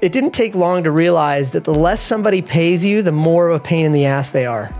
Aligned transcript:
It 0.00 0.12
didn't 0.12 0.30
take 0.30 0.54
long 0.54 0.84
to 0.84 0.92
realize 0.92 1.50
that 1.50 1.64
the 1.64 1.74
less 1.74 2.00
somebody 2.00 2.40
pays 2.40 2.84
you, 2.84 3.02
the 3.02 3.10
more 3.10 3.48
of 3.48 3.56
a 3.56 3.60
pain 3.60 3.84
in 3.84 3.92
the 3.92 4.06
ass 4.06 4.30
they 4.30 4.46
are. 4.46 4.72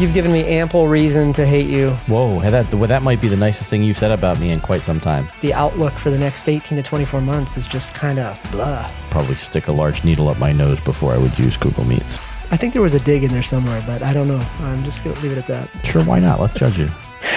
You've 0.00 0.14
given 0.14 0.32
me 0.32 0.44
ample 0.46 0.88
reason 0.88 1.32
to 1.34 1.46
hate 1.46 1.68
you. 1.68 1.90
Whoa, 2.08 2.40
that 2.40 2.74
well, 2.74 2.88
that 2.88 3.04
might 3.04 3.20
be 3.20 3.28
the 3.28 3.36
nicest 3.36 3.70
thing 3.70 3.84
you've 3.84 3.98
said 3.98 4.10
about 4.10 4.40
me 4.40 4.50
in 4.50 4.58
quite 4.58 4.80
some 4.80 4.98
time. 4.98 5.28
The 5.42 5.54
outlook 5.54 5.92
for 5.92 6.10
the 6.10 6.18
next 6.18 6.48
18 6.48 6.76
to 6.76 6.82
24 6.82 7.20
months 7.20 7.56
is 7.56 7.66
just 7.66 7.94
kind 7.94 8.18
of 8.18 8.36
blah. 8.50 8.90
Probably 9.10 9.36
stick 9.36 9.68
a 9.68 9.72
large 9.72 10.02
needle 10.02 10.28
up 10.28 10.38
my 10.38 10.50
nose 10.50 10.80
before 10.80 11.12
I 11.12 11.18
would 11.18 11.38
use 11.38 11.56
Google 11.56 11.84
Meets. 11.84 12.18
I 12.50 12.56
think 12.56 12.72
there 12.72 12.82
was 12.82 12.94
a 12.94 13.00
dig 13.00 13.22
in 13.22 13.30
there 13.30 13.44
somewhere, 13.44 13.80
but 13.86 14.02
I 14.02 14.12
don't 14.12 14.26
know. 14.26 14.44
I'm 14.58 14.82
just 14.82 15.04
going 15.04 15.14
to 15.14 15.22
leave 15.22 15.32
it 15.32 15.38
at 15.38 15.46
that. 15.46 15.68
Sure, 15.84 16.02
why 16.02 16.18
not? 16.18 16.40
Let's 16.40 16.54
judge 16.54 16.78
you. 16.78 16.90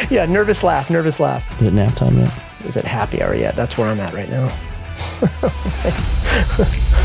Yeah, 0.10 0.26
nervous 0.26 0.64
laugh, 0.64 0.90
nervous 0.90 1.20
laugh. 1.20 1.62
Is 1.62 1.68
it 1.68 1.74
nap 1.74 1.96
time 1.96 2.18
yet? 2.20 2.32
Is 2.66 2.78
it 2.78 2.86
happy 2.86 3.22
hour 3.22 3.34
yet? 3.34 3.56
That's 3.56 3.78
where 3.78 3.88
I'm 3.88 4.00
at 4.00 4.14
right 4.14 4.30
now. 4.30 4.56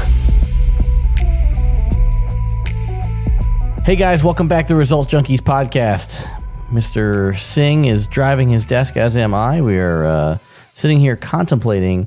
Hey 3.82 3.96
guys, 3.96 4.22
welcome 4.22 4.46
back 4.46 4.66
to 4.66 4.76
Results 4.76 5.10
Junkies 5.10 5.40
podcast. 5.40 6.24
Mr. 6.70 7.36
Singh 7.36 7.86
is 7.86 8.06
driving 8.06 8.50
his 8.50 8.66
desk, 8.66 8.96
as 8.96 9.16
am 9.16 9.32
I. 9.34 9.62
We 9.62 9.78
are 9.78 10.04
uh, 10.04 10.38
sitting 10.74 11.00
here 11.00 11.16
contemplating 11.16 12.06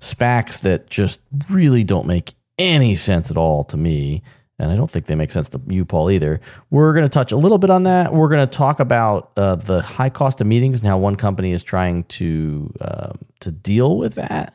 SPACs 0.00 0.60
that 0.60 0.88
just 0.88 1.18
really 1.50 1.82
don't 1.84 2.06
make 2.06 2.34
any 2.58 2.94
sense 2.96 3.30
at 3.30 3.36
all 3.36 3.64
to 3.64 3.76
me. 3.76 4.22
And 4.60 4.70
I 4.70 4.76
don't 4.76 4.90
think 4.90 5.06
they 5.06 5.14
make 5.14 5.32
sense 5.32 5.48
to 5.50 5.60
you, 5.68 5.86
Paul, 5.86 6.10
either. 6.10 6.38
We're 6.70 6.92
going 6.92 7.04
to 7.04 7.08
touch 7.08 7.32
a 7.32 7.36
little 7.36 7.56
bit 7.56 7.70
on 7.70 7.84
that. 7.84 8.12
We're 8.12 8.28
going 8.28 8.46
to 8.46 8.58
talk 8.58 8.78
about 8.78 9.32
uh, 9.36 9.56
the 9.56 9.80
high 9.80 10.10
cost 10.10 10.40
of 10.42 10.46
meetings 10.46 10.80
and 10.80 10.88
how 10.88 10.98
one 10.98 11.16
company 11.16 11.52
is 11.52 11.62
trying 11.62 12.04
to 12.04 12.72
um, 12.82 13.18
to 13.40 13.50
deal 13.50 13.96
with 13.96 14.14
that. 14.14 14.54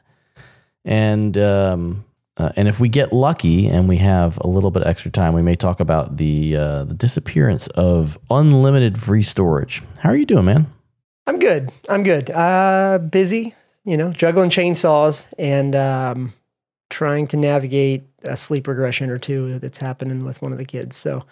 And 0.86 1.36
um, 1.40 2.06
uh, 2.38 2.52
and 2.56 2.68
if 2.68 2.80
we 2.80 2.88
get 2.88 3.14
lucky 3.14 3.68
and 3.68 3.90
we 3.90 3.98
have 3.98 4.38
a 4.42 4.48
little 4.48 4.70
bit 4.70 4.84
of 4.84 4.88
extra 4.88 5.10
time, 5.10 5.34
we 5.34 5.42
may 5.42 5.56
talk 5.56 5.80
about 5.80 6.18
the 6.18 6.56
uh, 6.56 6.84
the 6.84 6.94
disappearance 6.94 7.66
of 7.70 8.18
unlimited 8.30 9.02
free 9.02 9.24
storage. 9.24 9.82
How 10.00 10.10
are 10.10 10.16
you 10.16 10.26
doing, 10.28 10.46
man? 10.46 10.68
I'm 11.26 11.40
good. 11.40 11.72
I'm 11.90 12.04
good. 12.04 12.30
Uh, 12.30 13.00
busy, 13.00 13.56
you 13.84 13.98
know, 13.98 14.12
juggling 14.12 14.52
chainsaws 14.52 15.26
and 15.40 15.76
um, 15.76 16.34
trying 16.90 17.28
to 17.28 17.38
navigate 17.38 18.04
a 18.24 18.38
sleep 18.38 18.68
regression 18.68 19.10
or 19.10 19.18
two 19.18 19.60
that's 19.60 19.78
happening 19.78 20.26
with 20.26 20.42
one 20.42 20.52
of 20.52 20.58
the 20.58 20.66
kids. 20.66 20.98
So, 20.98 21.24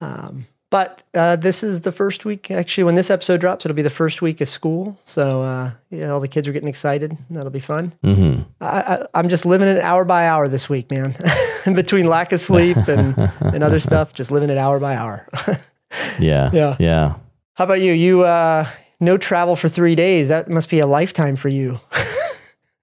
um, 0.00 0.46
but 0.70 1.02
uh, 1.14 1.34
this 1.34 1.64
is 1.64 1.80
the 1.80 1.90
first 1.90 2.24
week. 2.24 2.50
Actually, 2.50 2.84
when 2.84 2.94
this 2.94 3.10
episode 3.10 3.40
drops, 3.40 3.66
it'll 3.66 3.74
be 3.74 3.82
the 3.82 3.90
first 3.90 4.22
week 4.22 4.40
of 4.40 4.48
school. 4.48 4.96
So, 5.02 5.42
uh, 5.42 5.72
yeah, 5.90 6.10
all 6.10 6.20
the 6.20 6.28
kids 6.28 6.46
are 6.46 6.52
getting 6.52 6.68
excited. 6.68 7.18
That'll 7.28 7.50
be 7.50 7.58
fun. 7.58 7.92
Mm-hmm. 8.04 8.42
I, 8.60 9.06
I, 9.12 9.18
am 9.18 9.28
just 9.28 9.44
living 9.44 9.66
it 9.66 9.80
hour 9.80 10.04
by 10.04 10.26
hour 10.26 10.46
this 10.46 10.68
week, 10.68 10.88
man. 10.90 11.16
Between 11.74 12.06
lack 12.06 12.30
of 12.32 12.40
sleep 12.40 12.76
and, 12.88 13.18
and 13.40 13.64
other 13.64 13.80
stuff, 13.80 14.14
just 14.14 14.30
living 14.30 14.48
it 14.48 14.58
hour 14.58 14.78
by 14.78 14.94
hour. 14.94 15.26
yeah. 16.20 16.50
Yeah. 16.52 16.76
Yeah. 16.78 17.14
How 17.54 17.64
about 17.64 17.80
you? 17.80 17.92
You, 17.92 18.22
uh, 18.22 18.66
no 19.00 19.18
travel 19.18 19.56
for 19.56 19.68
three 19.68 19.96
days. 19.96 20.28
That 20.28 20.48
must 20.48 20.70
be 20.70 20.78
a 20.78 20.86
lifetime 20.86 21.34
for 21.34 21.48
you. 21.48 21.80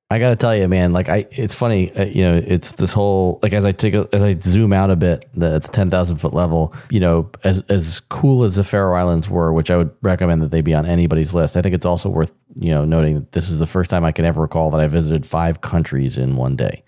I 0.10 0.20
gotta 0.20 0.38
tell 0.38 0.56
you, 0.56 0.70
man. 0.70 0.94
Like 0.94 1.10
I, 1.10 1.28
it's 1.32 1.54
funny. 1.54 1.92
Uh, 1.94 2.06
you 2.06 2.24
know, 2.24 2.42
it's 2.46 2.72
this 2.74 2.94
whole 2.94 3.40
like 3.44 3.52
as 3.52 3.66
I 3.66 3.74
take 3.74 3.94
a, 3.94 4.08
as 4.14 4.22
I 4.22 4.36
zoom 4.40 4.72
out 4.72 4.90
a 4.90 4.96
bit, 4.96 5.28
the, 5.34 5.56
at 5.56 5.64
the 5.64 5.68
ten 5.68 5.90
thousand 5.90 6.18
foot 6.18 6.34
level. 6.34 6.74
You 6.90 7.02
know, 7.02 7.30
as 7.44 7.62
as 7.68 8.00
cool 8.08 8.46
as 8.46 8.56
the 8.56 8.64
Faroe 8.64 8.96
Islands 8.98 9.30
were, 9.30 9.52
which 9.52 9.70
I 9.70 9.76
would 9.76 9.92
recommend 10.02 10.42
that 10.44 10.52
they 10.52 10.62
be 10.62 10.74
on 10.74 10.86
anybody's 10.86 11.34
list. 11.34 11.58
I 11.58 11.62
think 11.62 11.76
it's 11.76 11.86
also 11.86 12.08
worth 12.08 12.32
you 12.56 12.72
know 12.72 12.86
noting 12.86 13.16
that 13.16 13.34
this 13.34 13.50
is 13.50 13.60
the 13.60 13.68
first 13.68 13.90
time 13.90 14.06
I 14.06 14.14
can 14.14 14.24
ever 14.24 14.42
recall 14.42 14.72
that 14.72 14.80
I 14.80 14.88
visited 14.88 15.26
five 15.26 15.60
countries 15.60 16.16
in 16.16 16.38
one 16.38 16.56
day: 16.56 16.86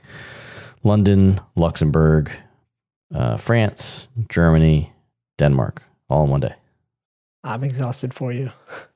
London, 0.83 1.41
Luxembourg, 1.57 2.31
uh, 3.13 3.35
France, 3.35 4.07
Germany, 4.29 4.93
Denmark, 5.37 5.83
all 6.09 6.23
in 6.23 6.29
one 6.29 6.39
day. 6.39 6.55
I'm 7.43 7.65
exhausted 7.65 8.13
for 8.13 8.31
you, 8.31 8.49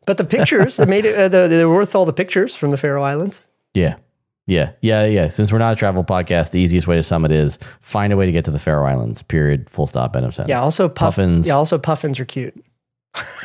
but 0.06 0.16
the 0.16 0.24
pictures 0.24 0.80
made 0.80 1.04
it. 1.04 1.16
Uh, 1.18 1.28
the, 1.28 1.50
they're 1.50 1.70
worth 1.70 1.94
all 1.94 2.06
the 2.06 2.14
pictures 2.14 2.56
from 2.56 2.72
the 2.72 2.78
Faroe 2.78 3.04
Islands. 3.04 3.44
Yeah. 3.74 3.98
Yeah, 4.46 4.72
yeah, 4.82 5.06
yeah. 5.06 5.30
Since 5.30 5.52
we're 5.52 5.60
not 5.60 5.74
a 5.74 5.76
travel 5.76 6.04
podcast, 6.04 6.52
the 6.52 6.60
easiest 6.60 6.86
way 6.86 6.98
to 6.98 7.04
sum 7.04 7.24
it 7.24 7.32
is 7.32 7.58
find 7.80 8.12
a 8.12 8.18
way 8.18 8.26
to 8.26 8.32
get 8.32 8.44
to 8.46 8.52
the 8.52 8.60
Faroe 8.60 8.86
Islands. 8.86 9.22
Period. 9.24 9.70
Full 9.70 9.88
stop. 9.88 10.16
End 10.16 10.26
of 10.26 10.36
sentence. 10.36 10.50
Yeah. 10.50 10.62
Also, 10.62 10.90
puff, 10.90 11.16
puffins. 11.16 11.48
Yeah. 11.48 11.56
Also, 11.56 11.78
puffins 11.78 12.20
are 12.20 12.26
cute. 12.26 12.54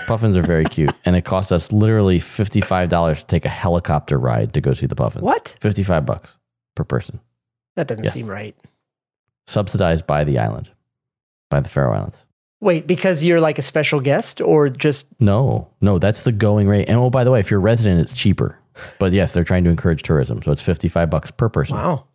puffins 0.07 0.37
are 0.37 0.43
very 0.43 0.65
cute, 0.65 0.95
and 1.05 1.15
it 1.15 1.25
cost 1.25 1.53
us 1.53 1.71
literally 1.71 2.19
fifty 2.19 2.61
five 2.61 2.89
dollars 2.89 3.21
to 3.21 3.27
take 3.27 3.45
a 3.45 3.51
helicopter 3.51 4.19
ride 4.19 4.55
to 4.55 4.61
go 4.61 4.75
see 4.75 4.87
the 4.87 4.97
puffins. 4.97 5.23
What? 5.23 5.55
Fifty 5.61 5.83
five 5.83 6.07
bucks 6.07 6.37
per 6.75 6.85
person. 6.85 7.21
That 7.77 7.87
doesn't 7.87 8.05
yeah. 8.05 8.11
seem 8.11 8.27
right. 8.27 8.57
Subsidized 9.47 10.07
by 10.07 10.25
the 10.25 10.39
island, 10.39 10.71
by 11.51 11.61
the 11.61 11.69
Faroe 11.69 11.95
Islands. 11.95 12.25
Wait, 12.61 12.87
because 12.87 13.23
you're 13.23 13.41
like 13.41 13.59
a 13.59 13.63
special 13.63 14.01
guest, 14.01 14.41
or 14.41 14.69
just 14.69 15.07
no, 15.21 15.69
no? 15.81 15.99
That's 15.99 16.23
the 16.23 16.33
going 16.33 16.67
rate. 16.67 16.89
And 16.89 16.99
oh, 16.99 17.11
by 17.11 17.23
the 17.23 17.31
way, 17.31 17.39
if 17.39 17.51
you're 17.51 17.61
a 17.61 17.63
resident, 17.63 18.01
it's 18.01 18.13
cheaper. 18.13 18.58
But 18.99 19.13
yes, 19.13 19.33
they're 19.33 19.45
trying 19.45 19.65
to 19.65 19.71
encourage 19.71 20.03
tourism. 20.03 20.43
So 20.43 20.53
it's 20.53 20.63
55 20.63 21.11
bucks 21.11 21.31
per 21.31 21.49
person. 21.49 21.77
Wow. 21.77 22.07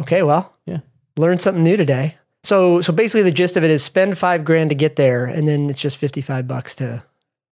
Okay, 0.00 0.22
well, 0.22 0.54
yeah. 0.66 0.80
Learned 1.16 1.40
something 1.40 1.64
new 1.64 1.76
today. 1.76 2.16
So 2.44 2.80
so 2.80 2.92
basically 2.92 3.22
the 3.22 3.30
gist 3.32 3.56
of 3.56 3.64
it 3.64 3.70
is 3.70 3.82
spend 3.82 4.18
5 4.18 4.44
grand 4.44 4.70
to 4.70 4.76
get 4.76 4.96
there 4.96 5.24
and 5.26 5.48
then 5.48 5.68
it's 5.70 5.80
just 5.80 5.96
55 5.96 6.46
bucks 6.46 6.74
to, 6.76 7.02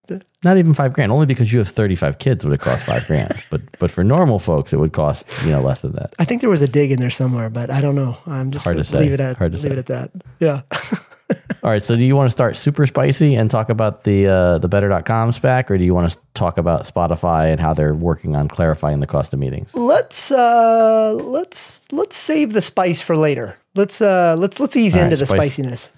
to 0.09 0.21
Not 0.45 0.57
even 0.59 0.73
5 0.75 0.93
grand, 0.93 1.11
only 1.11 1.27
because 1.27 1.53
you 1.53 1.59
have 1.59 1.69
35 1.69 2.19
kids 2.19 2.45
would 2.45 2.55
it 2.55 2.61
cost 2.61 2.85
5 2.85 3.07
grand. 3.09 3.33
But 3.51 3.63
but 3.81 3.91
for 3.91 4.05
normal 4.05 4.39
folks 4.39 4.73
it 4.73 4.77
would 4.79 4.93
cost, 4.93 5.25
you 5.45 5.51
know, 5.51 5.63
less 5.63 5.81
than 5.81 5.93
that. 5.93 6.15
I 6.19 6.25
think 6.25 6.43
there 6.43 6.51
was 6.51 6.63
a 6.63 6.69
dig 6.69 6.93
in 6.93 7.01
there 7.01 7.11
somewhere, 7.11 7.51
but 7.51 7.71
I 7.71 7.81
don't 7.81 7.95
know. 7.97 8.17
I'm 8.27 8.51
just 8.53 8.65
Hard 8.65 8.77
to 8.77 8.85
say. 8.85 9.01
leave 9.01 9.13
it 9.13 9.21
at 9.21 9.37
Hard 9.39 9.53
to 9.53 9.57
leave 9.59 9.63
say. 9.63 9.73
it 9.73 9.79
at 9.79 9.87
that. 9.87 10.11
Yeah. 10.39 10.63
All 11.63 11.71
right. 11.71 11.83
So 11.83 11.97
do 11.97 12.05
you 12.05 12.15
want 12.15 12.27
to 12.27 12.31
start 12.31 12.57
super 12.57 12.87
spicy 12.87 13.35
and 13.35 13.51
talk 13.51 13.71
about 13.71 14.05
the 14.05 14.27
uh, 14.27 14.59
the 14.59 14.69
better.com 14.69 15.33
SPAC, 15.33 15.71
or 15.71 15.79
do 15.79 15.85
you 15.85 15.95
want 15.95 16.13
to 16.13 16.19
talk 16.35 16.59
about 16.59 16.83
Spotify 16.83 17.51
and 17.51 17.61
how 17.61 17.73
they're 17.73 17.95
working 17.95 18.37
on 18.37 18.49
clarifying 18.49 19.01
the 19.01 19.07
cost 19.07 19.33
of 19.33 19.39
meetings? 19.39 19.75
Let's 19.75 20.31
uh, 20.31 21.13
let's 21.15 21.91
let's 21.93 22.17
save 22.17 22.53
the 22.53 22.61
spice 22.61 23.01
for 23.01 23.17
later. 23.17 23.57
Let's 23.75 24.01
uh, 24.01 24.37
let's 24.39 24.61
let's 24.61 24.77
ease 24.77 24.97
All 24.97 25.03
into 25.03 25.15
right, 25.15 25.21
the 25.21 25.27
spice. 25.27 25.55
spiciness. 25.55 25.91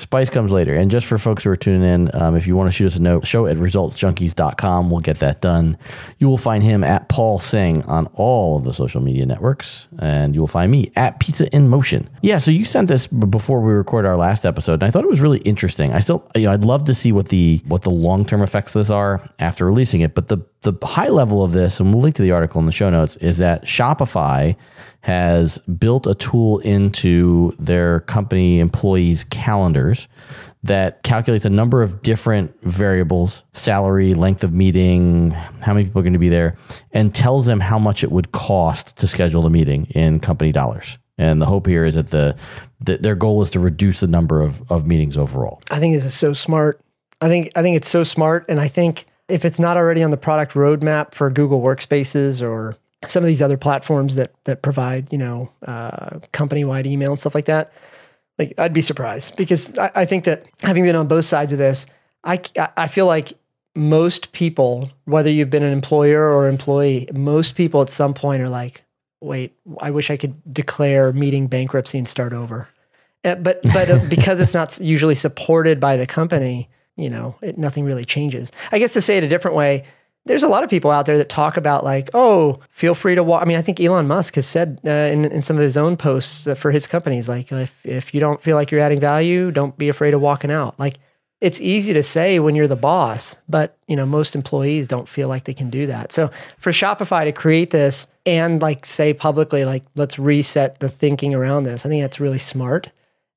Spice 0.00 0.30
comes 0.30 0.50
later. 0.50 0.74
And 0.74 0.90
just 0.90 1.06
for 1.06 1.18
folks 1.18 1.44
who 1.44 1.50
are 1.50 1.56
tuning 1.56 1.82
in, 1.82 2.10
um, 2.14 2.36
if 2.36 2.46
you 2.46 2.56
want 2.56 2.68
to 2.68 2.72
shoot 2.72 2.86
us 2.86 2.96
a 2.96 3.02
note, 3.02 3.26
show 3.26 3.46
at 3.46 3.56
resultsjunkies.com. 3.56 4.90
We'll 4.90 5.00
get 5.00 5.18
that 5.18 5.40
done. 5.40 5.76
You 6.18 6.28
will 6.28 6.38
find 6.38 6.62
him 6.64 6.82
at 6.82 7.08
Paul 7.08 7.38
Singh 7.38 7.82
on 7.84 8.06
all 8.14 8.56
of 8.56 8.64
the 8.64 8.72
social 8.72 9.00
media 9.00 9.26
networks. 9.26 9.88
And 9.98 10.34
you 10.34 10.40
will 10.40 10.48
find 10.48 10.72
me 10.72 10.90
at 10.96 11.20
Pizza 11.20 11.48
in 11.54 11.68
Motion. 11.68 12.08
Yeah, 12.22 12.38
so 12.38 12.50
you 12.50 12.64
sent 12.64 12.88
this 12.88 13.06
before 13.06 13.60
we 13.60 13.72
recorded 13.72 14.08
our 14.08 14.16
last 14.16 14.46
episode, 14.46 14.74
and 14.74 14.84
I 14.84 14.90
thought 14.90 15.04
it 15.04 15.10
was 15.10 15.20
really 15.20 15.40
interesting. 15.40 15.92
I 15.92 16.00
still, 16.00 16.28
you 16.34 16.42
know, 16.42 16.52
I'd 16.52 16.64
love 16.64 16.84
to 16.84 16.94
see 16.94 17.12
what 17.12 17.28
the 17.28 17.62
what 17.66 17.82
the 17.82 17.90
long 17.90 18.24
term 18.24 18.42
effects 18.42 18.74
of 18.74 18.80
this 18.80 18.90
are 18.90 19.28
after 19.38 19.66
releasing 19.66 20.00
it. 20.00 20.14
But 20.14 20.28
the 20.28 20.38
the 20.62 20.74
high 20.82 21.08
level 21.08 21.42
of 21.42 21.52
this, 21.52 21.80
and 21.80 21.92
we'll 21.92 22.02
link 22.02 22.16
to 22.16 22.22
the 22.22 22.32
article 22.32 22.60
in 22.60 22.66
the 22.66 22.72
show 22.72 22.90
notes, 22.90 23.16
is 23.16 23.38
that 23.38 23.64
Shopify 23.64 24.56
has 25.02 25.58
built 25.58 26.06
a 26.06 26.14
tool 26.14 26.58
into 26.60 27.54
their 27.58 28.00
company 28.00 28.60
employees' 28.60 29.24
calendars 29.24 30.08
that 30.62 31.02
calculates 31.02 31.46
a 31.46 31.50
number 31.50 31.82
of 31.82 32.02
different 32.02 32.54
variables 32.62 33.42
salary, 33.54 34.12
length 34.14 34.44
of 34.44 34.52
meeting, 34.52 35.30
how 35.60 35.72
many 35.72 35.84
people 35.86 36.00
are 36.00 36.02
going 36.02 36.12
to 36.12 36.18
be 36.18 36.28
there, 36.28 36.56
and 36.92 37.14
tells 37.14 37.46
them 37.46 37.60
how 37.60 37.78
much 37.78 38.04
it 38.04 38.12
would 38.12 38.32
cost 38.32 38.96
to 38.98 39.06
schedule 39.06 39.42
the 39.42 39.50
meeting 39.50 39.86
in 39.86 40.20
company 40.20 40.52
dollars. 40.52 40.98
And 41.16 41.40
the 41.40 41.46
hope 41.46 41.66
here 41.66 41.84
is 41.84 41.94
that 41.94 42.10
the, 42.10 42.36
the 42.80 42.96
their 42.98 43.14
goal 43.14 43.42
is 43.42 43.50
to 43.50 43.60
reduce 43.60 44.00
the 44.00 44.06
number 44.06 44.40
of, 44.42 44.70
of 44.70 44.86
meetings 44.86 45.16
overall. 45.16 45.62
I 45.70 45.78
think 45.78 45.94
this 45.94 46.04
is 46.04 46.14
so 46.14 46.32
smart. 46.32 46.80
I 47.20 47.28
think 47.28 47.52
I 47.56 47.62
think 47.62 47.76
it's 47.76 47.88
so 47.88 48.04
smart, 48.04 48.46
and 48.48 48.60
I 48.60 48.68
think 48.68 49.06
if 49.28 49.44
it's 49.44 49.58
not 49.58 49.76
already 49.76 50.02
on 50.02 50.10
the 50.10 50.16
product 50.16 50.54
roadmap 50.54 51.14
for 51.14 51.30
Google 51.30 51.62
Workspaces 51.62 52.42
or 52.42 52.76
some 53.06 53.22
of 53.22 53.26
these 53.26 53.42
other 53.42 53.56
platforms 53.56 54.16
that 54.16 54.32
that 54.44 54.62
provide 54.62 55.12
you 55.12 55.18
know 55.18 55.50
uh, 55.66 56.20
company 56.32 56.64
wide 56.64 56.86
email 56.86 57.12
and 57.12 57.20
stuff 57.20 57.34
like 57.34 57.46
that, 57.46 57.72
like 58.38 58.54
I'd 58.58 58.72
be 58.72 58.82
surprised 58.82 59.36
because 59.36 59.76
I, 59.78 59.90
I, 59.94 60.04
think 60.04 60.24
that 60.24 60.46
having 60.62 60.84
been 60.84 60.96
on 60.96 61.08
both 61.08 61.24
sides 61.24 61.52
of 61.52 61.58
this, 61.58 61.86
I 62.24 62.40
I 62.76 62.88
feel 62.88 63.06
like 63.06 63.32
most 63.74 64.32
people, 64.32 64.90
whether 65.04 65.30
you've 65.30 65.50
been 65.50 65.62
an 65.62 65.72
employer 65.72 66.30
or 66.30 66.48
employee, 66.48 67.08
most 67.14 67.54
people 67.54 67.80
at 67.82 67.88
some 67.88 68.14
point 68.14 68.42
are 68.42 68.48
like, 68.48 68.82
wait, 69.20 69.54
I 69.80 69.90
wish 69.90 70.10
I 70.10 70.16
could 70.16 70.34
declare 70.52 71.12
meeting 71.12 71.46
bankruptcy 71.46 71.98
and 71.98 72.08
start 72.08 72.32
over. 72.32 72.68
Uh, 73.24 73.36
but 73.36 73.62
but 73.62 73.90
uh, 73.90 73.98
because 74.08 74.40
it's 74.40 74.54
not 74.54 74.78
usually 74.80 75.14
supported 75.14 75.80
by 75.80 75.96
the 75.96 76.06
company, 76.06 76.68
you 76.96 77.10
know, 77.10 77.36
it, 77.42 77.58
nothing 77.58 77.84
really 77.84 78.04
changes. 78.04 78.50
I 78.72 78.78
guess 78.78 78.92
to 78.94 79.02
say 79.02 79.18
it 79.18 79.24
a 79.24 79.28
different 79.28 79.56
way, 79.56 79.84
there's 80.26 80.42
a 80.42 80.48
lot 80.48 80.62
of 80.62 80.70
people 80.70 80.90
out 80.90 81.06
there 81.06 81.18
that 81.18 81.28
talk 81.28 81.56
about 81.56 81.82
like, 81.82 82.10
oh, 82.14 82.60
feel 82.70 82.94
free 82.94 83.14
to 83.14 83.22
walk. 83.22 83.42
I 83.42 83.46
mean, 83.46 83.56
I 83.56 83.62
think 83.62 83.80
Elon 83.80 84.06
Musk 84.06 84.34
has 84.34 84.46
said 84.46 84.80
uh, 84.84 84.90
in, 84.90 85.24
in 85.24 85.42
some 85.42 85.56
of 85.56 85.62
his 85.62 85.76
own 85.76 85.96
posts 85.96 86.46
uh, 86.46 86.54
for 86.54 86.70
his 86.70 86.86
companies, 86.86 87.28
like, 87.28 87.50
if, 87.50 87.74
if 87.84 88.14
you 88.14 88.20
don't 88.20 88.40
feel 88.40 88.56
like 88.56 88.70
you're 88.70 88.80
adding 88.80 89.00
value, 89.00 89.50
don't 89.50 89.76
be 89.78 89.88
afraid 89.88 90.14
of 90.14 90.20
walking 90.20 90.50
out. 90.50 90.78
Like, 90.78 90.98
it's 91.40 91.60
easy 91.60 91.94
to 91.94 92.02
say 92.02 92.38
when 92.38 92.54
you're 92.54 92.68
the 92.68 92.76
boss, 92.76 93.40
but 93.48 93.78
you 93.88 93.96
know, 93.96 94.04
most 94.04 94.34
employees 94.34 94.86
don't 94.86 95.08
feel 95.08 95.26
like 95.26 95.44
they 95.44 95.54
can 95.54 95.70
do 95.70 95.86
that. 95.86 96.12
So 96.12 96.30
for 96.58 96.70
Shopify 96.70 97.24
to 97.24 97.32
create 97.32 97.70
this 97.70 98.06
and 98.26 98.60
like 98.60 98.84
say 98.84 99.14
publicly, 99.14 99.64
like, 99.64 99.84
let's 99.94 100.18
reset 100.18 100.80
the 100.80 100.90
thinking 100.90 101.34
around 101.34 101.64
this, 101.64 101.86
I 101.86 101.88
think 101.88 102.02
that's 102.02 102.20
really 102.20 102.38
smart. 102.38 102.92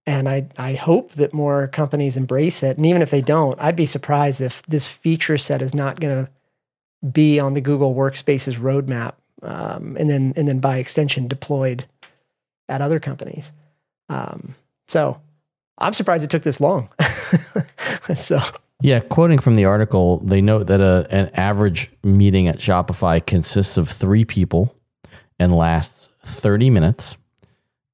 And 0.06 0.27
I, 0.27 0.50
I 0.57 0.74
hope 0.74 1.13
that 1.13 1.33
more 1.33 1.69
companies 1.69 2.18
embrace 2.18 2.62
it. 2.62 2.75
And 2.75 2.85
even 2.85 3.01
if 3.01 3.09
they 3.09 3.21
don't, 3.21 3.57
I'd 3.62 3.77
be 3.77 3.85
surprised 3.85 4.41
if 4.41 4.62
this 4.63 4.85
feature 4.85 5.38
set 5.38 5.62
is 5.62 5.74
not 5.74 6.01
going 6.01 6.25
to 6.25 6.31
be 7.11 7.39
on 7.39 7.53
the 7.53 7.61
Google 7.61 7.95
Workspaces 7.95 8.57
roadmap, 8.57 9.13
um, 9.41 9.97
and 10.00 10.09
then 10.09 10.33
and 10.35 10.47
then 10.47 10.59
by 10.59 10.77
extension 10.77 11.27
deployed 11.27 11.85
at 12.69 12.81
other 12.81 13.00
companies. 13.00 13.51
Um, 14.09 14.55
so 14.88 15.19
I'm 15.77 15.94
surprised 15.94 16.23
it 16.23 16.29
took 16.29 16.44
this 16.44 16.61
long. 16.61 16.89
so 18.15 18.39
yeah, 18.81 19.00
quoting 19.00 19.39
from 19.39 19.55
the 19.55 19.65
article, 19.65 20.19
they 20.19 20.41
note 20.41 20.67
that 20.67 20.81
a, 20.81 21.07
an 21.09 21.29
average 21.33 21.89
meeting 22.03 22.47
at 22.47 22.59
Shopify 22.59 23.25
consists 23.25 23.77
of 23.77 23.89
three 23.89 24.25
people 24.25 24.75
and 25.39 25.56
lasts 25.56 26.09
30 26.25 26.69
minutes, 26.69 27.15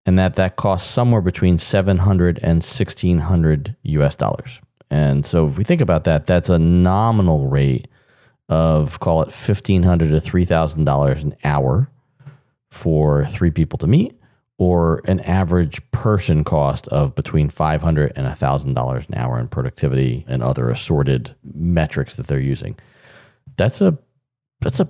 and 0.05 0.17
that 0.17 0.35
that 0.35 0.55
costs 0.55 0.89
somewhere 0.89 1.21
between 1.21 1.57
700 1.57 2.39
and 2.39 2.63
1600 2.63 3.75
US 3.83 4.15
dollars. 4.15 4.59
And 4.91 5.25
so 5.25 5.47
if 5.47 5.57
we 5.57 5.63
think 5.63 5.81
about 5.81 6.05
that, 6.05 6.25
that's 6.25 6.49
a 6.49 6.57
nominal 6.57 7.47
rate 7.47 7.87
of 8.49 8.99
call 8.99 9.21
it 9.21 9.31
fifteen 9.31 9.83
hundred 9.83 10.09
to 10.09 10.19
three 10.19 10.45
thousand 10.45 10.83
dollars 10.83 11.23
an 11.23 11.35
hour 11.43 11.89
for 12.69 13.25
three 13.27 13.51
people 13.51 13.77
to 13.77 13.87
meet, 13.87 14.19
or 14.57 15.01
an 15.05 15.19
average 15.21 15.79
person 15.91 16.43
cost 16.43 16.87
of 16.89 17.15
between 17.15 17.49
five 17.49 17.81
hundred 17.81 18.11
and 18.15 18.37
thousand 18.37 18.73
dollars 18.73 19.05
an 19.07 19.15
hour 19.15 19.39
in 19.39 19.47
productivity 19.47 20.25
and 20.27 20.43
other 20.43 20.69
assorted 20.69 21.35
metrics 21.53 22.15
that 22.15 22.27
they're 22.27 22.39
using. 22.39 22.77
That's 23.55 23.81
a 23.81 23.97
that's 24.61 24.79
a 24.79 24.89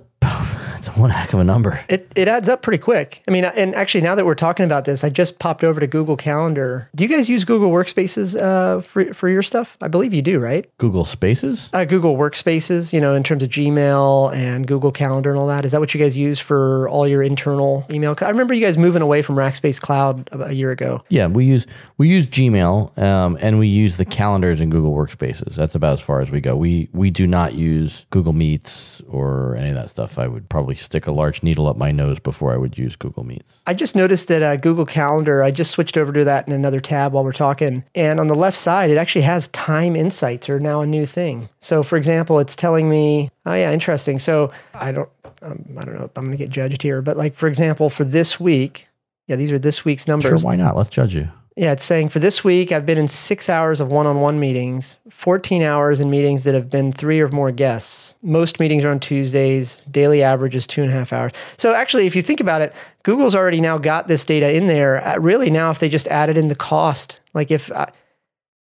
that's 0.80 0.96
one 0.96 1.10
heck 1.10 1.32
of 1.32 1.40
a 1.40 1.44
number. 1.44 1.80
It 1.88 2.10
it 2.16 2.26
adds 2.28 2.48
up 2.48 2.62
pretty 2.62 2.78
quick. 2.78 3.22
I 3.28 3.30
mean, 3.30 3.44
and 3.44 3.74
actually, 3.74 4.00
now 4.00 4.14
that 4.14 4.24
we're 4.24 4.34
talking 4.34 4.64
about 4.64 4.84
this, 4.84 5.04
I 5.04 5.10
just 5.10 5.38
popped 5.38 5.62
over 5.62 5.78
to 5.80 5.86
Google 5.86 6.16
Calendar. 6.16 6.88
Do 6.94 7.04
you 7.04 7.10
guys 7.10 7.28
use 7.28 7.44
Google 7.44 7.70
Workspaces 7.70 8.40
uh, 8.40 8.80
for 8.80 9.12
for 9.12 9.28
your 9.28 9.42
stuff? 9.42 9.76
I 9.80 9.88
believe 9.88 10.14
you 10.14 10.22
do, 10.22 10.38
right? 10.38 10.70
Google 10.78 11.04
Spaces, 11.04 11.68
uh, 11.72 11.84
Google 11.84 12.16
Workspaces. 12.16 12.92
You 12.92 13.00
know, 13.00 13.14
in 13.14 13.22
terms 13.22 13.42
of 13.42 13.50
Gmail 13.50 14.34
and 14.34 14.66
Google 14.66 14.90
Calendar 14.92 15.30
and 15.30 15.38
all 15.38 15.46
that. 15.48 15.64
Is 15.64 15.72
that 15.72 15.80
what 15.80 15.92
you 15.92 16.00
guys 16.00 16.16
use 16.16 16.40
for 16.40 16.88
all 16.88 17.06
your 17.06 17.22
internal 17.22 17.84
email? 17.90 18.14
I 18.20 18.28
remember 18.30 18.54
you 18.54 18.64
guys 18.64 18.78
moving 18.78 19.02
away 19.02 19.22
from 19.22 19.36
Rackspace 19.36 19.80
Cloud 19.80 20.28
a 20.32 20.52
year 20.52 20.70
ago. 20.70 21.02
Yeah, 21.08 21.26
we 21.26 21.44
use 21.44 21.66
we 21.98 22.08
use 22.08 22.26
Gmail 22.26 22.98
um, 22.98 23.36
and 23.40 23.58
we 23.58 23.68
use 23.68 23.96
the 23.96 24.04
calendars 24.04 24.60
in 24.60 24.70
Google 24.70 24.94
Workspaces. 24.94 25.54
That's 25.54 25.74
about 25.74 25.94
as 25.94 26.00
far 26.00 26.20
as 26.20 26.30
we 26.30 26.40
go. 26.40 26.56
We 26.56 26.88
we 26.92 27.10
do 27.10 27.26
not 27.26 27.54
use 27.54 28.06
Google 28.10 28.32
Meets 28.32 29.02
or 29.08 29.56
any 29.56 29.68
of 29.68 29.74
that 29.74 29.90
stuff. 29.90 30.18
I 30.18 30.26
would 30.26 30.48
probably 30.48 30.69
probably 30.70 30.84
stick 30.84 31.06
a 31.06 31.12
large 31.12 31.42
needle 31.42 31.66
up 31.66 31.76
my 31.76 31.90
nose 31.90 32.20
before 32.20 32.52
I 32.52 32.56
would 32.56 32.78
use 32.78 32.94
Google 32.94 33.24
Meets. 33.24 33.60
I 33.66 33.74
just 33.74 33.96
noticed 33.96 34.28
that 34.28 34.42
uh, 34.42 34.56
Google 34.56 34.86
Calendar, 34.86 35.42
I 35.42 35.50
just 35.50 35.72
switched 35.72 35.96
over 35.96 36.12
to 36.12 36.24
that 36.24 36.46
in 36.46 36.52
another 36.52 36.80
tab 36.80 37.12
while 37.12 37.24
we're 37.24 37.32
talking. 37.32 37.84
And 37.94 38.20
on 38.20 38.28
the 38.28 38.34
left 38.34 38.56
side, 38.56 38.90
it 38.90 38.96
actually 38.96 39.22
has 39.22 39.48
time 39.48 39.96
insights 39.96 40.48
are 40.48 40.60
now 40.60 40.80
a 40.80 40.86
new 40.86 41.06
thing. 41.06 41.48
So, 41.60 41.82
for 41.82 41.96
example, 41.96 42.38
it's 42.38 42.54
telling 42.54 42.88
me, 42.88 43.30
oh, 43.46 43.54
yeah, 43.54 43.72
interesting. 43.72 44.18
So, 44.18 44.52
I 44.74 44.92
don't, 44.92 45.08
um, 45.42 45.76
I 45.76 45.84
don't 45.84 45.98
know 45.98 46.04
if 46.04 46.16
I'm 46.16 46.26
going 46.26 46.36
to 46.36 46.44
get 46.44 46.50
judged 46.50 46.82
here, 46.82 47.02
but 47.02 47.16
like, 47.16 47.34
for 47.34 47.48
example, 47.48 47.90
for 47.90 48.04
this 48.04 48.38
week, 48.38 48.86
yeah, 49.26 49.36
these 49.36 49.50
are 49.50 49.58
this 49.58 49.84
week's 49.84 50.06
numbers. 50.06 50.42
Sure, 50.42 50.50
why 50.50 50.56
not? 50.56 50.76
Let's 50.76 50.90
judge 50.90 51.14
you. 51.14 51.30
Yeah, 51.60 51.72
it's 51.72 51.84
saying 51.84 52.08
for 52.08 52.20
this 52.20 52.42
week, 52.42 52.72
I've 52.72 52.86
been 52.86 52.96
in 52.96 53.06
six 53.06 53.50
hours 53.50 53.82
of 53.82 53.92
one 53.92 54.06
on 54.06 54.22
one 54.22 54.40
meetings, 54.40 54.96
14 55.10 55.62
hours 55.62 56.00
in 56.00 56.08
meetings 56.08 56.44
that 56.44 56.54
have 56.54 56.70
been 56.70 56.90
three 56.90 57.20
or 57.20 57.28
more 57.28 57.52
guests. 57.52 58.14
Most 58.22 58.58
meetings 58.58 58.82
are 58.82 58.88
on 58.88 58.98
Tuesdays. 58.98 59.80
Daily 59.80 60.22
average 60.22 60.54
is 60.54 60.66
two 60.66 60.80
and 60.80 60.90
a 60.90 60.94
half 60.94 61.12
hours. 61.12 61.32
So, 61.58 61.74
actually, 61.74 62.06
if 62.06 62.16
you 62.16 62.22
think 62.22 62.40
about 62.40 62.62
it, 62.62 62.72
Google's 63.02 63.34
already 63.34 63.60
now 63.60 63.76
got 63.76 64.08
this 64.08 64.24
data 64.24 64.50
in 64.50 64.68
there. 64.68 65.06
Uh, 65.06 65.18
really, 65.18 65.50
now, 65.50 65.70
if 65.70 65.80
they 65.80 65.90
just 65.90 66.06
added 66.06 66.38
in 66.38 66.48
the 66.48 66.54
cost, 66.54 67.20
like 67.34 67.50
if, 67.50 67.70
uh, 67.72 67.84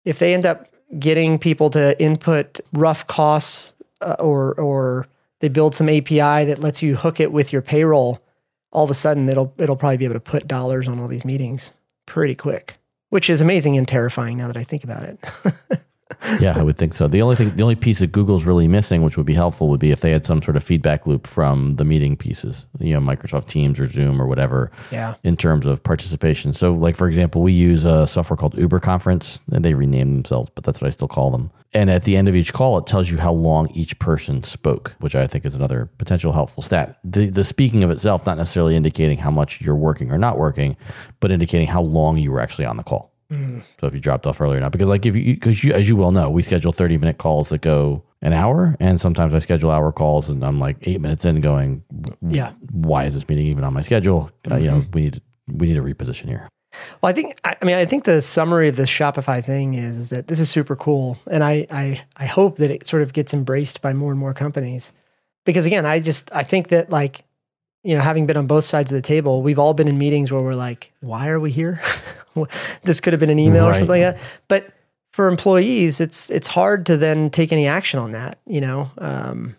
if 0.05 0.19
they 0.19 0.35
end 0.35 0.45
up 0.45 0.67
getting 0.99 1.39
people 1.39 1.71
to 1.71 1.99
input 1.99 2.59
rough 2.73 3.07
costs 3.07 3.73
uh, 4.01 4.17
or, 4.19 4.53
or 4.61 5.07
they 5.39 5.49
build 5.49 5.73
some 5.73 5.89
API 5.89 6.45
that 6.45 6.59
lets 6.59 6.83
you 6.83 6.95
hook 6.95 7.19
it 7.19 7.31
with 7.31 7.51
your 7.51 7.63
payroll, 7.63 8.23
all 8.71 8.83
of 8.83 8.91
a 8.91 8.93
sudden 8.93 9.27
it'll, 9.29 9.51
it'll 9.57 9.77
probably 9.77 9.97
be 9.97 10.05
able 10.05 10.13
to 10.13 10.19
put 10.19 10.47
dollars 10.47 10.87
on 10.87 10.99
all 10.99 11.07
these 11.07 11.25
meetings 11.25 11.73
pretty 12.05 12.35
quick 12.35 12.77
which 13.13 13.29
is 13.29 13.41
amazing 13.41 13.77
and 13.77 13.87
terrifying 13.87 14.37
now 14.39 14.47
that 14.47 14.57
I 14.57 14.63
think 14.63 14.83
about 14.83 15.03
it. 15.03 15.19
yeah, 16.41 16.57
I 16.57 16.63
would 16.63 16.79
think 16.79 16.95
so. 16.95 17.07
The 17.07 17.21
only 17.21 17.35
thing, 17.35 17.55
the 17.55 17.61
only 17.61 17.75
piece 17.75 17.99
that 17.99 18.11
Google's 18.11 18.43
really 18.43 18.67
missing, 18.67 19.03
which 19.03 19.17
would 19.17 19.25
be 19.27 19.35
helpful, 19.35 19.69
would 19.69 19.79
be 19.79 19.91
if 19.91 20.01
they 20.01 20.09
had 20.09 20.25
some 20.25 20.41
sort 20.41 20.57
of 20.57 20.63
feedback 20.63 21.05
loop 21.05 21.27
from 21.27 21.75
the 21.75 21.85
meeting 21.85 22.17
pieces, 22.17 22.65
you 22.79 22.91
know, 22.91 22.99
Microsoft 22.99 23.47
Teams 23.47 23.79
or 23.79 23.85
Zoom 23.85 24.19
or 24.19 24.25
whatever. 24.25 24.71
Yeah. 24.91 25.13
In 25.23 25.37
terms 25.37 25.67
of 25.67 25.83
participation, 25.83 26.55
so 26.55 26.73
like 26.73 26.95
for 26.95 27.07
example, 27.07 27.43
we 27.43 27.53
use 27.53 27.85
a 27.85 28.07
software 28.07 28.35
called 28.35 28.57
Uber 28.57 28.79
Conference, 28.79 29.41
and 29.51 29.63
they 29.63 29.75
renamed 29.75 30.15
themselves, 30.15 30.49
but 30.55 30.63
that's 30.63 30.81
what 30.81 30.87
I 30.87 30.89
still 30.89 31.07
call 31.07 31.29
them. 31.29 31.51
And 31.73 31.89
at 31.89 32.03
the 32.03 32.15
end 32.15 32.27
of 32.27 32.35
each 32.35 32.53
call, 32.53 32.77
it 32.77 32.85
tells 32.85 33.09
you 33.09 33.17
how 33.17 33.33
long 33.33 33.69
each 33.71 33.97
person 33.97 34.43
spoke, 34.43 34.93
which 34.99 35.15
I 35.15 35.25
think 35.25 35.45
is 35.45 35.55
another 35.55 35.89
potential 35.97 36.31
helpful 36.31 36.61
stat. 36.61 36.99
The, 37.03 37.29
the 37.29 37.43
speaking 37.43 37.83
of 37.83 37.89
itself, 37.89 38.25
not 38.25 38.37
necessarily 38.37 38.75
indicating 38.75 39.17
how 39.17 39.31
much 39.31 39.59
you're 39.59 39.75
working 39.75 40.11
or 40.11 40.17
not 40.17 40.37
working, 40.37 40.77
but 41.19 41.31
indicating 41.31 41.67
how 41.67 41.81
long 41.81 42.17
you 42.17 42.31
were 42.31 42.39
actually 42.39 42.65
on 42.65 42.77
the 42.77 42.83
call. 42.83 43.11
Mm. 43.31 43.63
So 43.81 43.87
if 43.87 43.93
you 43.95 43.99
dropped 43.99 44.27
off 44.27 44.39
early 44.39 44.57
or 44.57 44.59
not, 44.59 44.71
because 44.71 44.87
like 44.87 45.05
if 45.05 45.15
you, 45.15 45.33
because 45.33 45.63
you, 45.63 45.73
as 45.73 45.89
you 45.89 45.95
well 45.95 46.11
know, 46.11 46.29
we 46.29 46.43
schedule 46.43 46.71
30 46.71 46.97
minute 46.97 47.17
calls 47.17 47.49
that 47.49 47.61
go 47.61 48.03
an 48.21 48.33
hour. 48.33 48.75
And 48.79 49.01
sometimes 49.01 49.33
I 49.33 49.39
schedule 49.39 49.71
hour 49.71 49.91
calls 49.91 50.29
and 50.29 50.43
I'm 50.43 50.59
like 50.59 50.77
eight 50.83 51.01
minutes 51.01 51.25
in 51.25 51.41
going, 51.41 51.83
yeah, 52.21 52.53
why 52.71 53.05
is 53.05 53.15
this 53.15 53.27
meeting 53.27 53.47
even 53.47 53.63
on 53.63 53.73
my 53.73 53.81
schedule? 53.81 54.31
Mm-hmm. 54.43 54.53
Uh, 54.53 54.57
you 54.57 54.71
know, 54.71 54.77
mm-hmm. 54.77 54.91
we 54.91 55.01
need 55.01 55.13
to, 55.13 55.21
we 55.47 55.67
need 55.67 55.77
a 55.77 55.81
reposition 55.81 56.27
here. 56.27 56.47
Well, 57.01 57.09
I 57.09 57.13
think 57.13 57.39
I 57.43 57.57
mean 57.63 57.75
I 57.75 57.85
think 57.85 58.03
the 58.03 58.21
summary 58.21 58.69
of 58.69 58.75
this 58.75 58.89
Shopify 58.89 59.43
thing 59.43 59.73
is, 59.73 59.97
is 59.97 60.09
that 60.09 60.27
this 60.27 60.39
is 60.39 60.49
super 60.49 60.75
cool, 60.75 61.17
and 61.29 61.43
I, 61.43 61.67
I 61.69 62.01
I 62.17 62.25
hope 62.25 62.57
that 62.57 62.71
it 62.71 62.87
sort 62.87 63.01
of 63.01 63.13
gets 63.13 63.33
embraced 63.33 63.81
by 63.81 63.93
more 63.93 64.11
and 64.11 64.19
more 64.19 64.33
companies, 64.33 64.91
because 65.45 65.65
again, 65.65 65.85
I 65.85 65.99
just 65.99 66.31
I 66.33 66.43
think 66.43 66.69
that 66.69 66.89
like 66.89 67.23
you 67.83 67.95
know 67.95 68.01
having 68.01 68.25
been 68.25 68.37
on 68.37 68.47
both 68.47 68.65
sides 68.65 68.91
of 68.91 68.95
the 68.95 69.01
table, 69.01 69.43
we've 69.43 69.59
all 69.59 69.73
been 69.73 69.87
in 69.87 69.97
meetings 69.97 70.31
where 70.31 70.41
we're 70.41 70.55
like, 70.55 70.91
why 71.01 71.29
are 71.29 71.39
we 71.39 71.51
here? 71.51 71.81
this 72.83 72.99
could 72.99 73.13
have 73.13 73.19
been 73.19 73.29
an 73.29 73.39
email 73.39 73.65
right. 73.65 73.71
or 73.71 73.73
something 73.73 74.01
like 74.01 74.15
that, 74.15 74.23
but 74.47 74.73
for 75.13 75.27
employees, 75.27 76.01
it's 76.01 76.29
it's 76.29 76.47
hard 76.47 76.87
to 76.87 76.97
then 76.97 77.29
take 77.29 77.53
any 77.53 77.67
action 77.67 77.99
on 77.99 78.11
that. 78.11 78.39
You 78.45 78.61
know, 78.61 78.91
um, 78.97 79.55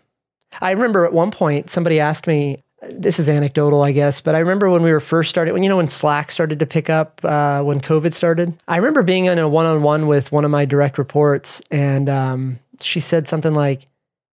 I 0.61 0.71
remember 0.71 1.05
at 1.05 1.13
one 1.13 1.31
point 1.31 1.69
somebody 1.69 1.99
asked 1.99 2.27
me, 2.27 2.63
this 2.81 3.19
is 3.19 3.29
anecdotal, 3.29 3.83
I 3.83 3.91
guess, 3.91 4.21
but 4.21 4.35
I 4.35 4.39
remember 4.39 4.69
when 4.69 4.83
we 4.83 4.91
were 4.91 4.99
first 4.99 5.29
started, 5.29 5.53
when 5.53 5.63
you 5.63 5.69
know 5.69 5.77
when 5.77 5.87
Slack 5.87 6.31
started 6.31 6.59
to 6.59 6.65
pick 6.65 6.89
up 6.89 7.21
uh, 7.23 7.63
when 7.63 7.79
COVID 7.79 8.13
started. 8.13 8.55
I 8.67 8.77
remember 8.77 9.03
being 9.03 9.25
in 9.25 9.39
a 9.39 9.47
one-on-one 9.47 10.07
with 10.07 10.31
one 10.31 10.45
of 10.45 10.51
my 10.51 10.65
direct 10.65 10.97
reports, 10.97 11.61
and 11.71 12.09
um, 12.09 12.59
she 12.81 12.99
said 12.99 13.27
something 13.27 13.53
like, 13.53 13.87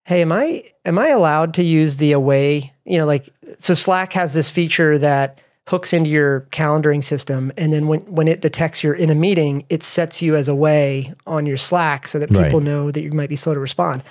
"Hey, 0.04 0.22
am 0.22 0.32
I 0.32 0.64
am 0.84 0.98
I 0.98 1.08
allowed 1.08 1.54
to 1.54 1.62
use 1.62 1.96
the 1.96 2.12
away? 2.12 2.72
You 2.84 2.98
know, 2.98 3.06
like 3.06 3.28
so 3.58 3.74
Slack 3.74 4.12
has 4.14 4.34
this 4.34 4.50
feature 4.50 4.98
that." 4.98 5.40
hooks 5.68 5.92
into 5.92 6.10
your 6.10 6.40
calendaring 6.50 7.04
system 7.04 7.52
and 7.56 7.72
then 7.72 7.86
when, 7.86 8.00
when 8.00 8.26
it 8.26 8.40
detects 8.40 8.82
you're 8.82 8.92
in 8.92 9.10
a 9.10 9.14
meeting 9.14 9.64
it 9.68 9.84
sets 9.84 10.20
you 10.20 10.34
as 10.34 10.48
away 10.48 11.14
on 11.24 11.46
your 11.46 11.56
slack 11.56 12.08
so 12.08 12.18
that 12.18 12.28
people 12.30 12.58
right. 12.58 12.62
know 12.64 12.90
that 12.90 13.00
you 13.00 13.12
might 13.12 13.28
be 13.28 13.36
slow 13.36 13.54
to 13.54 13.60
respond 13.60 14.02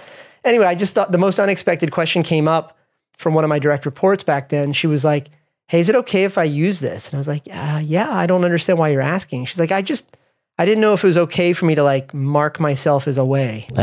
anyway 0.46 0.66
i 0.66 0.74
just 0.74 0.96
thought 0.96 1.12
the 1.12 1.18
most 1.18 1.40
unexpected 1.40 1.92
question 1.92 2.24
came 2.24 2.48
up 2.48 2.78
from 3.18 3.34
one 3.34 3.44
of 3.44 3.50
my 3.50 3.60
direct 3.60 3.86
reports 3.86 4.24
back 4.24 4.50
then. 4.50 4.74
She 4.74 4.88
was 4.88 5.04
like, 5.04 5.30
Hey, 5.68 5.80
is 5.80 5.90
it 5.90 5.96
okay 5.96 6.26
if 6.26 6.38
I 6.38 6.44
use 6.44 6.80
this? 6.80 7.08
And 7.08 7.16
I 7.16 7.18
was 7.18 7.28
like, 7.28 7.44
uh, 7.52 7.82
Yeah, 7.84 8.12
I 8.12 8.26
don't 8.26 8.46
understand 8.46 8.80
why 8.80 8.90
you're 8.90 9.02
asking. 9.02 9.46
She's 9.46 9.60
like, 9.60 9.72
I 9.72 9.82
just, 9.82 10.18
I 10.58 10.66
didn't 10.66 10.82
know 10.82 10.94
if 10.94 11.04
it 11.04 11.08
was 11.08 11.18
okay 11.18 11.54
for 11.54 11.66
me 11.66 11.76
to 11.76 11.84
like 11.84 12.14
mark 12.14 12.60
myself 12.60 13.08
as 13.08 13.18
away. 13.18 13.68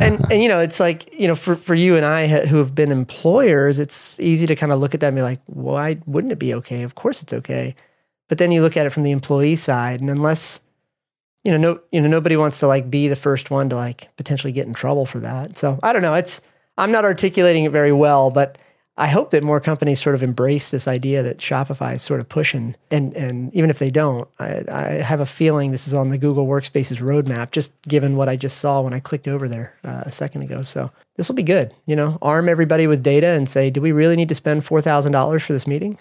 and, 0.00 0.24
and, 0.30 0.42
you 0.42 0.48
know, 0.48 0.60
it's 0.60 0.80
like, 0.80 1.12
you 1.18 1.26
know, 1.26 1.34
for, 1.34 1.56
for 1.56 1.74
you 1.74 1.96
and 1.96 2.06
I 2.06 2.46
who 2.46 2.58
have 2.58 2.74
been 2.74 2.92
employers, 2.92 3.78
it's 3.78 4.18
easy 4.20 4.46
to 4.46 4.56
kind 4.56 4.72
of 4.72 4.80
look 4.80 4.94
at 4.94 5.00
that 5.00 5.08
and 5.08 5.16
be 5.16 5.22
like, 5.22 5.40
why 5.46 5.98
wouldn't 6.06 6.32
it 6.32 6.38
be 6.38 6.54
okay? 6.54 6.82
Of 6.82 6.94
course 6.94 7.20
it's 7.22 7.32
okay. 7.32 7.74
But 8.28 8.38
then 8.38 8.52
you 8.52 8.62
look 8.62 8.76
at 8.76 8.86
it 8.86 8.90
from 8.90 9.02
the 9.02 9.10
employee 9.10 9.56
side, 9.56 10.00
and 10.00 10.08
unless, 10.08 10.60
you 11.42 11.52
know, 11.52 11.58
no, 11.58 11.80
you 11.92 12.00
know, 12.00 12.08
nobody 12.08 12.36
wants 12.36 12.58
to 12.60 12.66
like 12.66 12.90
be 12.90 13.06
the 13.08 13.16
first 13.16 13.50
one 13.50 13.68
to 13.68 13.76
like 13.76 14.08
potentially 14.16 14.52
get 14.52 14.66
in 14.66 14.72
trouble 14.72 15.04
for 15.04 15.20
that. 15.20 15.58
So 15.58 15.78
I 15.82 15.92
don't 15.92 16.02
know. 16.02 16.14
It's, 16.14 16.40
I'm 16.76 16.92
not 16.92 17.04
articulating 17.04 17.64
it 17.64 17.72
very 17.72 17.92
well, 17.92 18.30
but 18.30 18.58
I 18.96 19.08
hope 19.08 19.30
that 19.30 19.42
more 19.42 19.58
companies 19.58 20.00
sort 20.00 20.14
of 20.14 20.22
embrace 20.22 20.70
this 20.70 20.86
idea 20.86 21.24
that 21.24 21.38
Shopify 21.38 21.94
is 21.94 22.02
sort 22.02 22.20
of 22.20 22.28
pushing. 22.28 22.76
And, 22.92 23.12
and 23.14 23.52
even 23.52 23.68
if 23.68 23.80
they 23.80 23.90
don't, 23.90 24.28
I, 24.38 24.62
I 24.70 24.82
have 25.02 25.18
a 25.18 25.26
feeling 25.26 25.72
this 25.72 25.88
is 25.88 25.94
on 25.94 26.10
the 26.10 26.18
Google 26.18 26.46
Workspaces 26.46 26.98
roadmap, 26.98 27.50
just 27.50 27.72
given 27.82 28.14
what 28.14 28.28
I 28.28 28.36
just 28.36 28.58
saw 28.58 28.82
when 28.82 28.94
I 28.94 29.00
clicked 29.00 29.26
over 29.26 29.48
there 29.48 29.74
uh, 29.82 30.04
a 30.06 30.12
second 30.12 30.42
ago. 30.42 30.62
So 30.62 30.92
this 31.16 31.28
will 31.28 31.34
be 31.34 31.42
good. 31.42 31.74
You 31.86 31.96
know, 31.96 32.18
arm 32.22 32.48
everybody 32.48 32.86
with 32.86 33.02
data 33.02 33.26
and 33.26 33.48
say, 33.48 33.68
do 33.68 33.80
we 33.80 33.90
really 33.90 34.14
need 34.14 34.28
to 34.28 34.34
spend 34.34 34.62
$4,000 34.62 35.42
for 35.42 35.52
this 35.52 35.66
meeting? 35.66 35.98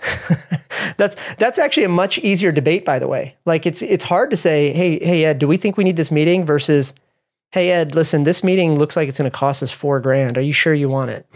that's, 0.97 1.15
that's 1.39 1.57
actually 1.57 1.85
a 1.85 1.89
much 1.89 2.19
easier 2.19 2.51
debate, 2.51 2.85
by 2.85 2.99
the 2.99 3.07
way. 3.07 3.35
Like 3.45 3.65
it's, 3.65 3.81
it's 3.81 4.03
hard 4.03 4.29
to 4.29 4.37
say, 4.37 4.71
hey, 4.71 5.03
hey, 5.03 5.25
Ed, 5.25 5.39
do 5.39 5.47
we 5.47 5.57
think 5.57 5.77
we 5.77 5.83
need 5.83 5.95
this 5.95 6.11
meeting 6.11 6.45
versus, 6.45 6.93
hey 7.53 7.69
Ed, 7.69 7.93
listen, 7.93 8.23
this 8.23 8.43
meeting 8.43 8.79
looks 8.79 8.95
like 8.95 9.07
it's 9.07 9.19
going 9.19 9.29
to 9.29 9.37
cost 9.37 9.61
us 9.61 9.71
four 9.71 9.99
grand. 9.99 10.39
Are 10.39 10.41
you 10.41 10.53
sure 10.53 10.73
you 10.73 10.89
want 10.89 11.11
it? 11.11 11.27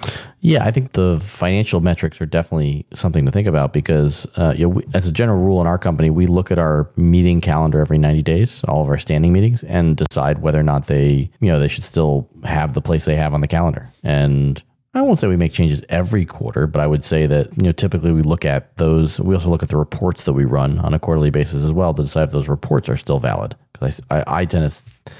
Yeah, 0.42 0.66
I 0.66 0.72
think 0.72 0.94
the 0.94 1.22
financial 1.24 1.80
metrics 1.80 2.20
are 2.20 2.26
definitely 2.26 2.88
something 2.92 3.24
to 3.28 3.32
think 3.32 3.48
about 3.48 3.72
because, 3.72 4.26
uh, 4.36 4.54
you 4.58 4.64
know, 4.64 4.70
we, 4.70 4.84
as 4.96 5.08
a 5.08 5.12
general 5.12 5.40
rule 5.44 5.62
in 5.62 5.68
our 5.68 5.78
company, 5.78 6.10
we 6.10 6.26
look 6.26 6.50
at 6.50 6.58
our 6.58 6.90
meeting 6.96 7.40
calendar 7.40 7.80
every 7.82 8.00
90 8.00 8.24
days, 8.24 8.64
all 8.68 8.82
of 8.82 8.90
our 8.90 8.98
standing 8.98 9.32
meetings, 9.32 9.64
and 9.66 9.98
decide 9.98 10.42
whether 10.42 10.60
or 10.60 10.64
not 10.64 10.88
they, 10.88 11.30
you 11.40 11.52
know, 11.52 11.60
they 11.60 11.68
should 11.68 11.84
still 11.84 12.28
have 12.44 12.74
the 12.74 12.82
place 12.82 13.06
they 13.06 13.16
have 13.16 13.36
on 13.36 13.42
the 13.42 13.48
calendar. 13.48 13.88
And 14.02 14.62
I 14.96 15.02
won't 15.02 15.20
say 15.20 15.28
we 15.28 15.38
make 15.38 15.54
changes 15.54 15.84
every 15.90 16.26
quarter, 16.26 16.66
but 16.66 16.82
I 16.82 16.88
would 16.88 17.06
say 17.06 17.28
that 17.28 17.56
you 17.58 17.64
know 17.64 17.72
typically 17.72 18.12
we 18.12 18.24
look 18.24 18.44
at 18.44 18.76
those. 18.78 19.20
We 19.20 19.36
also 19.36 19.50
look 19.50 19.62
at 19.62 19.70
the 19.70 19.78
reports 19.78 20.24
that 20.24 20.34
we 20.34 20.46
run 20.46 20.80
on 20.80 20.96
a 20.96 21.00
quarterly 21.00 21.30
basis 21.30 21.64
as 21.64 21.72
well 21.72 21.94
to 21.94 22.02
decide 22.02 22.24
if 22.24 22.32
those 22.32 22.48
reports 22.48 22.90
are 22.90 22.98
still 22.98 23.20
valid. 23.20 23.56
Because 23.74 24.02
I, 24.10 24.22
I, 24.22 24.40
I 24.40 24.46
tend 24.46 24.72
to 24.72 25.14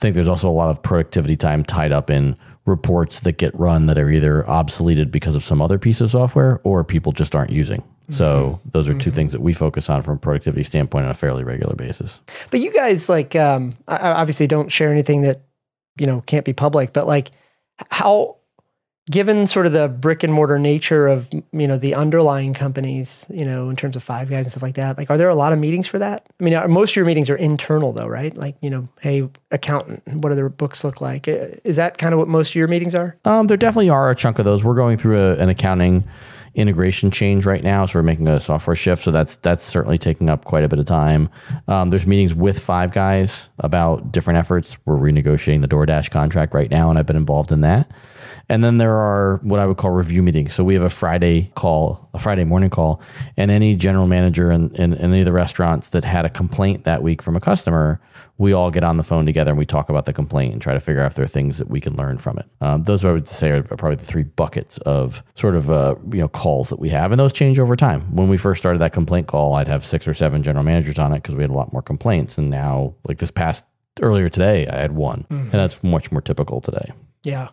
think 0.00 0.14
there's 0.14 0.28
also 0.28 0.48
a 0.48 0.52
lot 0.52 0.70
of 0.70 0.82
productivity 0.82 1.36
time 1.36 1.64
tied 1.64 1.92
up 1.92 2.10
in 2.10 2.36
reports 2.66 3.20
that 3.20 3.32
get 3.32 3.54
run 3.58 3.86
that 3.86 3.98
are 3.98 4.10
either 4.10 4.42
obsoleted 4.44 5.10
because 5.10 5.34
of 5.34 5.44
some 5.44 5.60
other 5.60 5.78
piece 5.78 6.00
of 6.00 6.10
software 6.10 6.60
or 6.64 6.82
people 6.82 7.12
just 7.12 7.34
aren't 7.34 7.50
using. 7.50 7.82
So 8.10 8.60
Mm-hmm. 8.60 8.68
those 8.70 8.88
are 8.88 8.98
2 8.98 9.10
things 9.10 9.32
that 9.32 9.40
we 9.40 9.54
focus 9.54 9.88
on 9.88 10.02
from 10.02 10.16
a 10.16 10.18
productivity 10.18 10.62
standpoint 10.64 11.06
on 11.06 11.10
a 11.10 11.14
fairly 11.14 11.42
regular 11.42 11.74
basis. 11.74 12.20
But 12.50 12.60
you 12.60 12.70
guys 12.72 13.08
like 13.08 13.34
um 13.34 13.72
obviously 13.88 14.46
don't 14.46 14.70
share 14.70 14.90
anything 14.90 15.22
that 15.22 15.40
you 15.98 16.06
know 16.06 16.20
can't 16.22 16.44
be 16.44 16.52
public, 16.52 16.92
but 16.92 17.06
like 17.06 17.30
how 17.90 18.36
given 19.10 19.46
sort 19.46 19.66
of 19.66 19.72
the 19.72 19.88
brick 19.88 20.22
and 20.22 20.32
mortar 20.32 20.58
nature 20.58 21.06
of 21.06 21.28
you 21.52 21.68
know 21.68 21.76
the 21.76 21.94
underlying 21.94 22.54
companies, 22.54 23.26
you 23.28 23.44
know, 23.44 23.68
in 23.68 23.76
terms 23.76 23.96
of 23.96 24.02
five 24.02 24.30
guys 24.30 24.46
and 24.46 24.52
stuff 24.52 24.62
like 24.62 24.76
that, 24.76 24.96
like 24.96 25.10
are 25.10 25.18
there 25.18 25.28
a 25.28 25.34
lot 25.34 25.52
of 25.52 25.58
meetings 25.58 25.86
for 25.86 25.98
that? 25.98 26.26
I 26.40 26.44
mean, 26.44 26.54
are, 26.54 26.68
most 26.68 26.92
of 26.92 26.96
your 26.96 27.04
meetings 27.04 27.28
are 27.28 27.36
internal 27.36 27.92
though, 27.92 28.06
right? 28.06 28.34
Like, 28.36 28.56
you 28.60 28.70
know, 28.70 28.88
hey, 29.00 29.28
accountant, 29.50 30.06
what 30.08 30.30
do 30.30 30.34
their 30.34 30.48
books 30.48 30.84
look 30.84 31.00
like? 31.00 31.28
Uh, 31.28 31.48
Is 31.64 31.76
that 31.76 31.98
kind 31.98 32.14
of 32.14 32.18
what 32.18 32.28
most 32.28 32.50
of 32.50 32.54
your 32.56 32.68
meetings 32.68 32.94
are? 32.94 33.16
Um, 33.24 33.46
there 33.46 33.56
definitely 33.56 33.90
are 33.90 34.10
a 34.10 34.14
chunk 34.14 34.38
of 34.38 34.44
those. 34.44 34.64
We're 34.64 34.74
going 34.74 34.96
through 34.96 35.20
a, 35.20 35.36
an 35.36 35.48
accounting 35.48 36.04
integration 36.54 37.10
change 37.10 37.44
right 37.44 37.64
now, 37.64 37.84
so 37.84 37.98
we're 37.98 38.04
making 38.04 38.28
a 38.28 38.38
software 38.40 38.76
shift. 38.76 39.02
So 39.02 39.10
that's 39.10 39.36
that's 39.36 39.64
certainly 39.64 39.98
taking 39.98 40.30
up 40.30 40.44
quite 40.44 40.64
a 40.64 40.68
bit 40.68 40.78
of 40.78 40.86
time. 40.86 41.28
Um, 41.68 41.90
there's 41.90 42.06
meetings 42.06 42.34
with 42.34 42.58
Five 42.58 42.92
Guys 42.92 43.48
about 43.58 44.12
different 44.12 44.38
efforts. 44.38 44.76
We're 44.86 44.96
renegotiating 44.96 45.60
the 45.60 45.68
DoorDash 45.68 46.10
contract 46.10 46.54
right 46.54 46.70
now, 46.70 46.90
and 46.90 46.98
I've 46.98 47.06
been 47.06 47.16
involved 47.16 47.52
in 47.52 47.60
that. 47.62 47.90
And 48.48 48.62
then 48.62 48.78
there 48.78 48.94
are 48.94 49.38
what 49.42 49.60
I 49.60 49.66
would 49.66 49.76
call 49.76 49.90
review 49.90 50.22
meetings. 50.22 50.54
So 50.54 50.64
we 50.64 50.74
have 50.74 50.82
a 50.82 50.90
Friday 50.90 51.50
call, 51.54 52.08
a 52.14 52.18
Friday 52.18 52.44
morning 52.44 52.70
call, 52.70 53.00
and 53.36 53.50
any 53.50 53.74
general 53.74 54.06
manager 54.06 54.50
in, 54.52 54.74
in, 54.74 54.92
in 54.92 55.12
any 55.12 55.20
of 55.20 55.24
the 55.24 55.32
restaurants 55.32 55.88
that 55.88 56.04
had 56.04 56.24
a 56.24 56.30
complaint 56.30 56.84
that 56.84 57.02
week 57.02 57.22
from 57.22 57.36
a 57.36 57.40
customer, 57.40 58.00
we 58.36 58.52
all 58.52 58.70
get 58.70 58.82
on 58.82 58.96
the 58.96 59.02
phone 59.02 59.24
together 59.26 59.50
and 59.50 59.58
we 59.58 59.66
talk 59.66 59.88
about 59.88 60.06
the 60.06 60.12
complaint 60.12 60.52
and 60.52 60.60
try 60.60 60.74
to 60.74 60.80
figure 60.80 61.00
out 61.00 61.06
if 61.06 61.14
there 61.14 61.24
are 61.24 61.28
things 61.28 61.58
that 61.58 61.68
we 61.68 61.80
can 61.80 61.96
learn 61.96 62.18
from 62.18 62.38
it. 62.38 62.46
Um, 62.60 62.82
those 62.82 63.04
I 63.04 63.12
would 63.12 63.28
say 63.28 63.50
are 63.50 63.62
probably 63.62 63.96
the 63.96 64.04
three 64.04 64.24
buckets 64.24 64.78
of 64.78 65.22
sort 65.36 65.54
of 65.54 65.70
uh, 65.70 65.94
you 66.10 66.18
know 66.18 66.28
calls 66.28 66.68
that 66.70 66.80
we 66.80 66.88
have, 66.90 67.12
and 67.12 67.20
those 67.20 67.32
change 67.32 67.58
over 67.58 67.76
time. 67.76 68.14
When 68.14 68.28
we 68.28 68.36
first 68.36 68.60
started 68.60 68.80
that 68.80 68.92
complaint 68.92 69.28
call, 69.28 69.54
I'd 69.54 69.68
have 69.68 69.86
six 69.86 70.08
or 70.08 70.14
seven 70.14 70.42
general 70.42 70.64
managers 70.64 70.98
on 70.98 71.12
it 71.12 71.22
because 71.22 71.34
we 71.34 71.42
had 71.42 71.50
a 71.50 71.54
lot 71.54 71.72
more 71.72 71.82
complaints, 71.82 72.36
and 72.36 72.50
now 72.50 72.94
like 73.06 73.18
this 73.18 73.30
past 73.30 73.64
earlier 74.02 74.28
today, 74.28 74.66
I 74.66 74.80
had 74.80 74.92
one, 74.92 75.26
and 75.30 75.52
that's 75.52 75.82
much 75.84 76.10
more 76.10 76.20
typical 76.20 76.60
today. 76.60 76.92
Yeah. 77.22 77.48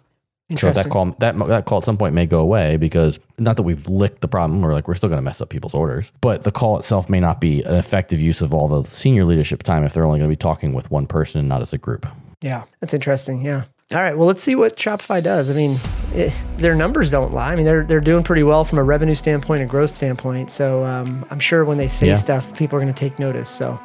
So 0.57 0.71
that 0.71 0.89
call 0.89 1.15
that 1.19 1.37
that 1.47 1.65
call 1.65 1.79
at 1.79 1.83
some 1.85 1.97
point 1.97 2.13
may 2.13 2.25
go 2.25 2.39
away 2.39 2.77
because 2.77 3.19
not 3.37 3.55
that 3.57 3.63
we've 3.63 3.87
licked 3.87 4.21
the 4.21 4.27
problem 4.27 4.63
or 4.65 4.73
like 4.73 4.87
we're 4.87 4.95
still 4.95 5.09
going 5.09 5.17
to 5.17 5.23
mess 5.23 5.41
up 5.41 5.49
people's 5.49 5.73
orders, 5.73 6.11
but 6.21 6.43
the 6.43 6.51
call 6.51 6.77
itself 6.79 7.09
may 7.09 7.19
not 7.19 7.39
be 7.41 7.61
an 7.63 7.75
effective 7.75 8.19
use 8.19 8.41
of 8.41 8.53
all 8.53 8.67
the 8.67 8.89
senior 8.91 9.25
leadership 9.25 9.63
time 9.63 9.83
if 9.83 9.93
they're 9.93 10.05
only 10.05 10.19
going 10.19 10.29
to 10.29 10.33
be 10.33 10.39
talking 10.39 10.73
with 10.73 10.89
one 10.91 11.07
person 11.07 11.39
and 11.39 11.49
not 11.49 11.61
as 11.61 11.73
a 11.73 11.77
group. 11.77 12.05
Yeah, 12.41 12.63
that's 12.79 12.93
interesting. 12.93 13.41
Yeah. 13.43 13.63
All 13.93 13.97
right. 13.97 14.17
Well, 14.17 14.25
let's 14.25 14.41
see 14.41 14.55
what 14.55 14.77
Shopify 14.77 15.21
does. 15.21 15.51
I 15.51 15.53
mean, 15.53 15.77
it, 16.13 16.33
their 16.57 16.75
numbers 16.75 17.11
don't 17.11 17.33
lie. 17.33 17.51
I 17.51 17.55
mean, 17.57 17.65
they're 17.65 17.83
they're 17.83 17.99
doing 17.99 18.23
pretty 18.23 18.43
well 18.43 18.63
from 18.63 18.77
a 18.79 18.83
revenue 18.83 19.15
standpoint 19.15 19.61
and 19.61 19.69
growth 19.69 19.93
standpoint. 19.93 20.49
So 20.49 20.83
um, 20.85 21.25
I'm 21.29 21.39
sure 21.41 21.65
when 21.65 21.77
they 21.77 21.89
say 21.89 22.07
Yeah. 22.07 22.15
stuff, 22.15 22.55
people 22.57 22.77
are 22.77 22.81
going 22.81 22.93
to 22.93 22.97
take 22.99 23.19
notice. 23.19 23.49
So 23.49 23.77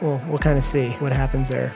we'll 0.00 0.20
we'll 0.28 0.38
kind 0.38 0.56
of 0.56 0.64
see 0.64 0.88
what 1.00 1.12
happens 1.12 1.48
there. 1.50 1.74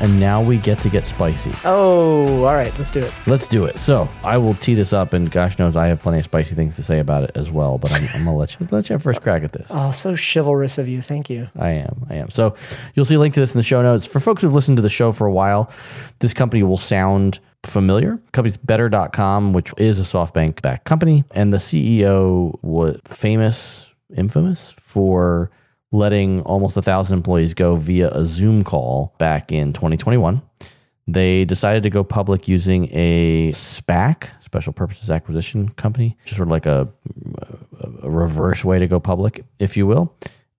And 0.00 0.20
now 0.20 0.42
we 0.42 0.58
get 0.58 0.78
to 0.80 0.90
get 0.90 1.06
spicy. 1.06 1.52
Oh, 1.64 2.44
all 2.44 2.54
right. 2.54 2.72
Let's 2.76 2.90
do 2.90 3.00
it. 3.00 3.12
Let's 3.26 3.46
do 3.46 3.64
it. 3.64 3.78
So 3.78 4.08
I 4.22 4.36
will 4.36 4.54
tee 4.54 4.74
this 4.74 4.92
up, 4.92 5.14
and 5.14 5.30
gosh 5.30 5.58
knows 5.58 5.74
I 5.74 5.86
have 5.86 6.00
plenty 6.00 6.18
of 6.18 6.24
spicy 6.24 6.54
things 6.54 6.76
to 6.76 6.82
say 6.82 6.98
about 6.98 7.24
it 7.24 7.30
as 7.34 7.50
well. 7.50 7.78
But 7.78 7.92
I'm, 7.92 8.06
I'm 8.14 8.24
gonna 8.24 8.36
let 8.36 8.58
you 8.60 8.68
let 8.70 8.88
you 8.88 8.94
have 8.94 9.02
first 9.02 9.22
crack 9.22 9.42
at 9.42 9.52
this. 9.52 9.66
Oh, 9.70 9.92
so 9.92 10.14
chivalrous 10.14 10.76
of 10.76 10.86
you. 10.86 11.00
Thank 11.00 11.30
you. 11.30 11.48
I 11.58 11.70
am. 11.70 12.06
I 12.10 12.14
am. 12.16 12.30
So 12.30 12.54
you'll 12.94 13.06
see 13.06 13.14
a 13.14 13.18
link 13.18 13.34
to 13.34 13.40
this 13.40 13.54
in 13.54 13.58
the 13.58 13.64
show 13.64 13.80
notes. 13.82 14.04
For 14.04 14.20
folks 14.20 14.42
who've 14.42 14.52
listened 14.52 14.76
to 14.76 14.82
the 14.82 14.88
show 14.90 15.12
for 15.12 15.26
a 15.26 15.32
while, 15.32 15.70
this 16.18 16.34
company 16.34 16.62
will 16.62 16.78
sound 16.78 17.40
familiar. 17.62 18.20
Company's 18.32 18.56
better.com, 18.56 19.52
which 19.52 19.72
is 19.78 19.98
a 19.98 20.02
SoftBank 20.02 20.62
backed 20.62 20.84
company. 20.84 21.24
And 21.32 21.52
the 21.52 21.58
CEO 21.58 22.62
was 22.62 23.00
famous, 23.06 23.88
infamous 24.14 24.74
for 24.78 25.50
letting 25.92 26.42
almost 26.42 26.76
a 26.76 26.82
thousand 26.82 27.16
employees 27.18 27.54
go 27.54 27.76
via 27.76 28.10
a 28.10 28.26
Zoom 28.26 28.64
call 28.64 29.14
back 29.18 29.52
in 29.52 29.72
2021. 29.72 30.42
They 31.08 31.44
decided 31.44 31.84
to 31.84 31.90
go 31.90 32.02
public 32.02 32.48
using 32.48 32.88
a 32.92 33.52
SPAC, 33.52 34.28
special 34.44 34.72
purposes 34.72 35.08
acquisition 35.08 35.68
company, 35.70 36.16
just 36.24 36.36
sort 36.36 36.48
of 36.48 36.50
like 36.50 36.66
a, 36.66 36.88
a 38.02 38.10
reverse 38.10 38.64
way 38.64 38.80
to 38.80 38.88
go 38.88 38.98
public, 38.98 39.44
if 39.60 39.76
you 39.76 39.86
will. 39.86 40.12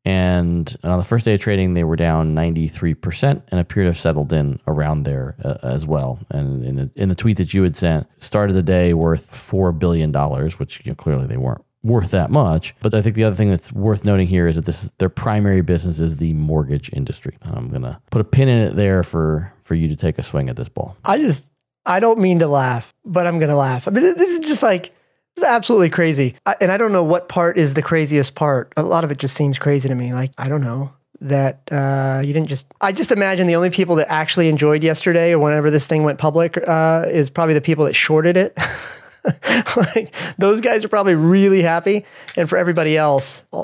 And 0.06 0.74
on 0.86 0.98
the 0.98 1.04
first 1.04 1.26
day 1.26 1.34
of 1.34 1.42
trading, 1.42 1.74
they 1.74 1.84
were 1.84 1.98
down 1.98 2.34
93% 2.34 3.42
and 3.50 3.60
appear 3.60 3.84
to 3.84 3.90
have 3.90 4.00
settled 4.00 4.32
in 4.32 4.58
around 4.66 5.04
there 5.04 5.36
uh, 5.44 5.58
as 5.64 5.86
well. 5.86 6.20
And 6.30 6.64
in 6.64 6.76
the, 6.78 6.90
in 6.96 7.10
the 7.10 7.16
tweet 7.16 7.36
that 7.36 7.54
you 7.54 7.64
had 7.64 7.76
sent, 7.76 8.08
started 8.20 8.54
the 8.54 8.64
day 8.64 8.94
worth 8.94 9.30
$4 9.30 9.78
billion, 9.78 10.14
which 10.60 10.82
you 10.86 10.92
know, 10.92 10.96
clearly 10.96 11.28
they 11.28 11.36
weren't 11.36 11.66
worth 11.84 12.12
that 12.12 12.32
much. 12.32 12.76
But 12.82 12.94
I 12.94 13.02
think 13.02 13.16
the 13.16 13.24
other 13.24 13.36
thing 13.36 13.50
that's 13.50 13.72
worth 13.72 14.04
noting 14.04 14.28
here 14.28 14.48
is 14.48 14.56
that 14.56 14.66
this 14.66 14.90
their 14.98 15.10
primary 15.10 15.62
business 15.62 16.00
is 16.00 16.18
the 16.18 16.34
mortgage 16.34 16.90
industry. 16.94 17.38
I'm 17.42 17.70
to 17.84 18.00
put 18.12 18.22
a 18.22 18.26
pin 18.26 18.50
in 18.50 18.60
it 18.60 18.76
there 18.76 19.04
for, 19.04 19.54
for 19.64 19.76
you 19.76 19.88
to 19.88 19.96
take 19.96 20.18
a 20.18 20.24
swing 20.24 20.50
at 20.50 20.56
this 20.56 20.70
ball. 20.70 20.98
I 21.06 21.18
just 21.18 21.50
I 21.86 22.00
don't 22.00 22.20
mean 22.20 22.40
to 22.40 22.48
laugh, 22.48 22.94
but 23.06 23.26
I'm 23.26 23.40
to 23.40 23.56
laugh. 23.56 23.88
I 23.88 23.92
mean, 23.92 24.04
this 24.04 24.32
is 24.32 24.40
just 24.40 24.62
like 24.62 24.92
this 25.36 25.44
is 25.44 25.50
absolutely 25.50 25.90
crazy. 25.90 26.36
I, 26.46 26.56
and 26.60 26.72
I 26.72 26.78
don't 26.78 26.92
know 26.92 27.04
what 27.04 27.30
part 27.30 27.58
is 27.58 27.74
the 27.74 27.82
craziest 27.82 28.36
part. 28.36 28.74
A 28.76 28.84
lot 28.84 29.04
of 29.04 29.12
it 29.12 29.18
just 29.18 29.36
seems 29.36 29.58
crazy 29.58 29.88
to 29.88 29.96
me. 29.96 30.14
Like 30.14 30.32
I 30.38 30.50
don't 30.50 30.62
know 30.62 30.92
that 31.22 31.62
uh, 31.72 32.22
you 32.24 32.34
didn't 32.34 32.50
just. 32.50 32.74
I 32.82 32.92
just 32.92 33.12
imagine 33.12 33.48
the 33.48 33.56
only 33.56 33.70
people 33.70 33.96
that 33.96 34.12
actually 34.12 34.50
enjoyed 34.50 34.84
yesterday 34.84 35.32
or 35.32 35.40
whenever 35.40 35.72
this 35.72 35.88
thing 35.88 36.04
went 36.04 36.20
public 36.20 36.58
uh, 36.68 37.06
is 37.10 37.30
probably 37.30 37.54
the 37.54 37.62
people 37.62 37.86
that 37.86 37.94
shorted 37.94 38.36
it. 38.36 38.58
like 39.96 40.14
those 40.38 40.62
guys 40.62 40.84
are 40.84 40.90
probably 40.90 41.16
really 41.16 41.62
happy. 41.62 42.06
And 42.36 42.50
for 42.50 42.58
everybody 42.58 42.98
else 42.98 43.44
uh, 43.54 43.64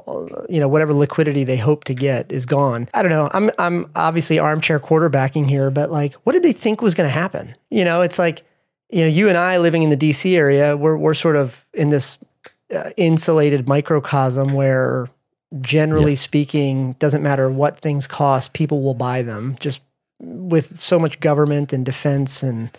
you 0.49 0.59
know 0.59 0.67
whatever 0.67 0.93
liquidity 0.93 1.43
they 1.43 1.57
hope 1.57 1.83
to 1.85 1.93
get 1.93 2.31
is 2.31 2.45
gone. 2.45 2.89
I 2.93 3.01
don't 3.01 3.11
know. 3.11 3.29
I'm 3.33 3.49
i'm 3.59 3.91
obviously 3.95 4.39
armchair 4.39 4.79
quarterbacking 4.79 5.49
here 5.49 5.69
but 5.69 5.91
like 5.91 6.13
what 6.25 6.33
did 6.33 6.43
they 6.43 6.53
think 6.53 6.81
was 6.81 6.95
going 6.95 7.07
to 7.07 7.13
happen? 7.13 7.55
You 7.69 7.83
know 7.83 8.01
it's 8.01 8.19
like 8.19 8.43
you 8.93 9.01
know 9.01 9.07
you 9.07 9.27
and 9.27 9.37
i 9.37 9.57
living 9.57 9.83
in 9.83 9.89
the 9.89 9.97
dc 9.97 10.31
area 10.35 10.77
we're 10.77 10.95
we're 10.95 11.15
sort 11.15 11.35
of 11.35 11.65
in 11.73 11.89
this 11.89 12.17
uh, 12.73 12.91
insulated 12.95 13.67
microcosm 13.67 14.53
where 14.53 15.09
generally 15.61 16.15
speaking 16.15 16.93
doesn't 16.93 17.23
matter 17.23 17.49
what 17.49 17.79
things 17.79 18.07
cost 18.07 18.53
people 18.53 18.81
will 18.81 18.93
buy 18.93 19.21
them 19.21 19.55
just 19.59 19.81
with 20.19 20.79
so 20.79 20.97
much 20.99 21.19
government 21.19 21.73
and 21.73 21.85
defense 21.85 22.43
and 22.43 22.69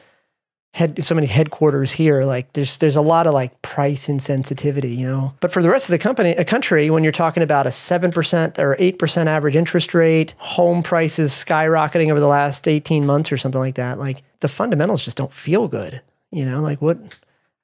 head 0.74 1.04
so 1.04 1.14
many 1.14 1.26
headquarters 1.26 1.92
here 1.92 2.24
like 2.24 2.52
there's 2.52 2.78
there's 2.78 2.96
a 2.96 3.00
lot 3.00 3.26
of 3.26 3.34
like 3.34 3.62
price 3.62 4.08
insensitivity 4.08 4.96
you 4.96 5.06
know? 5.06 5.34
But 5.40 5.52
for 5.52 5.62
the 5.62 5.70
rest 5.70 5.88
of 5.88 5.92
the 5.92 5.98
company 5.98 6.30
a 6.30 6.44
country 6.44 6.90
when 6.90 7.02
you're 7.02 7.12
talking 7.12 7.42
about 7.42 7.66
a 7.66 7.70
7% 7.70 8.58
or 8.58 8.76
8% 8.76 9.26
average 9.26 9.56
interest 9.56 9.94
rate 9.94 10.34
home 10.38 10.82
prices 10.82 11.32
skyrocketing 11.32 12.10
over 12.10 12.20
the 12.20 12.26
last 12.26 12.68
18 12.68 13.06
months 13.06 13.32
or 13.32 13.36
something 13.36 13.60
like 13.60 13.76
that 13.76 13.98
like 13.98 14.22
the 14.40 14.48
fundamentals 14.48 15.04
just 15.04 15.16
don't 15.16 15.32
feel 15.32 15.68
good 15.68 16.02
you 16.34 16.44
know? 16.44 16.60
Like 16.60 16.82
what 16.82 16.98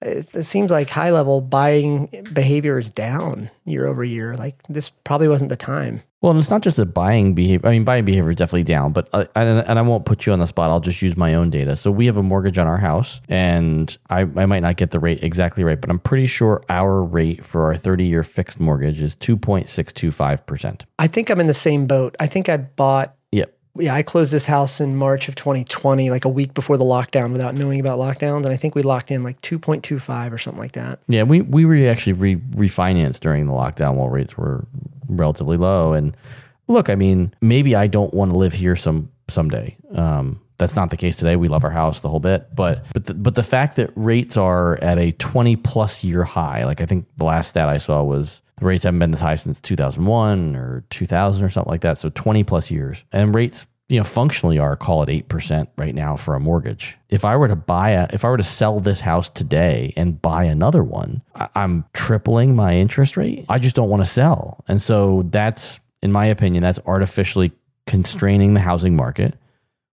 it, 0.00 0.34
it 0.34 0.44
seems 0.44 0.70
like 0.70 0.88
high 0.88 1.10
level 1.10 1.40
buying 1.40 2.06
behavior 2.32 2.78
is 2.78 2.88
down 2.88 3.50
year 3.64 3.86
over 3.86 4.04
year. 4.04 4.34
Like 4.36 4.62
this 4.68 4.88
probably 4.88 5.28
wasn't 5.28 5.50
the 5.50 5.56
time 5.56 6.02
Well, 6.22 6.32
and 6.32 6.38
it's 6.38 6.50
not 6.50 6.60
just 6.60 6.78
a 6.78 6.84
buying 6.84 7.32
behavior. 7.34 7.66
I 7.66 7.72
mean, 7.72 7.84
buying 7.84 8.04
behavior 8.04 8.30
is 8.30 8.36
definitely 8.36 8.64
down, 8.64 8.92
but 8.92 9.08
uh, 9.14 9.24
and, 9.34 9.78
I 9.78 9.80
won't 9.80 10.04
put 10.04 10.26
you 10.26 10.34
on 10.34 10.38
the 10.38 10.46
spot. 10.46 10.70
I'll 10.70 10.80
just 10.80 11.00
use 11.00 11.16
my 11.16 11.34
own 11.34 11.48
data. 11.48 11.76
So 11.76 11.90
we 11.90 12.04
have 12.06 12.18
a 12.18 12.22
mortgage 12.22 12.58
on 12.58 12.66
our 12.66 12.76
house, 12.76 13.22
and 13.28 13.96
I, 14.10 14.20
I 14.20 14.44
might 14.44 14.60
not 14.60 14.76
get 14.76 14.90
the 14.90 15.00
rate 15.00 15.22
exactly 15.22 15.64
right, 15.64 15.80
but 15.80 15.88
I'm 15.88 15.98
pretty 15.98 16.26
sure 16.26 16.62
our 16.68 17.02
rate 17.02 17.42
for 17.42 17.64
our 17.64 17.76
30 17.76 18.04
year 18.04 18.22
fixed 18.22 18.60
mortgage 18.60 19.00
is 19.00 19.14
2.625%. 19.16 20.82
i 20.98 21.06
think 21.06 21.30
i'm 21.30 21.40
in 21.40 21.46
the 21.46 21.54
same 21.54 21.86
boat 21.86 22.14
i 22.20 22.26
think 22.26 22.48
i 22.48 22.56
bought. 22.56 23.14
Yeah, 23.76 23.94
I 23.94 24.02
closed 24.02 24.32
this 24.32 24.46
house 24.46 24.80
in 24.80 24.96
March 24.96 25.28
of 25.28 25.36
2020, 25.36 26.10
like 26.10 26.24
a 26.24 26.28
week 26.28 26.54
before 26.54 26.76
the 26.76 26.84
lockdown, 26.84 27.32
without 27.32 27.54
knowing 27.54 27.78
about 27.78 27.98
lockdowns, 27.98 28.44
and 28.44 28.48
I 28.48 28.56
think 28.56 28.74
we 28.74 28.82
locked 28.82 29.10
in 29.10 29.22
like 29.22 29.40
2.25 29.42 30.32
or 30.32 30.38
something 30.38 30.60
like 30.60 30.72
that. 30.72 30.98
Yeah, 31.06 31.22
we 31.22 31.40
we 31.42 31.64
re 31.64 31.88
actually 31.88 32.14
re- 32.14 32.36
refinanced 32.36 33.20
during 33.20 33.46
the 33.46 33.52
lockdown 33.52 33.94
while 33.94 34.08
rates 34.08 34.36
were 34.36 34.66
relatively 35.08 35.56
low. 35.56 35.92
And 35.92 36.16
look, 36.68 36.90
I 36.90 36.94
mean, 36.94 37.32
maybe 37.40 37.76
I 37.76 37.86
don't 37.86 38.12
want 38.12 38.32
to 38.32 38.36
live 38.36 38.52
here 38.52 38.76
some 38.76 39.10
someday. 39.28 39.76
Um, 39.94 40.40
that's 40.58 40.76
not 40.76 40.90
the 40.90 40.96
case 40.96 41.16
today. 41.16 41.36
We 41.36 41.48
love 41.48 41.64
our 41.64 41.70
house 41.70 42.00
the 42.00 42.08
whole 42.08 42.20
bit, 42.20 42.54
but 42.54 42.84
but 42.92 43.06
the, 43.06 43.14
but 43.14 43.34
the 43.34 43.42
fact 43.42 43.76
that 43.76 43.90
rates 43.94 44.36
are 44.36 44.76
at 44.82 44.98
a 44.98 45.12
20 45.12 45.56
plus 45.56 46.04
year 46.04 46.24
high, 46.24 46.64
like 46.64 46.80
I 46.80 46.86
think 46.86 47.06
the 47.16 47.24
last 47.24 47.48
stat 47.48 47.68
I 47.68 47.78
saw 47.78 48.02
was 48.02 48.40
the 48.60 48.66
rates 48.66 48.84
haven't 48.84 49.00
been 49.00 49.10
this 49.10 49.20
high 49.20 49.34
since 49.34 49.60
2001 49.60 50.54
or 50.54 50.84
2000 50.90 51.44
or 51.44 51.50
something 51.50 51.70
like 51.70 51.80
that. 51.80 51.98
So 51.98 52.10
20 52.10 52.44
plus 52.44 52.70
years. 52.70 53.02
And 53.10 53.34
rates, 53.34 53.66
you 53.88 53.98
know, 53.98 54.04
functionally 54.04 54.58
are 54.58 54.76
call 54.76 55.02
it 55.02 55.28
8% 55.28 55.66
right 55.76 55.94
now 55.94 56.14
for 56.14 56.34
a 56.34 56.40
mortgage. 56.40 56.96
If 57.08 57.24
I 57.24 57.36
were 57.36 57.48
to 57.48 57.56
buy 57.56 57.90
a, 57.90 58.08
if 58.12 58.24
I 58.24 58.28
were 58.28 58.36
to 58.36 58.44
sell 58.44 58.78
this 58.78 59.00
house 59.00 59.28
today 59.28 59.92
and 59.96 60.20
buy 60.20 60.44
another 60.44 60.84
one, 60.84 61.22
I, 61.34 61.48
I'm 61.56 61.84
tripling 61.94 62.54
my 62.54 62.76
interest 62.76 63.16
rate. 63.16 63.46
I 63.48 63.58
just 63.58 63.74
don't 63.74 63.88
want 63.88 64.04
to 64.04 64.10
sell. 64.10 64.62
And 64.68 64.80
so 64.80 65.22
that's, 65.30 65.80
in 66.02 66.12
my 66.12 66.26
opinion, 66.26 66.62
that's 66.62 66.78
artificially 66.86 67.52
constraining 67.86 68.54
the 68.54 68.60
housing 68.60 68.94
market, 68.94 69.34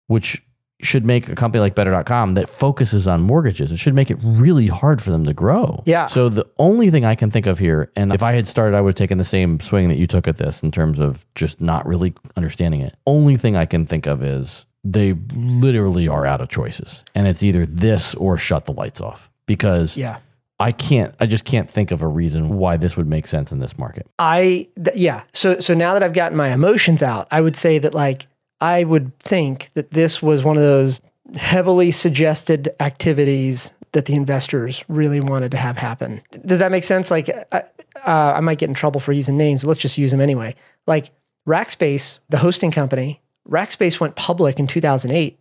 which 0.08 0.44
should 0.82 1.04
make 1.06 1.28
a 1.28 1.34
company 1.36 1.60
like 1.60 1.74
better.com 1.74 2.36
that 2.36 2.48
focuses 2.48 3.08
on 3.08 3.20
mortgages 3.22 3.72
it 3.72 3.78
should 3.78 3.96
make 3.96 4.12
it 4.12 4.18
really 4.22 4.68
hard 4.68 5.02
for 5.02 5.10
them 5.10 5.24
to 5.24 5.34
grow 5.34 5.82
Yeah. 5.86 6.06
so 6.06 6.30
the 6.30 6.46
only 6.60 6.92
thing 6.92 7.04
i 7.04 7.16
can 7.16 7.32
think 7.32 7.48
of 7.48 7.58
here 7.58 7.92
and 7.96 8.14
if 8.14 8.22
i 8.22 8.34
had 8.34 8.48
started 8.48 8.78
i 8.78 8.82
would 8.82 8.90
have 8.90 8.96
taken 8.96 9.18
the 9.18 9.26
same 9.26 9.60
swing 9.60 9.88
that 9.90 9.98
you 9.98 10.06
took 10.06 10.28
at 10.28 10.38
this 10.38 10.62
in 10.62 10.70
terms 10.72 11.00
of 11.00 11.26
just 11.34 11.60
not 11.60 11.86
really 11.88 12.14
understanding 12.36 12.82
it 12.82 12.96
only 13.08 13.36
thing 13.38 13.56
i 13.56 13.66
can 13.66 13.88
think 13.88 14.06
of 14.06 14.24
is 14.24 14.66
they 14.84 15.14
literally 15.36 16.08
are 16.08 16.26
out 16.26 16.42
of 16.42 16.50
choices 16.50 17.04
and 17.16 17.28
it's 17.28 17.42
either 17.42 17.66
this 17.66 18.14
or 18.16 18.38
shut 18.38 18.66
the 18.66 18.72
lights 18.74 19.02
off 19.02 19.32
because 19.48 19.98
Yeah. 19.98 20.18
i 20.60 20.72
can't 20.72 21.16
i 21.20 21.26
just 21.26 21.44
can't 21.44 21.70
think 21.70 21.90
of 21.92 22.04
a 22.04 22.08
reason 22.08 22.58
why 22.58 22.78
this 22.78 22.96
would 22.96 23.08
make 23.08 23.26
sense 23.28 23.52
in 23.52 23.58
this 23.60 23.78
market 23.80 24.06
I 24.20 24.68
th- 24.84 24.96
yeah. 24.96 25.24
So 25.34 25.60
so 25.60 25.74
now 25.74 25.94
that 25.94 26.04
I've 26.04 26.14
gotten 26.14 26.38
my 26.38 26.50
emotions 26.54 27.02
out, 27.04 27.28
I 27.32 27.42
would 27.42 27.56
say 27.56 27.80
that 27.80 27.94
like 27.94 28.28
I 28.62 28.84
would 28.84 29.18
think 29.20 29.70
that 29.74 29.92
this 29.92 30.22
was 30.22 30.44
one 30.44 30.58
of 30.58 30.64
those 30.64 31.02
heavily 31.36 31.92
suggested 31.92 32.70
activities 32.80 33.72
that 33.92 34.06
the 34.06 34.16
investors 34.16 34.84
really 34.88 35.20
wanted 35.20 35.52
to 35.52 35.58
have 35.58 35.78
happen. 35.78 36.22
Does 36.46 36.60
that 36.60 36.72
make 36.72 36.84
sense? 36.84 37.10
Like 37.12 37.30
I, 37.52 37.64
uh, 38.06 38.34
I 38.36 38.40
might 38.42 38.60
get 38.60 38.70
in 38.70 38.76
trouble 38.76 39.00
for 39.00 39.12
using 39.12 39.38
names, 39.38 39.62
but 39.62 39.70
let's 39.70 39.80
just 39.80 39.98
use 39.98 40.12
them 40.12 40.22
anyway. 40.22 40.56
Like 40.86 41.12
Rackspace, 41.48 42.20
the 42.30 42.38
hosting 42.38 42.72
company, 42.72 43.22
Rackspace 43.50 44.00
went 44.00 44.16
public 44.16 44.60
in 44.60 44.68
2008 44.68 45.40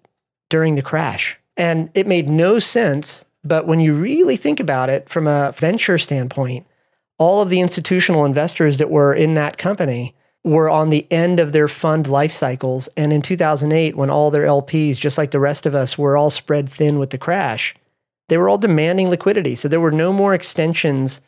during 0.49 0.77
the 0.77 0.83
crash, 0.83 1.39
and 1.57 1.91
it 1.95 2.07
made 2.07 2.29
no 2.29 2.59
sense. 2.59 3.25
But 3.43 3.67
when 3.67 3.81
you 3.81 3.95
really 3.95 4.37
think 4.37 4.61
about 4.61 4.89
it 4.89 5.09
from 5.09 5.27
a 5.27 5.53
venture 5.57 5.99
standpoint, 5.99 6.67
all 7.19 7.41
of 7.41 7.51
the 7.51 7.61
institutional 7.61 8.25
investors 8.25 8.79
that 8.79 8.91
were 8.91 9.15
in 9.15 9.35
that 9.35 9.59
company 9.59 10.15
were 10.47 10.71
on 10.71 10.91
the 10.91 11.07
end 11.11 11.41
of 11.41 11.53
their 11.53 11.69
fund 11.69 12.07
life 12.07 12.31
cycles. 12.33 12.89
And 12.97 13.13
in 13.13 13.21
2008, 13.21 13.97
when 13.97 14.11
all 14.11 14.31
their 14.31 14.47
LPs, 14.47 14.97
just 14.97 15.19
like 15.19 15.33
the 15.33 15.41
rest 15.41 15.67
of 15.67 15.75
us, 15.75 15.99
were 15.99 16.17
all 16.17 16.31
spread 16.31 16.69
thin 16.71 16.99
with 16.99 17.11
the 17.11 17.19
crash, 17.19 17.75
they 18.29 18.39
were 18.39 18.49
all 18.49 18.57
demanding 18.57 19.09
liquidity. 19.11 19.57
So 19.57 19.67
there 19.69 19.81
were 19.81 19.91
no 19.91 20.13
more 20.13 20.35
extensions 20.35 21.21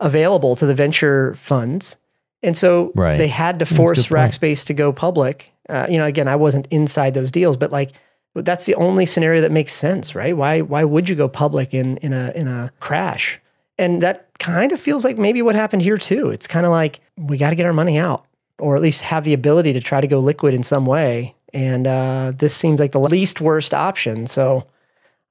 available 0.00 0.56
to 0.56 0.66
the 0.66 0.74
venture 0.74 1.34
funds. 1.34 1.96
And 2.42 2.56
so 2.56 2.92
Right. 2.94 3.18
they 3.18 3.28
had 3.28 3.58
to 3.58 3.66
force. 3.66 4.06
Rackspace 4.06 4.64
to 4.66 4.74
go 4.74 4.92
public. 4.92 5.52
Uh, 5.68 5.86
you 5.90 5.98
know, 5.98 6.06
again, 6.06 6.26
I 6.26 6.36
wasn't 6.36 6.66
inside 6.70 7.12
those 7.14 7.30
deals, 7.30 7.56
but 7.56 7.70
like 7.70 7.90
that's 8.34 8.64
the 8.64 8.74
only 8.76 9.04
scenario 9.06 9.42
that 9.42 9.52
makes 9.52 9.72
sense, 9.72 10.14
right? 10.14 10.36
Why 10.36 10.62
why 10.62 10.84
would 10.84 11.08
you 11.08 11.14
go 11.14 11.28
public 11.28 11.74
in 11.74 11.98
in 11.98 12.12
a 12.12 12.32
in 12.34 12.48
a 12.48 12.72
crash? 12.80 13.38
And 13.76 14.02
that 14.02 14.28
kind 14.38 14.72
of 14.72 14.80
feels 14.80 15.04
like 15.04 15.18
maybe 15.18 15.42
what 15.42 15.54
happened 15.54 15.82
here 15.82 15.98
too. 15.98 16.30
It's 16.30 16.46
kind 16.46 16.64
of 16.64 16.72
like 16.72 17.00
we 17.18 17.36
got 17.36 17.50
to 17.50 17.56
get 17.56 17.66
our 17.66 17.72
money 17.72 17.98
out, 17.98 18.24
or 18.60 18.76
at 18.76 18.82
least 18.82 19.02
have 19.02 19.24
the 19.24 19.32
ability 19.32 19.72
to 19.72 19.80
try 19.80 20.00
to 20.00 20.06
go 20.06 20.20
liquid 20.20 20.54
in 20.54 20.62
some 20.62 20.86
way. 20.86 21.34
And 21.52 21.86
uh, 21.86 22.32
this 22.36 22.54
seems 22.54 22.78
like 22.78 22.92
the 22.92 23.00
least 23.00 23.40
worst 23.40 23.74
option. 23.74 24.26
So, 24.26 24.66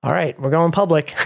all 0.04 0.12
right, 0.12 0.40
we're 0.40 0.50
going 0.50 0.72
public. 0.72 1.16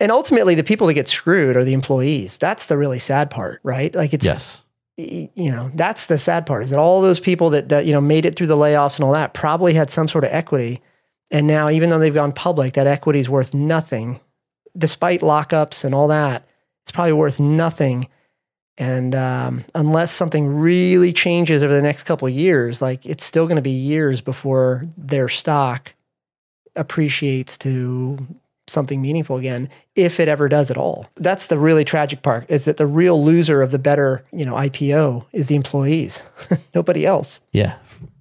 And 0.00 0.10
ultimately, 0.10 0.56
the 0.56 0.64
people 0.64 0.88
that 0.88 0.94
get 0.94 1.06
screwed 1.06 1.56
are 1.56 1.64
the 1.64 1.74
employees. 1.74 2.36
That's 2.36 2.66
the 2.66 2.76
really 2.76 2.98
sad 2.98 3.30
part, 3.30 3.60
right? 3.62 3.94
Like 3.94 4.12
it's 4.12 4.24
yes 4.24 4.62
you 4.96 5.30
know 5.36 5.70
that's 5.74 6.06
the 6.06 6.18
sad 6.18 6.44
part 6.44 6.62
is 6.62 6.70
that 6.70 6.78
all 6.78 7.00
those 7.00 7.20
people 7.20 7.50
that, 7.50 7.70
that 7.70 7.86
you 7.86 7.92
know 7.92 8.00
made 8.00 8.26
it 8.26 8.36
through 8.36 8.46
the 8.46 8.56
layoffs 8.56 8.96
and 8.96 9.04
all 9.04 9.12
that 9.12 9.32
probably 9.32 9.72
had 9.72 9.90
some 9.90 10.06
sort 10.06 10.24
of 10.24 10.30
equity 10.30 10.82
and 11.30 11.46
now 11.46 11.70
even 11.70 11.88
though 11.88 11.98
they've 11.98 12.14
gone 12.14 12.32
public 12.32 12.74
that 12.74 12.86
equity 12.86 13.18
is 13.18 13.28
worth 13.28 13.54
nothing 13.54 14.20
despite 14.76 15.20
lockups 15.20 15.84
and 15.84 15.94
all 15.94 16.08
that 16.08 16.46
it's 16.82 16.92
probably 16.92 17.12
worth 17.12 17.40
nothing 17.40 18.06
and 18.78 19.14
um, 19.14 19.64
unless 19.74 20.12
something 20.12 20.46
really 20.48 21.12
changes 21.12 21.62
over 21.62 21.72
the 21.74 21.82
next 21.82 22.04
couple 22.04 22.28
years 22.28 22.80
like 22.82 23.04
it's 23.06 23.24
still 23.24 23.46
going 23.46 23.56
to 23.56 23.62
be 23.62 23.70
years 23.70 24.20
before 24.20 24.86
their 24.96 25.28
stock 25.28 25.94
appreciates 26.76 27.58
to 27.58 28.18
something 28.66 29.02
meaningful 29.02 29.36
again 29.36 29.68
if 29.96 30.18
it 30.20 30.28
ever 30.28 30.48
does 30.48 30.70
at 30.70 30.76
all 30.78 31.06
that's 31.16 31.48
the 31.48 31.58
really 31.58 31.84
tragic 31.84 32.22
part 32.22 32.48
is 32.48 32.64
that 32.64 32.76
the 32.78 32.86
real 32.86 33.22
loser 33.22 33.60
of 33.60 33.72
the 33.72 33.78
better 33.78 34.24
you 34.32 34.44
know 34.44 34.54
ipo 34.54 35.24
is 35.32 35.48
the 35.48 35.56
employees 35.56 36.22
nobody 36.74 37.04
else 37.04 37.40
Yeah. 37.52 37.74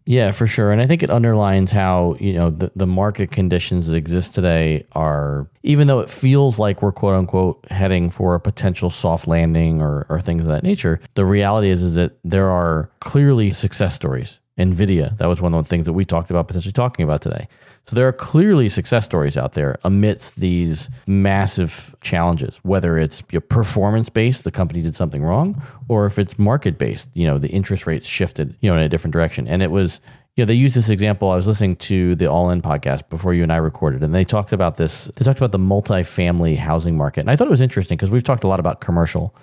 Yeah, 0.06 0.32
for 0.32 0.48
sure. 0.48 0.72
And 0.72 0.82
I 0.82 0.88
think 0.88 1.04
it 1.04 1.12
underlines 1.12 1.72
how, 1.72 2.16
you 2.20 2.34
know, 2.34 2.50
the, 2.50 2.72
the 2.76 2.88
market 2.88 3.32
conditions 3.32 3.88
that 3.88 3.96
exist 3.96 4.34
today 4.34 4.86
are, 4.94 5.48
even 5.64 5.88
though 5.88 6.00
it 6.00 6.10
feels 6.10 6.58
like 6.58 6.82
we're 6.82 6.92
quote 6.92 7.16
unquote 7.16 7.66
heading 7.70 8.10
for 8.10 8.34
a 8.34 8.40
potential 8.40 8.90
soft 8.90 9.28
landing 9.28 9.82
or, 9.82 10.08
or 10.10 10.20
things 10.20 10.42
of 10.42 10.48
that 10.48 10.64
nature, 10.64 11.00
the 11.14 11.26
reality 11.26 11.70
is, 11.70 11.84
is 11.84 11.96
that 11.96 12.18
there 12.24 12.50
are 12.50 12.90
clearly 13.00 13.52
success 13.52 13.94
stories. 13.94 14.40
NVIDIA, 14.58 15.18
that 15.18 15.28
was 15.28 15.42
one 15.42 15.54
of 15.54 15.64
the 15.64 15.70
things 15.70 15.86
that 15.86 15.94
we 15.94 16.06
talked 16.06 16.30
about 16.30 16.48
potentially 16.48 16.74
talking 16.74 17.04
about 17.04 17.22
today. 17.22 17.48
So 17.92 17.96
there 17.96 18.08
are 18.08 18.14
clearly 18.14 18.70
success 18.70 19.04
stories 19.04 19.36
out 19.36 19.52
there 19.52 19.78
amidst 19.84 20.38
these 20.38 20.88
massive 21.08 21.94
challenges, 22.00 22.58
whether 22.64 22.98
it's 22.98 23.22
performance 23.50 24.08
based, 24.08 24.46
the 24.46 24.52
company 24.52 24.82
did 24.82 24.96
something 24.96 25.22
wrong, 25.22 25.62
or 25.90 26.06
if 26.06 26.18
it's 26.18 26.40
market 26.40 26.78
based, 26.78 27.10
you 27.16 27.28
know, 27.28 27.38
the 27.38 27.50
interest 27.50 27.86
rates 27.86 28.08
shifted, 28.08 28.56
you 28.62 28.70
know, 28.70 28.78
in 28.78 28.82
a 28.82 28.88
different 28.88 29.12
direction. 29.12 29.46
And 29.46 29.62
it 29.62 29.72
was, 29.72 30.00
you 30.38 30.42
know, 30.42 30.46
they 30.46 30.54
used 30.54 30.74
this 30.74 30.88
example. 30.88 31.32
I 31.32 31.36
was 31.36 31.48
listening 31.48 31.76
to 31.76 32.16
the 32.16 32.28
All 32.28 32.50
In 32.50 32.62
podcast 32.62 33.10
before 33.10 33.34
you 33.34 33.44
and 33.44 33.52
I 33.52 33.58
recorded, 33.58 34.04
and 34.04 34.16
they 34.16 34.24
talked 34.24 34.54
about 34.54 34.78
this. 34.78 35.12
They 35.18 35.26
talked 35.26 35.40
about 35.40 35.52
the 35.52 35.60
multifamily 35.60 36.56
housing 36.56 36.96
market. 36.96 37.20
And 37.20 37.30
I 37.30 37.36
thought 37.36 37.48
it 37.48 37.52
was 37.52 37.60
interesting 37.60 37.98
because 37.98 38.10
we've 38.10 38.24
talked 38.24 38.46
a 38.46 38.48
lot 38.48 38.62
about 38.62 38.80
commercial. 38.80 39.36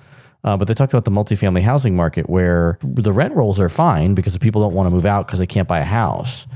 Uh, 0.43 0.57
but 0.57 0.69
they 0.69 0.73
talked 0.73 0.95
about 0.95 1.05
the 1.05 1.11
multifamily 1.11 1.61
housing 1.61 1.95
market 1.95 2.31
where 2.31 2.79
the 2.83 3.13
rent 3.13 3.35
rolls 3.35 3.61
are 3.61 3.69
fine 3.69 4.15
because 4.15 4.39
people 4.39 4.63
don't 4.63 4.73
want 4.73 4.87
to 4.87 4.91
move 4.91 5.05
out 5.05 5.27
because 5.27 5.39
they 5.39 5.47
can't 5.47 5.69
buy 5.69 5.81
a 5.81 5.85
house. 5.85 6.47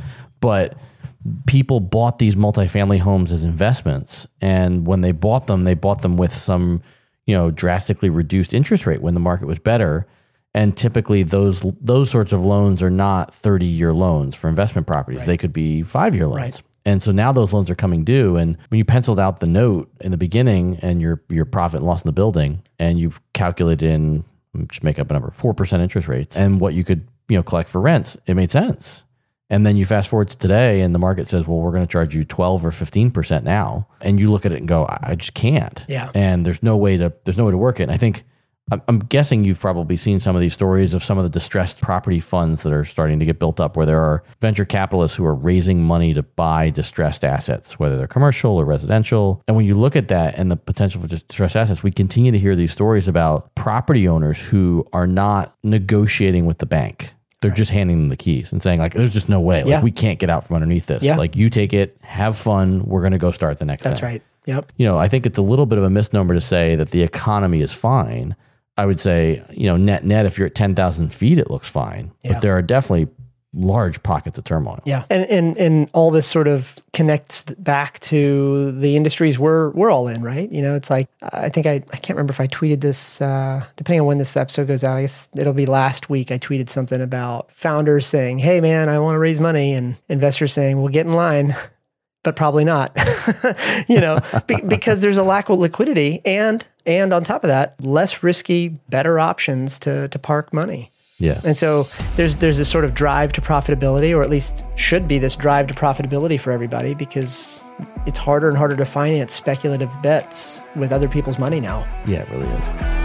But 0.40 0.74
people 1.46 1.80
bought 1.80 2.18
these 2.18 2.34
multifamily 2.34 3.00
homes 3.00 3.32
as 3.32 3.44
investments. 3.44 4.26
And 4.40 4.86
when 4.86 5.00
they 5.00 5.12
bought 5.12 5.46
them, 5.46 5.64
they 5.64 5.74
bought 5.74 6.02
them 6.02 6.16
with 6.16 6.36
some, 6.36 6.82
you 7.26 7.34
know, 7.36 7.50
drastically 7.50 8.10
reduced 8.10 8.52
interest 8.52 8.86
rate 8.86 9.02
when 9.02 9.14
the 9.14 9.20
market 9.20 9.46
was 9.46 9.58
better. 9.58 10.06
And 10.54 10.76
typically 10.76 11.22
those 11.22 11.62
those 11.80 12.10
sorts 12.10 12.32
of 12.32 12.44
loans 12.44 12.82
are 12.82 12.90
not 12.90 13.34
30 13.34 13.64
year 13.64 13.94
loans 13.94 14.34
for 14.36 14.48
investment 14.48 14.86
properties. 14.86 15.24
They 15.24 15.38
could 15.38 15.52
be 15.52 15.82
five 15.82 16.14
year 16.14 16.26
loans. 16.26 16.40
Right. 16.40 16.62
And 16.84 17.02
so 17.02 17.12
now 17.12 17.32
those 17.32 17.52
loans 17.52 17.70
are 17.70 17.74
coming 17.74 18.04
due. 18.04 18.36
And 18.36 18.58
when 18.68 18.78
you 18.78 18.84
penciled 18.84 19.20
out 19.20 19.40
the 19.40 19.46
note 19.46 19.90
in 20.00 20.10
the 20.10 20.16
beginning 20.16 20.78
and 20.82 21.00
your 21.00 21.22
your 21.28 21.44
profit 21.44 21.78
and 21.78 21.86
loss 21.86 22.02
in 22.02 22.08
the 22.08 22.12
building, 22.12 22.62
and 22.78 22.98
you've 22.98 23.20
calculated 23.32 23.88
in 23.88 24.24
just 24.68 24.82
make 24.82 24.98
up 24.98 25.08
a 25.10 25.12
number, 25.14 25.30
four 25.30 25.54
percent 25.54 25.82
interest 25.82 26.08
rates 26.08 26.36
and 26.36 26.60
what 26.60 26.74
you 26.74 26.84
could, 26.84 27.06
you 27.28 27.36
know, 27.36 27.42
collect 27.42 27.70
for 27.70 27.80
rents, 27.80 28.16
it 28.26 28.34
made 28.34 28.50
sense. 28.50 29.02
And 29.52 29.66
then 29.66 29.76
you 29.76 29.84
fast 29.84 30.08
forward 30.08 30.30
to 30.30 30.38
today 30.38 30.80
and 30.80 30.94
the 30.94 30.98
market 30.98 31.28
says, 31.28 31.46
well, 31.46 31.58
we're 31.58 31.72
going 31.72 31.86
to 31.86 31.92
charge 31.92 32.14
you 32.14 32.24
12 32.24 32.64
or 32.64 32.70
15% 32.70 33.42
now. 33.42 33.86
And 34.00 34.18
you 34.18 34.32
look 34.32 34.46
at 34.46 34.52
it 34.52 34.56
and 34.56 34.66
go, 34.66 34.86
I, 34.88 35.14
just 35.14 35.34
can't. 35.34 35.84
Yeah. 35.88 36.10
And 36.14 36.46
there's 36.46 36.62
no 36.62 36.78
way 36.78 36.96
to, 36.96 37.12
there's 37.24 37.36
no 37.36 37.44
way 37.44 37.50
to 37.50 37.58
work 37.58 37.78
it. 37.78 37.82
And 37.82 37.92
I 37.92 37.98
think, 37.98 38.24
I'm 38.88 39.00
guessing 39.00 39.44
you've 39.44 39.60
probably 39.60 39.98
seen 39.98 40.20
some 40.20 40.34
of 40.34 40.40
these 40.40 40.54
stories 40.54 40.94
of 40.94 41.04
some 41.04 41.18
of 41.18 41.24
the 41.24 41.28
distressed 41.28 41.82
property 41.82 42.20
funds 42.20 42.62
that 42.62 42.72
are 42.72 42.86
starting 42.86 43.18
to 43.18 43.26
get 43.26 43.38
built 43.38 43.60
up 43.60 43.76
where 43.76 43.84
there 43.84 44.00
are 44.00 44.22
venture 44.40 44.64
capitalists 44.64 45.16
who 45.16 45.26
are 45.26 45.34
raising 45.34 45.82
money 45.82 46.14
to 46.14 46.22
buy 46.22 46.70
distressed 46.70 47.22
assets, 47.22 47.78
whether 47.78 47.98
they're 47.98 48.06
commercial 48.06 48.52
or 48.52 48.64
residential. 48.64 49.42
And 49.46 49.56
when 49.56 49.66
you 49.66 49.74
look 49.74 49.96
at 49.96 50.08
that 50.08 50.36
and 50.36 50.50
the 50.50 50.56
potential 50.56 51.02
for 51.02 51.08
distressed 51.08 51.56
assets, 51.56 51.82
we 51.82 51.90
continue 51.90 52.32
to 52.32 52.38
hear 52.38 52.56
these 52.56 52.72
stories 52.72 53.06
about 53.06 53.54
property 53.54 54.08
owners 54.08 54.38
who 54.38 54.86
are 54.94 55.08
not 55.08 55.54
negotiating 55.62 56.46
with 56.46 56.56
the 56.56 56.66
bank. 56.66 57.10
They're 57.42 57.50
just 57.50 57.70
handing 57.70 57.98
them 57.98 58.08
the 58.08 58.16
keys 58.16 58.50
and 58.52 58.62
saying, 58.62 58.78
like, 58.78 58.94
there's 58.94 59.12
just 59.12 59.28
no 59.28 59.40
way. 59.40 59.62
Like, 59.62 59.70
Yeah. 59.70 59.82
we 59.82 59.90
can't 59.90 60.18
get 60.18 60.30
out 60.30 60.46
from 60.46 60.56
underneath 60.56 60.86
this. 60.86 61.02
Yeah. 61.02 61.16
Like, 61.16 61.36
you 61.36 61.50
take 61.50 61.72
it, 61.72 61.96
have 62.02 62.38
fun. 62.38 62.84
We're 62.86 63.00
going 63.02 63.12
to 63.12 63.18
go 63.18 63.30
start 63.32 63.58
the 63.58 63.64
next 63.64 63.82
that's 63.84 64.00
thing 64.00 64.08
right 64.08 64.22
yep 64.44 64.72
you 64.76 64.84
know, 64.84 64.98
I 64.98 65.06
think 65.08 65.24
it's 65.24 65.38
a 65.38 65.42
little 65.42 65.66
bit 65.66 65.78
of 65.78 65.84
a 65.84 65.90
misnomer 65.90 66.34
to 66.34 66.40
say 66.40 66.74
that 66.76 66.90
the 66.90 67.02
economy 67.02 67.60
is 67.60 67.72
fine. 67.72 68.34
I 68.76 68.86
would 68.86 68.98
say, 68.98 69.42
you 69.50 69.66
know, 69.66 69.76
net 69.76 70.04
net, 70.04 70.24
if 70.26 70.36
you're 70.38 70.46
at 70.48 70.54
10,000 70.54 71.12
feet, 71.12 71.38
it 71.38 71.50
looks 71.50 71.68
fine. 71.68 72.10
Yeah. 72.22 72.32
But 72.32 72.42
there 72.42 72.56
are 72.56 72.62
definitely 72.62 73.08
large 73.54 74.02
pockets 74.02 74.38
of 74.38 74.44
turmoil. 74.44 74.80
Yeah, 74.84 75.04
and 75.10 75.24
and 75.30 75.56
and 75.58 75.90
all 75.92 76.10
this 76.10 76.26
sort 76.26 76.48
of 76.48 76.74
connects 76.92 77.42
back 77.42 77.98
to 78.00 78.72
the 78.72 78.96
industries 78.96 79.38
we're 79.38 79.70
we're 79.70 79.90
all 79.90 80.08
in, 80.08 80.22
right? 80.22 80.50
You 80.50 80.62
know, 80.62 80.74
it's 80.74 80.90
like 80.90 81.08
I 81.22 81.48
think 81.48 81.66
I 81.66 81.82
I 81.92 81.96
can't 81.96 82.16
remember 82.16 82.32
if 82.32 82.40
I 82.40 82.46
tweeted 82.46 82.80
this. 82.80 83.20
Uh, 83.20 83.64
depending 83.76 84.00
on 84.00 84.06
when 84.06 84.18
this 84.18 84.36
episode 84.36 84.68
goes 84.68 84.82
out, 84.84 84.96
I 84.96 85.02
guess 85.02 85.28
it'll 85.36 85.52
be 85.52 85.66
last 85.66 86.08
week. 86.08 86.30
I 86.30 86.38
tweeted 86.38 86.68
something 86.68 87.00
about 87.00 87.50
founders 87.50 88.06
saying, 88.06 88.38
"Hey, 88.38 88.60
man, 88.60 88.88
I 88.88 88.98
want 88.98 89.14
to 89.14 89.18
raise 89.18 89.40
money," 89.40 89.74
and 89.74 89.96
investors 90.08 90.52
saying, 90.52 90.78
"Well, 90.78 90.88
get 90.88 91.06
in 91.06 91.12
line." 91.12 91.54
But 92.24 92.36
probably 92.36 92.62
not, 92.62 92.96
you 93.88 93.98
know, 93.98 94.20
be, 94.46 94.54
because 94.68 95.00
there's 95.00 95.16
a 95.16 95.24
lack 95.24 95.48
of 95.48 95.58
liquidity, 95.58 96.20
and 96.24 96.64
and 96.86 97.12
on 97.12 97.24
top 97.24 97.42
of 97.42 97.48
that, 97.48 97.74
less 97.84 98.22
risky, 98.22 98.68
better 98.68 99.18
options 99.18 99.80
to 99.80 100.06
to 100.06 100.18
park 100.20 100.52
money. 100.52 100.91
Yeah. 101.22 101.40
And 101.44 101.56
so 101.56 101.86
there's 102.16 102.36
there's 102.38 102.58
this 102.58 102.68
sort 102.68 102.84
of 102.84 102.94
drive 102.94 103.32
to 103.34 103.40
profitability, 103.40 104.14
or 104.14 104.22
at 104.22 104.28
least 104.28 104.64
should 104.74 105.06
be 105.06 105.20
this 105.20 105.36
drive 105.36 105.68
to 105.68 105.74
profitability 105.74 106.38
for 106.38 106.50
everybody, 106.50 106.94
because 106.94 107.62
it's 108.06 108.18
harder 108.18 108.48
and 108.48 108.58
harder 108.58 108.74
to 108.74 108.84
finance 108.84 109.32
speculative 109.32 109.90
bets 110.02 110.60
with 110.74 110.92
other 110.92 111.08
people's 111.08 111.38
money 111.38 111.60
now. 111.60 111.86
Yeah, 112.06 112.22
it 112.22 112.30
really 112.30 112.46
is. 112.46 113.01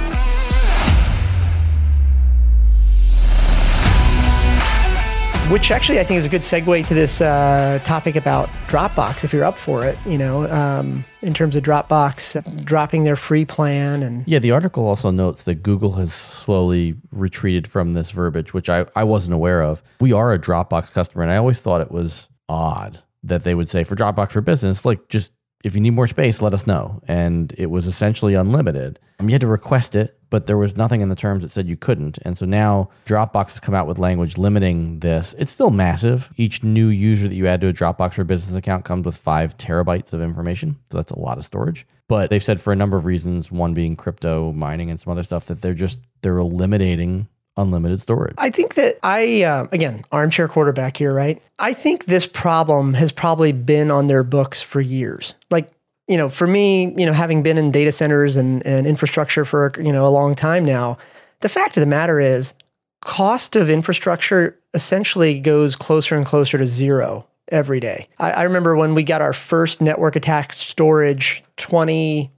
Which 5.50 5.72
actually 5.72 6.02
I 6.02 6.04
think 6.04 6.18
is 6.18 6.26
a 6.26 6.30
good 6.30 6.42
segue 6.42 6.86
to 6.88 6.94
this 6.94 7.22
uh, 7.22 7.80
topic 7.86 8.18
about 8.18 8.50
Dropbox, 8.68 9.24
if 9.24 9.32
you're 9.32 9.46
up 9.46 9.58
for 9.58 9.86
it. 9.86 9.98
You 10.06 10.18
know, 10.18 10.46
um, 10.52 11.06
in 11.22 11.34
terms 11.34 11.56
of 11.56 11.64
Dropbox 11.64 12.66
dropping 12.66 13.06
their 13.06 13.16
free 13.16 13.46
plan, 13.46 14.04
and 14.04 14.28
Yeah, 14.28 14.40
the 14.40 14.52
article 14.52 14.86
also 14.86 15.10
notes 15.10 15.44
that 15.44 15.64
Google 15.64 15.94
has 15.94 16.14
slowly 16.14 16.96
retreated 17.12 17.66
from 17.66 17.94
this 17.94 18.12
verbiage, 18.12 18.54
which 18.54 18.70
I, 18.70 18.88
I 18.94 19.06
wasn't 19.06 19.36
aware 19.36 19.62
of. 19.62 19.82
We 20.02 20.12
are 20.12 20.34
a 20.34 20.40
Dropbox 20.40 20.92
customer, 20.92 21.24
and 21.24 21.32
I 21.32 21.38
always 21.38 21.62
thought 21.62 21.80
it 21.80 21.92
was 21.92 22.28
odd 22.50 23.02
that 23.24 23.46
they 23.46 23.56
would 23.56 23.70
say 23.70 23.86
for 23.86 23.96
Dropbox 23.96 24.34
for 24.34 24.42
business, 24.42 24.84
like 24.84 25.08
just 25.08 25.32
if 25.64 25.76
you 25.76 25.82
need 25.82 25.92
more 25.92 26.08
space, 26.08 26.42
let 26.42 26.54
us 26.54 26.68
know. 26.68 27.02
And 27.08 27.54
it 27.58 27.68
was 27.68 27.88
essentially 27.88 28.36
unlimited. 28.36 29.00
You 29.20 29.30
had 29.30 29.42
to 29.42 29.48
request 29.48 29.96
it, 29.96 30.20
but 30.30 30.46
there 30.46 30.58
was 30.58 30.78
nothing 30.78 31.02
in 31.02 31.10
the 31.10 31.16
terms 31.16 31.42
that 31.42 31.50
said 31.50 31.68
you 31.68 31.76
couldn't. 31.76 32.20
And 32.22 32.38
so 32.38 32.46
now 32.46 32.90
Dropbox 33.08 33.52
has 33.52 33.60
come 33.60 33.74
out 33.74 33.88
with 33.88 33.98
language 33.98 34.38
limiting 34.38 35.00
this. 35.00 35.34
It's 35.40 35.52
still 35.52 35.72
massive. 35.72 36.30
Each 36.38 36.64
new 36.64 36.88
user 36.88 37.28
that 37.28 37.36
you 37.36 37.48
add 37.48 37.62
to 37.62 37.68
a 37.68 37.74
Dropbox 37.74 38.14
for 38.14 38.24
business 38.24 38.56
account 38.56 38.86
comes 38.86 39.06
with 39.06 39.18
five 39.18 39.58
terabytes 39.58 40.14
of 40.14 40.22
information. 40.22 40.78
So 40.92 40.98
that's 40.98 41.12
a 41.12 41.20
lot 41.20 41.40
of 41.40 41.46
storage. 41.46 41.88
But 42.08 42.30
they've 42.30 42.44
said 42.44 42.62
for 42.62 42.72
a 42.72 42.76
number 42.76 42.96
of 42.96 43.06
reasons, 43.06 43.52
one 43.52 43.74
being 43.74 43.96
crypto 43.96 44.54
mining 44.54 44.92
and 44.92 45.02
some 45.02 45.12
other 45.12 45.24
stuff, 45.24 45.48
that 45.48 45.62
they're 45.62 45.74
just 45.74 45.98
they're 46.22 46.38
eliminating 46.38 47.28
unlimited 47.58 48.02
storage. 48.02 48.36
I 48.38 48.50
think 48.50 48.76
that 48.76 48.98
I, 49.04 49.44
uh, 49.44 49.68
again, 49.72 50.06
armchair 50.12 50.48
quarterback 50.48 50.98
here, 50.98 51.14
right? 51.14 51.42
I 51.60 51.74
think 51.74 52.06
this 52.06 52.28
problem 52.28 52.94
has 52.94 53.12
probably 53.12 53.52
been 53.52 53.92
on 53.92 54.08
their 54.08 54.24
books 54.24 54.62
for 54.62 54.80
years. 54.80 55.34
Like, 55.50 55.70
you 56.08 56.18
know, 56.18 56.30
for 56.30 56.48
me, 56.48 56.94
you 56.98 57.06
know, 57.06 57.14
having 57.14 57.44
been 57.44 57.58
in 57.58 57.72
data 57.72 57.92
centers 57.92 58.38
and, 58.38 58.66
and 58.66 58.88
infrastructure 58.88 59.44
for, 59.44 59.74
you 59.78 59.92
know, 59.92 60.08
a 60.08 60.10
long 60.10 60.36
time 60.36 60.64
now, 60.64 60.98
the 61.42 61.50
fact 61.50 61.76
of 61.78 61.82
the 61.82 61.88
matter 61.88 62.20
is 62.20 62.54
cost 63.02 63.56
of 63.56 63.70
infrastructure 63.70 64.58
essentially 64.74 65.40
goes 65.40 65.76
closer 65.76 66.16
and 66.16 66.26
closer 66.26 66.58
to 66.58 66.66
zero 66.66 67.28
every 67.50 67.80
day. 67.80 68.08
I, 68.20 68.32
I 68.32 68.44
remember 68.44 68.76
when 68.76 68.96
we 68.96 69.04
got 69.04 69.22
our 69.22 69.34
first 69.34 69.82
network 69.82 70.16
attached 70.16 70.54
storage 70.54 71.44
20, 71.58 72.32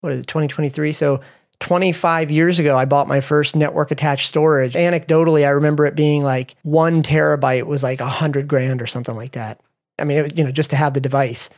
what 0.00 0.12
is 0.12 0.20
it, 0.20 0.26
2023? 0.26 0.92
So 0.92 1.20
25 1.60 2.30
years 2.30 2.58
ago, 2.58 2.76
I 2.76 2.84
bought 2.84 3.08
my 3.08 3.20
first 3.20 3.56
network 3.56 3.90
attached 3.90 4.28
storage. 4.28 4.74
Anecdotally, 4.74 5.46
I 5.46 5.50
remember 5.50 5.86
it 5.86 5.94
being 5.94 6.22
like 6.22 6.54
one 6.62 7.02
terabyte 7.02 7.64
was 7.64 7.82
like 7.82 8.00
a 8.00 8.06
hundred 8.06 8.48
grand 8.48 8.82
or 8.82 8.86
something 8.86 9.16
like 9.16 9.32
that. 9.32 9.60
I 9.98 10.04
mean, 10.04 10.18
it, 10.18 10.38
you 10.38 10.44
know, 10.44 10.52
just 10.52 10.70
to 10.70 10.76
have 10.76 10.94
the 10.94 11.00
device. 11.00 11.50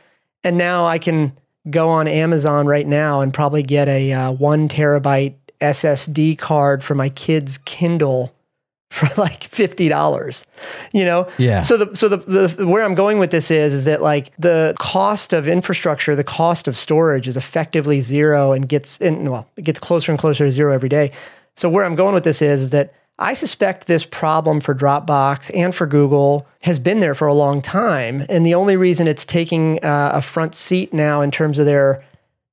And 0.43 0.57
now 0.57 0.85
I 0.85 0.99
can 0.99 1.37
go 1.69 1.89
on 1.89 2.07
Amazon 2.07 2.65
right 2.65 2.87
now 2.87 3.21
and 3.21 3.33
probably 3.33 3.63
get 3.63 3.87
a 3.87 4.13
uh, 4.13 4.31
one 4.31 4.69
terabyte 4.69 5.35
SSD 5.59 6.37
card 6.37 6.83
for 6.83 6.95
my 6.95 7.09
kid's 7.09 7.57
Kindle 7.59 8.33
for 8.89 9.07
like 9.21 9.43
fifty 9.43 9.87
dollars, 9.87 10.45
you 10.93 11.05
know. 11.05 11.27
Yeah. 11.37 11.61
So 11.61 11.77
the 11.77 11.95
so 11.95 12.09
the, 12.09 12.17
the 12.17 12.67
where 12.67 12.83
I'm 12.83 12.95
going 12.95 13.19
with 13.19 13.31
this 13.31 13.51
is 13.51 13.73
is 13.73 13.85
that 13.85 14.01
like 14.01 14.31
the 14.37 14.73
cost 14.79 15.33
of 15.33 15.47
infrastructure, 15.47 16.15
the 16.15 16.23
cost 16.23 16.67
of 16.67 16.75
storage 16.75 17.27
is 17.27 17.37
effectively 17.37 18.01
zero 18.01 18.51
and 18.51 18.67
gets 18.67 18.97
in 18.97 19.29
well, 19.29 19.47
it 19.57 19.63
gets 19.63 19.79
closer 19.79 20.11
and 20.11 20.19
closer 20.19 20.45
to 20.45 20.51
zero 20.51 20.73
every 20.73 20.89
day. 20.89 21.11
So 21.55 21.69
where 21.69 21.83
I'm 21.83 21.95
going 21.95 22.13
with 22.13 22.23
this 22.23 22.41
is 22.41 22.61
is 22.61 22.69
that 22.71 22.93
I 23.19 23.33
suspect 23.33 23.87
this 23.87 24.05
problem 24.05 24.61
for 24.61 24.73
Dropbox 24.73 25.51
and 25.53 25.75
for 25.75 25.85
Google 25.85 26.47
has 26.61 26.79
been 26.79 27.01
there 27.01 27.13
for 27.13 27.27
a 27.27 27.33
long 27.33 27.61
time, 27.61 28.25
and 28.29 28.45
the 28.45 28.55
only 28.55 28.77
reason 28.77 29.07
it's 29.07 29.25
taking 29.25 29.83
uh, 29.83 30.11
a 30.13 30.21
front 30.21 30.55
seat 30.55 30.93
now 30.93 31.21
in 31.21 31.29
terms 31.29 31.59
of 31.59 31.65
their 31.65 32.03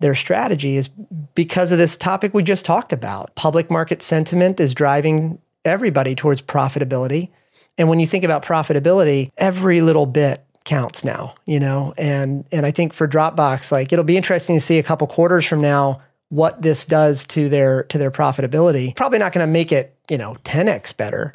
their 0.01 0.14
strategy 0.14 0.77
is 0.77 0.88
because 1.35 1.72
of 1.72 1.79
this 1.79 1.96
topic 1.96 2.35
we 2.35 2.42
just 2.42 2.66
talked 2.66 2.92
about. 2.92 3.35
Public 3.35 3.70
market 3.70 4.03
sentiment 4.03 4.61
is 4.61 4.75
driving 4.75 5.38
everybody 5.66 6.14
towards 6.14 6.40
profitability. 6.40 7.31
And 7.79 7.88
when 7.88 7.98
you 7.98 8.07
think 8.07 8.24
about 8.24 8.44
profitability, 8.44 9.31
every 9.37 9.81
little 9.81 10.07
bit 10.07 10.42
counts 10.64 11.05
now, 11.05 11.35
you 11.46 11.61
know? 11.61 11.94
And 11.98 12.44
and 12.52 12.66
I 12.66 12.70
think 12.70 12.92
for 12.92 13.09
Dropbox, 13.09 13.72
like 13.72 13.92
it'll 13.92 14.05
be 14.05 14.16
interesting 14.16 14.57
to 14.57 14.61
see 14.61 14.79
a 14.79 14.83
couple 14.83 15.07
quarters 15.07 15.46
from 15.46 15.61
now 15.61 16.02
what 16.29 16.61
this 16.61 16.85
does 16.85 17.24
to 17.26 17.48
their 17.48 17.85
to 17.85 17.98
their 17.98 18.11
profitability. 18.11 18.94
Probably 18.96 19.18
not 19.18 19.33
going 19.33 19.46
to 19.46 19.52
make 19.52 19.72
it, 19.72 19.96
you 20.11 20.18
know, 20.18 20.37
10x 20.44 20.96
better, 20.96 21.35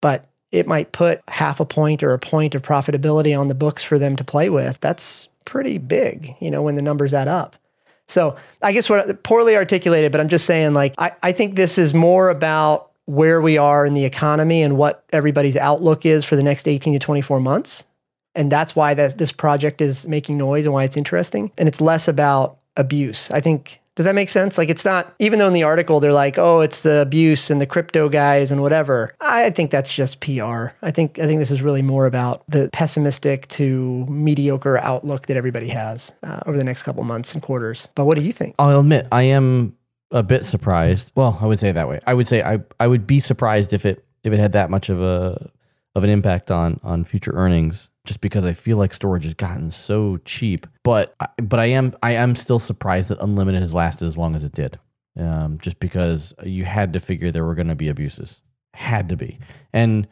but 0.00 0.26
it 0.50 0.66
might 0.66 0.92
put 0.92 1.20
half 1.28 1.60
a 1.60 1.64
point 1.64 2.02
or 2.02 2.12
a 2.12 2.18
point 2.18 2.54
of 2.54 2.62
profitability 2.62 3.38
on 3.38 3.48
the 3.48 3.54
books 3.54 3.82
for 3.82 3.98
them 3.98 4.16
to 4.16 4.24
play 4.24 4.50
with. 4.50 4.80
That's 4.80 5.28
pretty 5.44 5.78
big, 5.78 6.34
you 6.40 6.50
know, 6.50 6.62
when 6.62 6.74
the 6.74 6.82
numbers 6.82 7.14
add 7.14 7.28
up. 7.28 7.56
So 8.08 8.36
I 8.60 8.72
guess 8.72 8.90
what 8.90 9.22
poorly 9.22 9.56
articulated, 9.56 10.10
but 10.10 10.20
I'm 10.20 10.28
just 10.28 10.44
saying 10.44 10.74
like 10.74 10.94
I, 10.98 11.12
I 11.22 11.32
think 11.32 11.54
this 11.54 11.78
is 11.78 11.94
more 11.94 12.28
about 12.28 12.89
where 13.10 13.40
we 13.40 13.58
are 13.58 13.84
in 13.84 13.94
the 13.94 14.04
economy 14.04 14.62
and 14.62 14.76
what 14.76 15.04
everybody's 15.12 15.56
outlook 15.56 16.06
is 16.06 16.24
for 16.24 16.36
the 16.36 16.44
next 16.44 16.68
18 16.68 16.92
to 16.92 16.98
24 17.00 17.40
months. 17.40 17.84
And 18.36 18.52
that's 18.52 18.76
why 18.76 18.94
that 18.94 19.18
this 19.18 19.32
project 19.32 19.80
is 19.80 20.06
making 20.06 20.38
noise 20.38 20.64
and 20.64 20.72
why 20.72 20.84
it's 20.84 20.96
interesting. 20.96 21.50
And 21.58 21.66
it's 21.68 21.80
less 21.80 22.06
about 22.06 22.58
abuse. 22.76 23.32
I 23.32 23.40
think 23.40 23.80
does 23.96 24.04
that 24.04 24.14
make 24.14 24.28
sense? 24.28 24.56
Like 24.56 24.70
it's 24.70 24.84
not 24.84 25.12
even 25.18 25.40
though 25.40 25.48
in 25.48 25.52
the 25.52 25.64
article 25.64 25.98
they're 25.98 26.12
like, 26.12 26.38
"Oh, 26.38 26.60
it's 26.60 26.82
the 26.82 27.02
abuse 27.02 27.50
and 27.50 27.60
the 27.60 27.66
crypto 27.66 28.08
guys 28.08 28.52
and 28.52 28.62
whatever." 28.62 29.12
I 29.20 29.50
think 29.50 29.72
that's 29.72 29.92
just 29.92 30.20
PR. 30.20 30.68
I 30.80 30.92
think 30.92 31.18
I 31.18 31.26
think 31.26 31.40
this 31.40 31.50
is 31.50 31.60
really 31.60 31.82
more 31.82 32.06
about 32.06 32.44
the 32.48 32.70
pessimistic 32.72 33.48
to 33.48 34.06
mediocre 34.06 34.78
outlook 34.78 35.26
that 35.26 35.36
everybody 35.36 35.68
has 35.68 36.12
uh, 36.22 36.40
over 36.46 36.56
the 36.56 36.64
next 36.64 36.84
couple 36.84 37.02
months 37.02 37.34
and 37.34 37.42
quarters. 37.42 37.88
But 37.96 38.04
what 38.04 38.16
do 38.16 38.22
you 38.22 38.32
think? 38.32 38.54
I'll 38.58 38.78
admit 38.78 39.08
I 39.10 39.24
am 39.24 39.76
a 40.10 40.22
bit 40.22 40.44
surprised. 40.44 41.12
Well, 41.14 41.38
I 41.40 41.46
would 41.46 41.60
say 41.60 41.72
that 41.72 41.88
way. 41.88 42.00
I 42.06 42.14
would 42.14 42.26
say 42.26 42.42
I 42.42 42.60
I 42.78 42.86
would 42.86 43.06
be 43.06 43.20
surprised 43.20 43.72
if 43.72 43.84
it 43.84 44.04
if 44.24 44.32
it 44.32 44.40
had 44.40 44.52
that 44.52 44.70
much 44.70 44.88
of 44.88 45.00
a 45.00 45.50
of 45.94 46.04
an 46.04 46.10
impact 46.10 46.50
on 46.50 46.80
on 46.82 47.04
future 47.04 47.32
earnings 47.34 47.88
just 48.04 48.20
because 48.20 48.44
I 48.44 48.52
feel 48.52 48.76
like 48.76 48.94
storage 48.94 49.24
has 49.24 49.34
gotten 49.34 49.70
so 49.70 50.18
cheap. 50.24 50.66
But 50.82 51.14
but 51.42 51.60
I 51.60 51.66
am 51.66 51.94
I 52.02 52.12
am 52.12 52.34
still 52.36 52.58
surprised 52.58 53.10
that 53.10 53.18
unlimited 53.20 53.62
has 53.62 53.72
lasted 53.72 54.06
as 54.06 54.16
long 54.16 54.34
as 54.34 54.42
it 54.42 54.52
did. 54.52 54.78
Um, 55.18 55.58
just 55.60 55.80
because 55.80 56.34
you 56.44 56.64
had 56.64 56.92
to 56.92 57.00
figure 57.00 57.30
there 57.30 57.44
were 57.44 57.56
going 57.56 57.68
to 57.68 57.74
be 57.74 57.88
abuses, 57.88 58.40
had 58.74 59.08
to 59.08 59.16
be, 59.16 59.38
and 59.72 60.06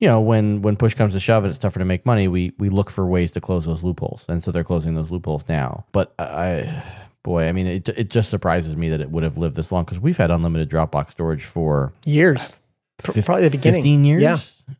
you 0.00 0.08
know 0.08 0.20
when 0.20 0.60
when 0.60 0.76
push 0.76 0.94
comes 0.94 1.14
to 1.14 1.20
shove 1.20 1.44
and 1.44 1.50
it's 1.50 1.58
tougher 1.58 1.78
to 1.78 1.84
make 1.84 2.04
money, 2.04 2.26
we 2.26 2.52
we 2.58 2.68
look 2.68 2.90
for 2.90 3.06
ways 3.06 3.30
to 3.32 3.40
close 3.40 3.64
those 3.64 3.84
loopholes, 3.84 4.24
and 4.28 4.42
so 4.42 4.50
they're 4.50 4.64
closing 4.64 4.94
those 4.94 5.10
loopholes 5.10 5.44
now. 5.48 5.84
But 5.92 6.12
I 6.18 6.82
boy, 7.22 7.46
I 7.48 7.52
mean, 7.52 7.66
it 7.66 7.88
it 7.90 8.10
just 8.10 8.30
surprises 8.30 8.76
me 8.76 8.88
that 8.90 9.00
it 9.00 9.10
would 9.10 9.22
have 9.22 9.36
lived 9.38 9.56
this 9.56 9.70
long 9.72 9.84
because 9.84 9.98
we've 9.98 10.16
had 10.16 10.30
unlimited 10.30 10.70
Dropbox 10.70 11.12
storage 11.12 11.44
for 11.44 11.92
years, 12.04 12.54
fif- 13.00 13.24
probably 13.26 13.44
the 13.44 13.50
beginning, 13.50 13.82
fifteen 13.82 14.04
years, 14.04 14.22
Yeah, 14.22 14.38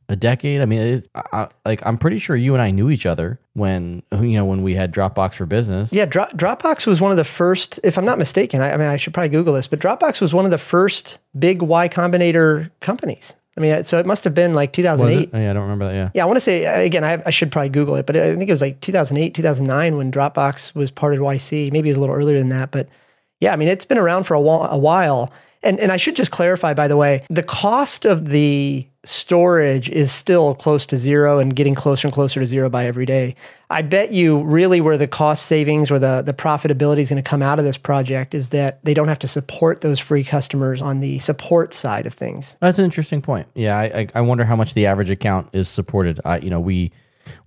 a 0.09 0.17
decade. 0.17 0.61
I 0.61 0.65
mean, 0.65 0.81
it, 0.81 1.11
I, 1.15 1.23
I- 1.33 1.49
like 1.65 1.83
I'm 1.85 1.99
pretty 1.99 2.19
sure 2.19 2.37
you 2.37 2.55
and 2.55 2.63
I 2.63 2.71
knew 2.71 2.91
each 2.91 3.07
other 3.07 3.39
when 3.55 4.03
you 4.13 4.35
know 4.35 4.45
when 4.45 4.63
we 4.63 4.75
had 4.75 4.93
Dropbox 4.95 5.35
for 5.35 5.47
business. 5.47 5.93
yeah. 5.93 6.07
Dro- 6.07 6.27
Dropbox 6.35 6.87
was 6.87 7.01
one 7.01 7.11
of 7.11 7.17
the 7.17 7.25
first, 7.25 7.79
if 7.85 7.99
I'm 7.99 8.05
not 8.05 8.17
mistaken. 8.19 8.61
I, 8.63 8.73
I 8.73 8.77
mean, 8.77 8.87
I 8.87 8.97
should 8.97 9.13
probably 9.13 9.29
Google 9.31 9.55
this, 9.55 9.67
but 9.67 9.79
Dropbox 9.81 10.21
was 10.21 10.33
one 10.33 10.45
of 10.45 10.51
the 10.51 10.59
first 10.59 11.19
big 11.39 11.61
Y 11.63 11.89
Combinator 11.89 12.71
companies. 12.81 13.35
I 13.57 13.61
mean, 13.61 13.73
uh, 13.73 13.83
so 13.83 13.99
it 13.99 14.07
must 14.07 14.25
have 14.25 14.35
been 14.35 14.55
like 14.55 14.73
2008. 14.73 15.31
Oh, 15.33 15.39
yeah, 15.39 15.51
I 15.51 15.53
don't 15.53 15.63
remember 15.63 15.87
that. 15.87 15.95
Yeah. 15.95 16.11
Yeah, 16.15 16.23
I 16.23 16.27
want 16.27 16.37
to 16.37 16.41
say 16.41 16.67
uh, 16.67 16.81
again. 16.81 17.05
I, 17.05 17.23
I 17.27 17.31
should 17.31 17.51
probably 17.51 17.69
Google 17.69 17.97
it, 17.97 18.07
but 18.07 18.17
uh, 18.17 18.21
I 18.21 18.37
think 18.37 18.49
it 18.49 18.53
was 18.53 18.61
like 18.61 18.81
2008, 18.81 19.35
2009 19.35 19.97
when 19.97 20.13
Dropbox 20.13 20.75
was 20.75 20.91
part 20.91 21.15
of 21.15 21.21
YC. 21.21 21.73
Maybe 21.73 21.89
it 21.89 21.93
was 21.93 21.99
a 21.99 22.01
little 22.01 22.15
earlier 22.15 22.39
than 22.39 22.51
that, 22.51 22.71
but 22.71 22.89
yeah, 23.41 23.53
I 23.53 23.57
mean 23.57 23.69
it's 23.69 23.85
been 23.85 23.99
around 23.99 24.25
for 24.25 24.35
a 24.35 24.41
while. 24.41 24.69
A 24.71 24.79
while. 24.79 25.33
And 25.63 25.79
and 25.79 25.93
I 25.93 25.99
should 25.99 26.17
just 26.17 26.31
clarify, 26.31 26.73
by 26.75 26.89
the 26.89 26.97
way, 26.97 27.25
the 27.29 27.43
cost 27.43 28.07
of 28.07 28.29
the 28.29 28.87
storage 29.05 29.89
is 29.89 30.13
still 30.13 30.55
close 30.55 30.85
to 30.87 30.97
zero 30.97 31.39
and 31.39 31.57
getting 31.57 31.75
closer 31.75 32.07
and 32.07 32.13
closer 32.15 32.41
to 32.41 32.47
zero 32.47 32.69
by 32.69 32.87
every 32.87 33.07
day. 33.07 33.35
I 33.71 33.83
bet 33.83 34.13
you 34.13 34.43
really 34.43 34.81
where 34.81 34.99
the 34.99 35.09
cost 35.09 35.47
savings 35.47 35.91
or 35.91 35.99
the, 35.99 36.23
the 36.23 36.35
profitability 36.35 36.99
is 36.99 37.11
going 37.11 37.23
to 37.23 37.29
come 37.29 37.41
out 37.41 37.59
of 37.59 37.65
this 37.65 37.79
project 37.79 38.35
is 38.35 38.51
that 38.51 38.85
they 38.85 38.93
don't 38.93 39.09
have 39.09 39.19
to 39.21 39.29
support 39.29 39.81
those 39.81 39.99
free 39.99 40.25
customers 40.25 40.83
on 40.83 41.01
the 41.01 41.19
support 41.21 41.73
side 41.73 42.07
of 42.07 42.13
things. 42.13 42.57
That's 42.61 42.79
an 42.79 42.85
interesting 42.85 43.23
point. 43.23 43.49
Yeah, 43.55 43.79
I, 43.79 44.09
I, 44.15 44.21
wonder 44.21 44.45
how 44.45 44.57
much 44.57 44.75
the 44.75 44.87
average 44.87 45.11
account 45.11 45.49
is 45.53 45.69
supported. 45.69 46.21
I, 46.25 46.39
you 46.39 46.51
know, 46.51 46.61
we 46.61 46.93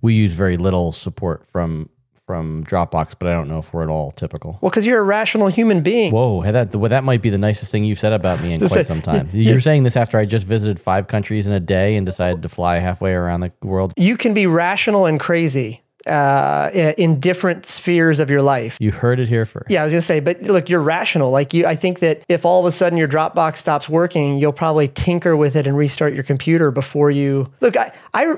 we 0.00 0.14
use 0.14 0.32
very 0.32 0.56
little 0.56 0.92
support 0.92 1.46
from 1.46 1.88
from 2.26 2.64
Dropbox, 2.64 3.14
but 3.18 3.28
I 3.28 3.32
don't 3.32 3.48
know 3.48 3.58
if 3.58 3.72
we're 3.72 3.82
at 3.82 3.88
all 3.88 4.12
typical. 4.12 4.58
Well, 4.60 4.70
because 4.70 4.86
you're 4.86 5.00
a 5.00 5.04
rational 5.04 5.48
human 5.48 5.82
being. 5.82 6.12
Whoa, 6.12 6.42
that 6.50 6.74
well, 6.74 6.90
that 6.90 7.04
might 7.04 7.22
be 7.22 7.30
the 7.30 7.38
nicest 7.38 7.70
thing 7.70 7.84
you've 7.84 7.98
said 7.98 8.12
about 8.12 8.40
me 8.42 8.54
in 8.54 8.60
quite 8.60 8.70
say- 8.70 8.84
some 8.84 9.02
time. 9.02 9.28
You're 9.32 9.60
saying 9.60 9.84
this 9.84 9.96
after 9.96 10.18
I 10.18 10.24
just 10.24 10.46
visited 10.46 10.80
five 10.80 11.08
countries 11.08 11.46
in 11.46 11.52
a 11.52 11.60
day 11.60 11.96
and 11.96 12.06
decided 12.06 12.42
to 12.42 12.48
fly 12.48 12.78
halfway 12.78 13.12
around 13.12 13.40
the 13.40 13.52
world. 13.62 13.92
You 13.96 14.16
can 14.16 14.32
be 14.32 14.46
rational 14.46 15.06
and 15.06 15.20
crazy 15.20 15.84
uh, 16.06 16.70
in 16.74 17.20
different 17.20 17.66
spheres 17.66 18.20
of 18.20 18.30
your 18.30 18.42
life. 18.42 18.76
You 18.80 18.92
heard 18.92 19.20
it 19.20 19.28
here 19.28 19.46
first. 19.46 19.70
Yeah, 19.70 19.82
I 19.82 19.84
was 19.84 19.92
gonna 19.92 20.02
say, 20.02 20.20
but 20.20 20.42
look, 20.42 20.68
you're 20.68 20.82
rational. 20.82 21.30
Like 21.30 21.54
you, 21.54 21.66
I 21.66 21.76
think 21.76 22.00
that 22.00 22.22
if 22.28 22.44
all 22.44 22.60
of 22.60 22.66
a 22.66 22.72
sudden 22.72 22.98
your 22.98 23.08
Dropbox 23.08 23.58
stops 23.58 23.88
working, 23.88 24.38
you'll 24.38 24.52
probably 24.52 24.88
tinker 24.88 25.36
with 25.36 25.56
it 25.56 25.66
and 25.66 25.76
restart 25.76 26.14
your 26.14 26.24
computer 26.24 26.70
before 26.70 27.10
you 27.10 27.52
look. 27.60 27.76
I, 27.76 27.92
I, 28.12 28.34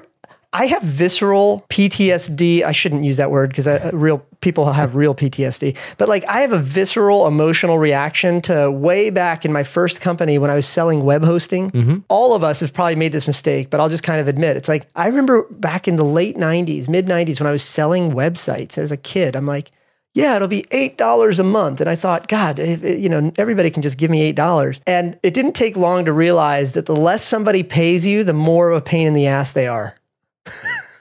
I 0.57 0.66
have 0.69 0.83
visceral 0.83 1.66
PTSD. 1.69 2.62
I 2.62 2.73
shouldn't 2.73 3.05
use 3.05 3.19
that 3.19 3.31
word 3.31 3.51
because 3.51 3.66
uh, 3.66 3.90
uh, 3.92 3.97
real 3.97 4.25
people 4.40 4.73
have 4.73 4.95
real 4.95 5.14
PTSD. 5.14 5.77
But 5.99 6.09
like, 6.09 6.25
I 6.25 6.40
have 6.40 6.53
a 6.53 6.59
visceral 6.59 7.27
emotional 7.27 7.79
reaction 7.79 8.40
to 8.42 8.71
way 8.71 9.11
back 9.11 9.45
in 9.45 9.53
my 9.53 9.64
first 9.64 10.01
company 10.01 10.38
when 10.38 10.51
I 10.51 10.55
was 10.55 10.66
selling 10.66 11.05
web 11.05 11.23
hosting. 11.23 11.71
Mm-hmm. 11.73 11.99
All 12.09 12.35
of 12.35 12.42
us 12.42 12.61
have 12.61 12.73
probably 12.73 12.97
made 12.97 13.12
this 13.12 13.27
mistake, 13.27 13.69
but 13.69 13.81
I'll 13.81 13.90
just 13.90 14.03
kind 14.03 14.19
of 14.19 14.29
admit 14.29 14.57
it's 14.57 14.69
like 14.69 14.88
I 14.97 15.09
remember 15.09 15.42
back 15.51 15.87
in 15.87 15.97
the 15.97 16.05
late 16.05 16.38
'90s, 16.38 16.88
mid 16.88 17.07
'90s 17.07 17.38
when 17.38 17.47
I 17.47 17.53
was 17.53 17.62
selling 17.62 18.12
websites 18.12 18.79
as 18.79 18.90
a 18.90 18.97
kid. 18.97 19.37
I'm 19.37 19.47
like 19.47 19.73
yeah, 20.14 20.35
it'll 20.35 20.49
be 20.49 20.64
eight 20.71 20.97
dollars 20.97 21.38
a 21.38 21.45
month. 21.45 21.83
And 21.83 21.90
I 21.90 21.95
thought, 21.95 22.27
God, 22.27 22.59
if, 22.59 22.83
eh, 22.83 22.95
you 22.95 23.11
know, 23.11 23.31
everybody 23.37 23.71
can 23.71 23.83
just 23.83 23.99
give 23.99 24.11
me 24.11 24.23
eight 24.23 24.35
dollars. 24.35 24.81
And 24.87 25.19
it 25.23 25.35
didn't 25.35 25.53
take 25.53 25.77
long 25.77 26.07
to 26.07 26.12
realize 26.14 26.73
that 26.73 26.87
the 26.87 26.97
less 26.97 27.23
somebody 27.23 27.62
pays 27.62 28.07
you, 28.07 28.25
the 28.25 28.33
more 28.33 28.71
of 28.71 28.79
a 28.79 28.81
pain 28.81 29.07
in 29.07 29.12
the 29.12 29.27
ass 29.27 29.53
they 29.53 29.69
are. 29.69 29.95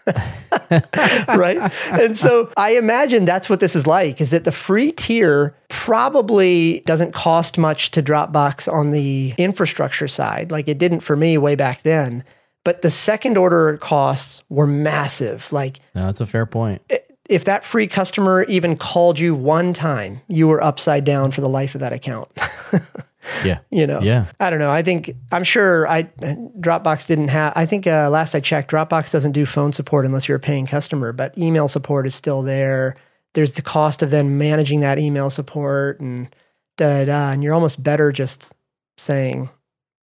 right? 1.27 1.71
And 1.91 2.17
so 2.17 2.51
I 2.57 2.77
imagine 2.77 3.25
that's 3.25 3.49
what 3.49 3.59
this 3.59 3.75
is 3.75 3.87
like 3.87 4.21
is 4.21 4.31
that 4.31 4.43
the 4.43 4.51
free 4.51 4.91
tier 4.91 5.55
probably 5.69 6.81
doesn't 6.85 7.13
cost 7.13 7.57
much 7.57 7.91
to 7.91 8.03
Dropbox 8.03 8.71
on 8.71 8.91
the 8.91 9.33
infrastructure 9.37 10.07
side. 10.07 10.51
Like 10.51 10.67
it 10.67 10.77
didn't 10.77 10.99
for 10.99 11.15
me 11.15 11.37
way 11.37 11.55
back 11.55 11.81
then. 11.81 12.23
But 12.63 12.81
the 12.81 12.91
second 12.91 13.37
order 13.37 13.77
costs 13.77 14.43
were 14.49 14.67
massive. 14.67 15.51
Like 15.51 15.79
No, 15.93 16.07
that's 16.07 16.21
a 16.21 16.25
fair 16.25 16.45
point. 16.45 16.81
if 17.29 17.45
that 17.45 17.63
free 17.63 17.87
customer 17.87 18.43
even 18.43 18.75
called 18.75 19.19
you 19.19 19.35
one 19.35 19.73
time, 19.73 20.21
you 20.27 20.47
were 20.47 20.63
upside 20.63 21.03
down 21.03 21.31
for 21.31 21.41
the 21.41 21.49
life 21.49 21.75
of 21.75 21.81
that 21.81 21.93
account. 21.93 22.29
Yeah. 23.43 23.59
you 23.71 23.87
know, 23.87 24.01
Yeah. 24.01 24.25
I 24.39 24.49
don't 24.49 24.59
know. 24.59 24.71
I 24.71 24.81
think 24.81 25.11
I'm 25.31 25.43
sure 25.43 25.87
I 25.87 26.03
Dropbox 26.03 27.07
didn't 27.07 27.29
have. 27.29 27.53
I 27.55 27.65
think 27.65 27.87
uh, 27.87 28.09
last 28.09 28.35
I 28.35 28.39
checked, 28.39 28.71
Dropbox 28.71 29.11
doesn't 29.11 29.31
do 29.33 29.45
phone 29.45 29.73
support 29.73 30.05
unless 30.05 30.27
you're 30.27 30.37
a 30.37 30.39
paying 30.39 30.65
customer, 30.65 31.11
but 31.11 31.37
email 31.37 31.67
support 31.67 32.05
is 32.07 32.15
still 32.15 32.41
there. 32.41 32.95
There's 33.33 33.53
the 33.53 33.61
cost 33.61 34.01
of 34.03 34.11
then 34.11 34.37
managing 34.37 34.79
that 34.81 34.99
email 34.99 35.29
support 35.29 35.99
and 35.99 36.33
da 36.77 36.99
da. 36.99 37.05
da, 37.05 37.31
And 37.31 37.43
you're 37.43 37.53
almost 37.53 37.81
better 37.81 38.11
just 38.11 38.53
saying, 38.97 39.49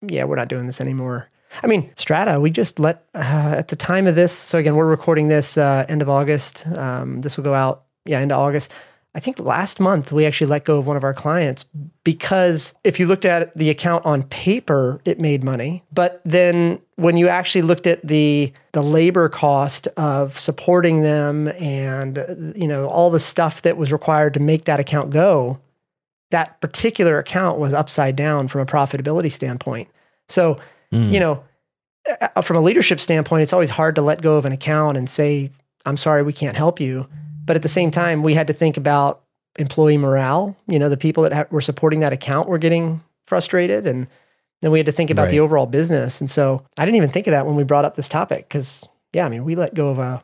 "Yeah, 0.02 0.26
we're 0.26 0.36
not 0.36 0.50
doing 0.50 0.66
this 0.66 0.82
anymore." 0.82 1.30
I 1.64 1.68
mean, 1.68 1.92
Strata, 1.96 2.40
we 2.40 2.50
just 2.50 2.80
let 2.80 3.04
uh, 3.14 3.56
at 3.58 3.68
the 3.68 3.76
time 3.76 4.08
of 4.08 4.16
this. 4.16 4.32
So 4.32 4.58
again, 4.58 4.76
we're 4.76 4.86
recording 4.86 5.28
this 5.28 5.58
uh, 5.58 5.86
end 5.90 6.02
of 6.02 6.10
August. 6.10 6.66
Um, 6.68 7.22
this 7.22 7.36
will 7.38 7.44
go 7.44 7.54
out, 7.54 7.84
yeah, 8.06 8.20
end 8.20 8.32
of 8.32 8.40
August. 8.40 8.72
I 9.14 9.20
think 9.20 9.40
last 9.40 9.80
month 9.80 10.12
we 10.14 10.26
actually 10.26 10.48
let 10.48 10.64
go 10.64 10.80
of 10.80 10.88
one 10.88 10.96
of 10.96 11.04
our 11.04 11.14
clients 11.14 11.66
because 12.04 12.74
if 12.86 12.98
you 13.00 13.08
looked 13.08 13.26
at 13.26 13.56
the 13.58 13.70
account 13.70 14.06
on 14.06 14.24
paper, 14.24 15.02
it 15.04 15.20
made 15.20 15.44
money, 15.44 15.84
but 15.92 16.22
then 16.24 16.80
when 16.96 17.18
you 17.18 17.28
actually 17.28 17.62
looked 17.64 17.88
at 17.88 18.06
the 18.08 18.54
the 18.72 18.82
labor 18.82 19.28
cost 19.28 19.88
of 19.98 20.40
supporting 20.40 21.02
them 21.04 21.50
and 21.60 22.54
you 22.56 22.68
know 22.68 22.88
all 22.88 23.10
the 23.10 23.20
stuff 23.20 23.64
that 23.64 23.76
was 23.76 23.92
required 23.92 24.34
to 24.36 24.40
make 24.40 24.64
that 24.66 24.80
account 24.80 25.10
go, 25.10 25.60
that 26.30 26.62
particular 26.62 27.20
account 27.20 27.60
was 27.60 27.74
upside 27.74 28.16
down 28.16 28.48
from 28.48 28.62
a 28.62 28.66
profitability 28.66 29.32
standpoint. 29.32 29.90
So 30.30 30.58
Mm. 30.94 31.12
you 31.14 31.20
know, 31.22 31.42
uh, 32.36 32.42
from 32.42 32.58
a 32.58 32.62
leadership 32.62 33.00
standpoint, 33.00 33.44
it's 33.44 33.54
always 33.54 33.70
hard 33.70 33.96
to 33.96 34.02
let 34.02 34.22
go 34.22 34.36
of 34.36 34.44
an 34.46 34.52
account 34.52 34.98
and 34.98 35.10
say, 35.10 35.52
I'm 35.86 35.96
sorry, 35.96 36.22
we 36.22 36.34
can't 36.34 36.58
help 36.58 36.82
you. 36.82 37.08
But 37.44 37.56
at 37.56 37.62
the 37.62 37.70
same 37.70 37.92
time, 37.92 38.24
we 38.24 38.34
had 38.34 38.48
to 38.48 38.54
think 38.54 38.78
about 38.78 39.24
employee 39.58 39.98
morale. 39.98 40.56
You 40.68 40.80
know, 40.80 40.90
the 40.90 40.98
people 40.98 41.24
that 41.24 41.34
ha- 41.34 41.46
were 41.52 41.62
supporting 41.62 42.00
that 42.02 42.14
account 42.14 42.48
were 42.48 42.58
getting 42.58 43.02
frustrated. 43.26 43.88
And 43.88 44.08
then 44.62 44.72
we 44.72 44.80
had 44.80 44.86
to 44.86 44.92
think 44.92 45.10
about 45.10 45.30
the 45.30 45.40
overall 45.40 45.66
business. 45.66 46.22
And 46.22 46.30
so 46.30 46.66
I 46.78 46.86
didn't 46.86 46.98
even 46.98 47.10
think 47.10 47.28
of 47.28 47.32
that 47.32 47.46
when 47.46 47.56
we 47.56 47.64
brought 47.64 47.86
up 47.86 47.96
this 47.96 48.08
topic 48.08 48.48
because, 48.48 48.84
yeah, 49.14 49.26
I 49.26 49.30
mean, 49.30 49.44
we 49.44 49.56
let 49.56 49.74
go 49.74 49.90
of 49.90 50.00
a 50.00 50.22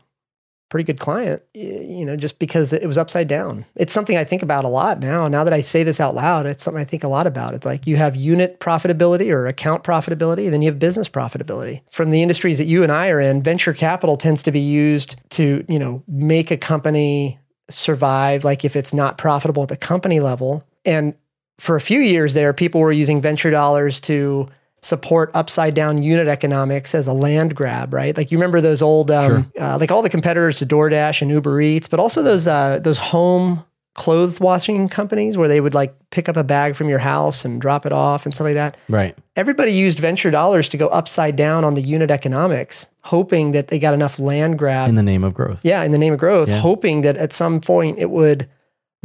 pretty 0.69 0.83
good 0.83 0.99
client, 0.99 1.41
you 1.53 2.05
know, 2.05 2.15
just 2.15 2.39
because 2.39 2.73
it 2.73 2.85
was 2.85 2.97
upside 2.97 3.27
down. 3.27 3.65
It's 3.75 3.93
something 3.93 4.17
I 4.17 4.23
think 4.23 4.43
about 4.43 4.65
a 4.65 4.69
lot 4.69 4.99
now. 4.99 5.27
Now 5.27 5.43
that 5.43 5.53
I 5.53 5.61
say 5.61 5.83
this 5.83 5.99
out 5.99 6.13
loud, 6.13 6.45
it's 6.45 6.63
something 6.63 6.81
I 6.81 6.85
think 6.85 7.03
a 7.03 7.07
lot 7.07 7.25
about. 7.27 7.53
It's 7.53 7.65
like 7.65 7.87
you 7.87 7.95
have 7.95 8.15
unit 8.15 8.59
profitability 8.59 9.31
or 9.31 9.47
account 9.47 9.83
profitability, 9.83 10.51
then 10.51 10.61
you 10.61 10.69
have 10.69 10.79
business 10.79 11.07
profitability. 11.07 11.81
From 11.91 12.11
the 12.11 12.21
industries 12.21 12.57
that 12.57 12.65
you 12.65 12.83
and 12.83 12.91
I 12.91 13.09
are 13.09 13.21
in, 13.21 13.41
venture 13.41 13.73
capital 13.73 14.17
tends 14.17 14.43
to 14.43 14.51
be 14.51 14.59
used 14.59 15.15
to, 15.31 15.65
you 15.69 15.79
know, 15.79 16.03
make 16.07 16.51
a 16.51 16.57
company 16.57 17.39
survive, 17.69 18.43
like 18.43 18.65
if 18.65 18.75
it's 18.75 18.93
not 18.93 19.17
profitable 19.17 19.63
at 19.63 19.69
the 19.69 19.77
company 19.77 20.19
level. 20.19 20.63
And 20.85 21.15
for 21.59 21.75
a 21.75 21.81
few 21.81 21.99
years 21.99 22.33
there, 22.33 22.53
people 22.53 22.81
were 22.81 22.91
using 22.91 23.21
venture 23.21 23.51
dollars 23.51 23.99
to 24.01 24.49
support 24.81 25.31
upside 25.33 25.73
down 25.73 26.03
unit 26.03 26.27
economics 26.27 26.93
as 26.93 27.07
a 27.07 27.13
land 27.13 27.55
grab, 27.55 27.93
right? 27.93 28.15
Like 28.15 28.31
you 28.31 28.37
remember 28.37 28.61
those 28.61 28.81
old, 28.81 29.09
um, 29.11 29.51
uh, 29.59 29.77
like 29.79 29.91
all 29.91 30.01
the 30.01 30.09
competitors 30.09 30.59
to 30.59 30.65
DoorDash 30.65 31.21
and 31.21 31.31
Uber 31.31 31.59
Eats, 31.61 31.87
but 31.87 31.99
also 31.99 32.21
those 32.21 32.47
uh, 32.47 32.79
those 32.79 32.97
home 32.97 33.63
clothes 33.95 34.39
washing 34.39 34.87
companies 34.87 35.37
where 35.37 35.47
they 35.47 35.59
would 35.59 35.73
like 35.73 35.91
pick 36.11 36.29
up 36.29 36.37
a 36.37 36.43
bag 36.43 36.75
from 36.75 36.87
your 36.87 36.99
house 36.99 37.43
and 37.43 37.59
drop 37.59 37.83
it 37.83 37.91
off 37.91 38.25
and 38.25 38.33
stuff 38.35 38.45
like 38.45 38.53
that. 38.53 38.77
Right. 38.87 39.17
Everybody 39.35 39.71
used 39.71 39.97
venture 39.97 40.29
dollars 40.29 40.69
to 40.69 40.77
go 40.77 40.87
upside 40.89 41.35
down 41.35 41.65
on 41.65 41.73
the 41.73 41.81
unit 41.81 42.11
economics, 42.11 42.87
hoping 43.01 43.53
that 43.53 43.69
they 43.69 43.79
got 43.79 43.95
enough 43.95 44.19
land 44.19 44.59
grab 44.59 44.87
In 44.87 44.93
the 44.95 45.01
name 45.01 45.23
of 45.23 45.33
growth. 45.33 45.61
yeah, 45.63 45.81
in 45.83 45.91
the 45.91 45.97
name 45.97 46.13
of 46.13 46.19
growth, 46.19 46.49
Yeah. 46.49 46.59
hoping 46.59 47.01
that 47.01 47.17
at 47.17 47.33
some 47.33 47.59
point 47.59 47.97
it 47.97 48.11
would 48.11 48.47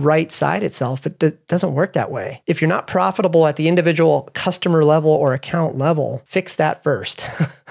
right 0.02 0.30
side 0.30 0.62
itself, 0.62 1.02
but 1.02 1.22
it 1.22 1.46
doesn't 1.48 1.74
work 1.74 1.92
that 1.94 2.10
way. 2.10 2.42
If 2.46 2.60
you're 2.60 2.68
not 2.68 2.86
profitable 2.86 3.46
at 3.46 3.56
the 3.56 3.68
individual 3.68 4.28
customer 4.34 4.84
level 4.84 5.10
or 5.10 5.32
account 5.32 5.78
level, 5.78 6.22
fix 6.26 6.56
that 6.56 6.82
first. 6.82 7.24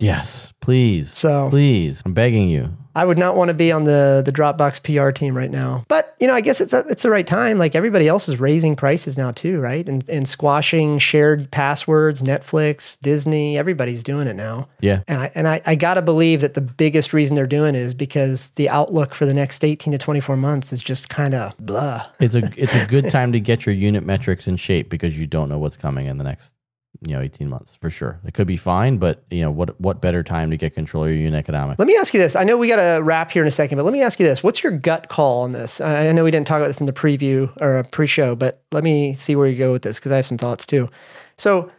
Yes. 0.00 0.52
Please. 0.60 1.16
so 1.16 1.48
Please. 1.48 2.02
I'm 2.04 2.12
begging 2.12 2.48
you. 2.48 2.76
I 2.96 3.04
would 3.04 3.18
not 3.18 3.36
want 3.36 3.50
to 3.50 3.54
be 3.54 3.70
on 3.70 3.84
the 3.84 4.22
the 4.24 4.32
Dropbox 4.32 4.82
PR 4.82 5.12
team 5.12 5.36
right 5.36 5.50
now. 5.50 5.84
But 5.86 6.16
you 6.18 6.26
know, 6.26 6.34
I 6.34 6.40
guess 6.40 6.60
it's 6.60 6.72
a, 6.72 6.82
it's 6.88 7.02
the 7.02 7.10
right 7.10 7.26
time. 7.26 7.58
Like 7.58 7.74
everybody 7.74 8.08
else 8.08 8.26
is 8.26 8.40
raising 8.40 8.74
prices 8.74 9.18
now 9.18 9.30
too, 9.32 9.60
right? 9.60 9.86
And 9.86 10.08
and 10.08 10.26
squashing 10.26 10.98
shared 10.98 11.50
passwords, 11.52 12.22
Netflix, 12.22 12.98
Disney, 13.00 13.58
everybody's 13.58 14.02
doing 14.02 14.26
it 14.26 14.34
now. 14.34 14.68
Yeah. 14.80 15.02
And 15.06 15.20
I 15.20 15.30
and 15.34 15.46
I, 15.46 15.60
I 15.66 15.74
gotta 15.74 16.02
believe 16.02 16.40
that 16.40 16.54
the 16.54 16.62
biggest 16.62 17.12
reason 17.12 17.36
they're 17.36 17.46
doing 17.46 17.74
it 17.74 17.82
is 17.82 17.94
because 17.94 18.48
the 18.56 18.68
outlook 18.70 19.14
for 19.14 19.26
the 19.26 19.34
next 19.34 19.62
18 19.62 19.92
to 19.92 19.98
24 19.98 20.36
months 20.38 20.72
is 20.72 20.80
just 20.80 21.08
kind 21.08 21.34
of 21.34 21.56
blah. 21.58 22.06
It's 22.18 22.34
a 22.34 22.50
it's 22.56 22.74
a 22.74 22.86
good 22.86 23.08
time 23.10 23.30
to 23.32 23.40
get 23.40 23.66
your 23.66 23.74
unit 23.74 24.04
metrics 24.04 24.48
in 24.48 24.56
shape 24.56 24.88
because 24.88 25.16
you 25.16 25.26
don't 25.26 25.48
know 25.48 25.58
what's 25.58 25.76
coming 25.76 26.06
in 26.06 26.18
the 26.18 26.24
next 26.24 26.55
you 27.02 27.12
know 27.14 27.20
18 27.20 27.48
months 27.48 27.76
for 27.80 27.90
sure. 27.90 28.20
It 28.24 28.34
could 28.34 28.46
be 28.46 28.56
fine, 28.56 28.98
but 28.98 29.24
you 29.30 29.42
know 29.42 29.50
what 29.50 29.80
what 29.80 30.00
better 30.00 30.22
time 30.22 30.50
to 30.50 30.56
get 30.56 30.74
control 30.74 31.04
of 31.04 31.10
your 31.10 31.18
unit 31.18 31.38
economics? 31.38 31.78
Let 31.78 31.88
me 31.88 31.96
ask 31.96 32.14
you 32.14 32.20
this. 32.20 32.36
I 32.36 32.44
know 32.44 32.56
we 32.56 32.68
got 32.68 32.76
to 32.76 33.02
wrap 33.02 33.30
here 33.30 33.42
in 33.42 33.48
a 33.48 33.52
second, 33.52 33.76
but 33.76 33.84
let 33.84 33.92
me 33.92 34.02
ask 34.02 34.18
you 34.20 34.26
this. 34.26 34.42
What's 34.42 34.62
your 34.62 34.72
gut 34.72 35.08
call 35.08 35.42
on 35.42 35.52
this? 35.52 35.80
I 35.80 36.12
know 36.12 36.24
we 36.24 36.30
didn't 36.30 36.46
talk 36.46 36.58
about 36.58 36.68
this 36.68 36.80
in 36.80 36.86
the 36.86 36.92
preview 36.92 37.50
or 37.60 37.84
pre 37.84 38.06
show, 38.06 38.34
but 38.34 38.62
let 38.72 38.84
me 38.84 39.14
see 39.14 39.36
where 39.36 39.46
you 39.46 39.58
go 39.58 39.72
with 39.72 39.82
this 39.82 39.98
because 39.98 40.12
I 40.12 40.16
have 40.16 40.26
some 40.26 40.38
thoughts 40.38 40.66
too. 40.66 40.88
So 41.36 41.70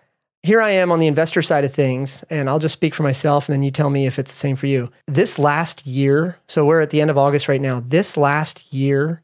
here 0.44 0.62
I 0.62 0.70
am 0.70 0.92
on 0.92 1.00
the 1.00 1.08
investor 1.08 1.42
side 1.42 1.66
of 1.66 1.74
things, 1.74 2.24
and 2.30 2.50
I'll 2.50 2.60
just 2.60 2.74
speak 2.74 2.94
for 2.94 3.04
myself 3.04 3.50
and 3.50 3.54
then 3.54 3.64
you 3.64 3.72
tell 3.72 3.90
me 3.90 4.06
if 4.06 4.18
it's 4.18 4.32
the 4.32 4.38
same 4.38 4.56
for 4.56 4.68
you. 4.68 4.90
This 5.06 5.38
last 5.38 5.86
year, 5.86 6.38
so 6.48 6.66
we're 6.66 6.82
at 6.82 6.90
the 6.90 7.02
end 7.02 7.10
of 7.10 7.18
August 7.18 7.48
right 7.48 7.62
now, 7.62 7.84
this 7.86 8.18
last 8.18 8.72
year 8.74 9.22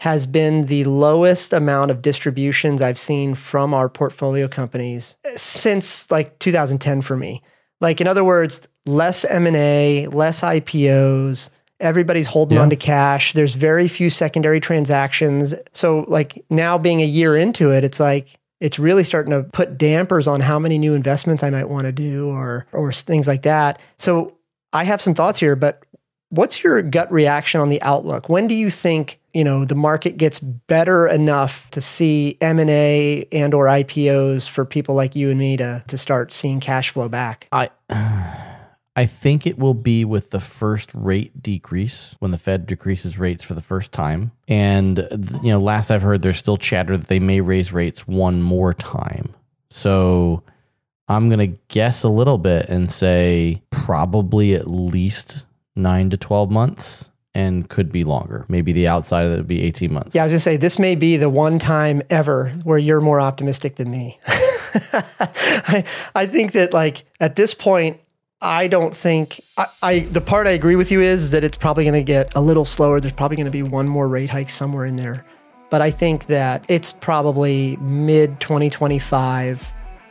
has 0.00 0.26
been 0.26 0.66
the 0.66 0.84
lowest 0.84 1.52
amount 1.52 1.90
of 1.90 2.02
distributions 2.02 2.82
I've 2.82 2.98
seen 2.98 3.34
from 3.34 3.72
our 3.72 3.88
portfolio 3.88 4.46
companies 4.48 5.14
since 5.36 6.10
like 6.10 6.38
2010 6.38 7.02
for 7.02 7.16
me. 7.16 7.42
Like 7.80 8.00
in 8.00 8.06
other 8.06 8.24
words, 8.24 8.68
less 8.84 9.24
M&A, 9.24 10.06
less 10.08 10.42
IPOs, 10.42 11.50
everybody's 11.80 12.26
holding 12.26 12.56
Yeah. 12.56 12.62
on 12.62 12.70
to 12.70 12.76
cash. 12.76 13.32
There's 13.32 13.54
very 13.54 13.88
few 13.88 14.10
secondary 14.10 14.60
transactions. 14.60 15.54
So 15.72 16.04
like 16.08 16.44
now 16.50 16.78
being 16.78 17.00
a 17.00 17.06
year 17.06 17.36
into 17.36 17.70
it, 17.70 17.84
it's 17.84 18.00
like 18.00 18.38
it's 18.60 18.78
really 18.78 19.04
starting 19.04 19.32
to 19.32 19.42
put 19.42 19.76
dampers 19.76 20.26
on 20.26 20.40
how 20.40 20.58
many 20.58 20.78
new 20.78 20.94
investments 20.94 21.42
I 21.42 21.50
might 21.50 21.68
want 21.68 21.84
to 21.86 21.92
do 21.92 22.28
or 22.28 22.66
or 22.72 22.92
things 22.92 23.26
like 23.28 23.42
that. 23.42 23.80
So 23.98 24.34
I 24.72 24.84
have 24.84 25.00
some 25.02 25.14
thoughts 25.14 25.38
here, 25.38 25.56
but 25.56 25.82
what's 26.30 26.62
your 26.62 26.82
gut 26.82 27.10
reaction 27.12 27.60
on 27.60 27.68
the 27.68 27.80
outlook? 27.82 28.28
When 28.28 28.46
do 28.46 28.54
you 28.54 28.70
think, 28.70 29.20
you 29.32 29.44
know, 29.44 29.64
the 29.64 29.74
market 29.74 30.16
gets 30.16 30.38
better 30.38 31.06
enough 31.06 31.70
to 31.70 31.80
see 31.80 32.36
M&A 32.40 33.26
and 33.32 33.54
or 33.54 33.66
IPOs 33.66 34.48
for 34.48 34.64
people 34.64 34.94
like 34.94 35.14
you 35.16 35.30
and 35.30 35.38
me 35.38 35.56
to 35.56 35.84
to 35.86 35.98
start 35.98 36.32
seeing 36.32 36.60
cash 36.60 36.90
flow 36.90 37.08
back? 37.08 37.48
I 37.52 37.70
I 38.98 39.04
think 39.04 39.46
it 39.46 39.58
will 39.58 39.74
be 39.74 40.06
with 40.06 40.30
the 40.30 40.40
first 40.40 40.90
rate 40.94 41.42
decrease 41.42 42.16
when 42.18 42.30
the 42.30 42.38
Fed 42.38 42.66
decreases 42.66 43.18
rates 43.18 43.44
for 43.44 43.52
the 43.52 43.60
first 43.60 43.92
time. 43.92 44.32
And 44.48 45.06
you 45.42 45.50
know, 45.50 45.58
last 45.58 45.90
I've 45.90 46.00
heard 46.00 46.22
there's 46.22 46.38
still 46.38 46.56
chatter 46.56 46.96
that 46.96 47.08
they 47.08 47.20
may 47.20 47.42
raise 47.42 47.74
rates 47.74 48.08
one 48.08 48.40
more 48.40 48.72
time. 48.72 49.34
So 49.68 50.42
I'm 51.08 51.28
going 51.28 51.52
to 51.52 51.58
guess 51.68 52.04
a 52.04 52.08
little 52.08 52.38
bit 52.38 52.70
and 52.70 52.90
say 52.90 53.62
probably 53.70 54.54
at 54.54 54.70
least 54.70 55.44
9 55.76 56.10
to 56.10 56.16
12 56.16 56.50
months 56.50 57.08
and 57.34 57.68
could 57.68 57.92
be 57.92 58.02
longer. 58.02 58.46
Maybe 58.48 58.72
the 58.72 58.88
outside 58.88 59.26
of 59.26 59.32
it 59.32 59.36
would 59.36 59.46
be 59.46 59.62
18 59.62 59.92
months. 59.92 60.14
Yeah, 60.14 60.22
I 60.22 60.24
was 60.24 60.32
going 60.32 60.38
to 60.38 60.40
say 60.40 60.56
this 60.56 60.78
may 60.78 60.94
be 60.94 61.18
the 61.18 61.28
one 61.28 61.58
time 61.58 62.02
ever 62.08 62.48
where 62.64 62.78
you're 62.78 63.02
more 63.02 63.20
optimistic 63.20 63.76
than 63.76 63.90
me. 63.90 64.18
I, 64.26 65.84
I 66.14 66.26
think 66.26 66.52
that 66.52 66.72
like 66.72 67.04
at 67.20 67.36
this 67.36 67.52
point 67.52 68.00
I 68.40 68.68
don't 68.68 68.94
think 68.94 69.40
I, 69.56 69.66
I, 69.82 69.98
the 70.00 70.20
part 70.20 70.46
I 70.46 70.50
agree 70.50 70.76
with 70.76 70.90
you 70.90 71.00
is 71.00 71.30
that 71.30 71.44
it's 71.44 71.56
probably 71.56 71.84
going 71.84 71.94
to 71.94 72.02
get 72.02 72.32
a 72.34 72.40
little 72.40 72.64
slower. 72.64 73.00
There's 73.00 73.14
probably 73.14 73.36
going 73.36 73.46
to 73.46 73.50
be 73.50 73.62
one 73.62 73.88
more 73.88 74.08
rate 74.08 74.30
hike 74.30 74.50
somewhere 74.50 74.84
in 74.84 74.96
there, 74.96 75.24
but 75.70 75.80
I 75.80 75.90
think 75.90 76.26
that 76.26 76.64
it's 76.68 76.92
probably 76.92 77.76
mid 77.78 78.40
2025 78.40 79.66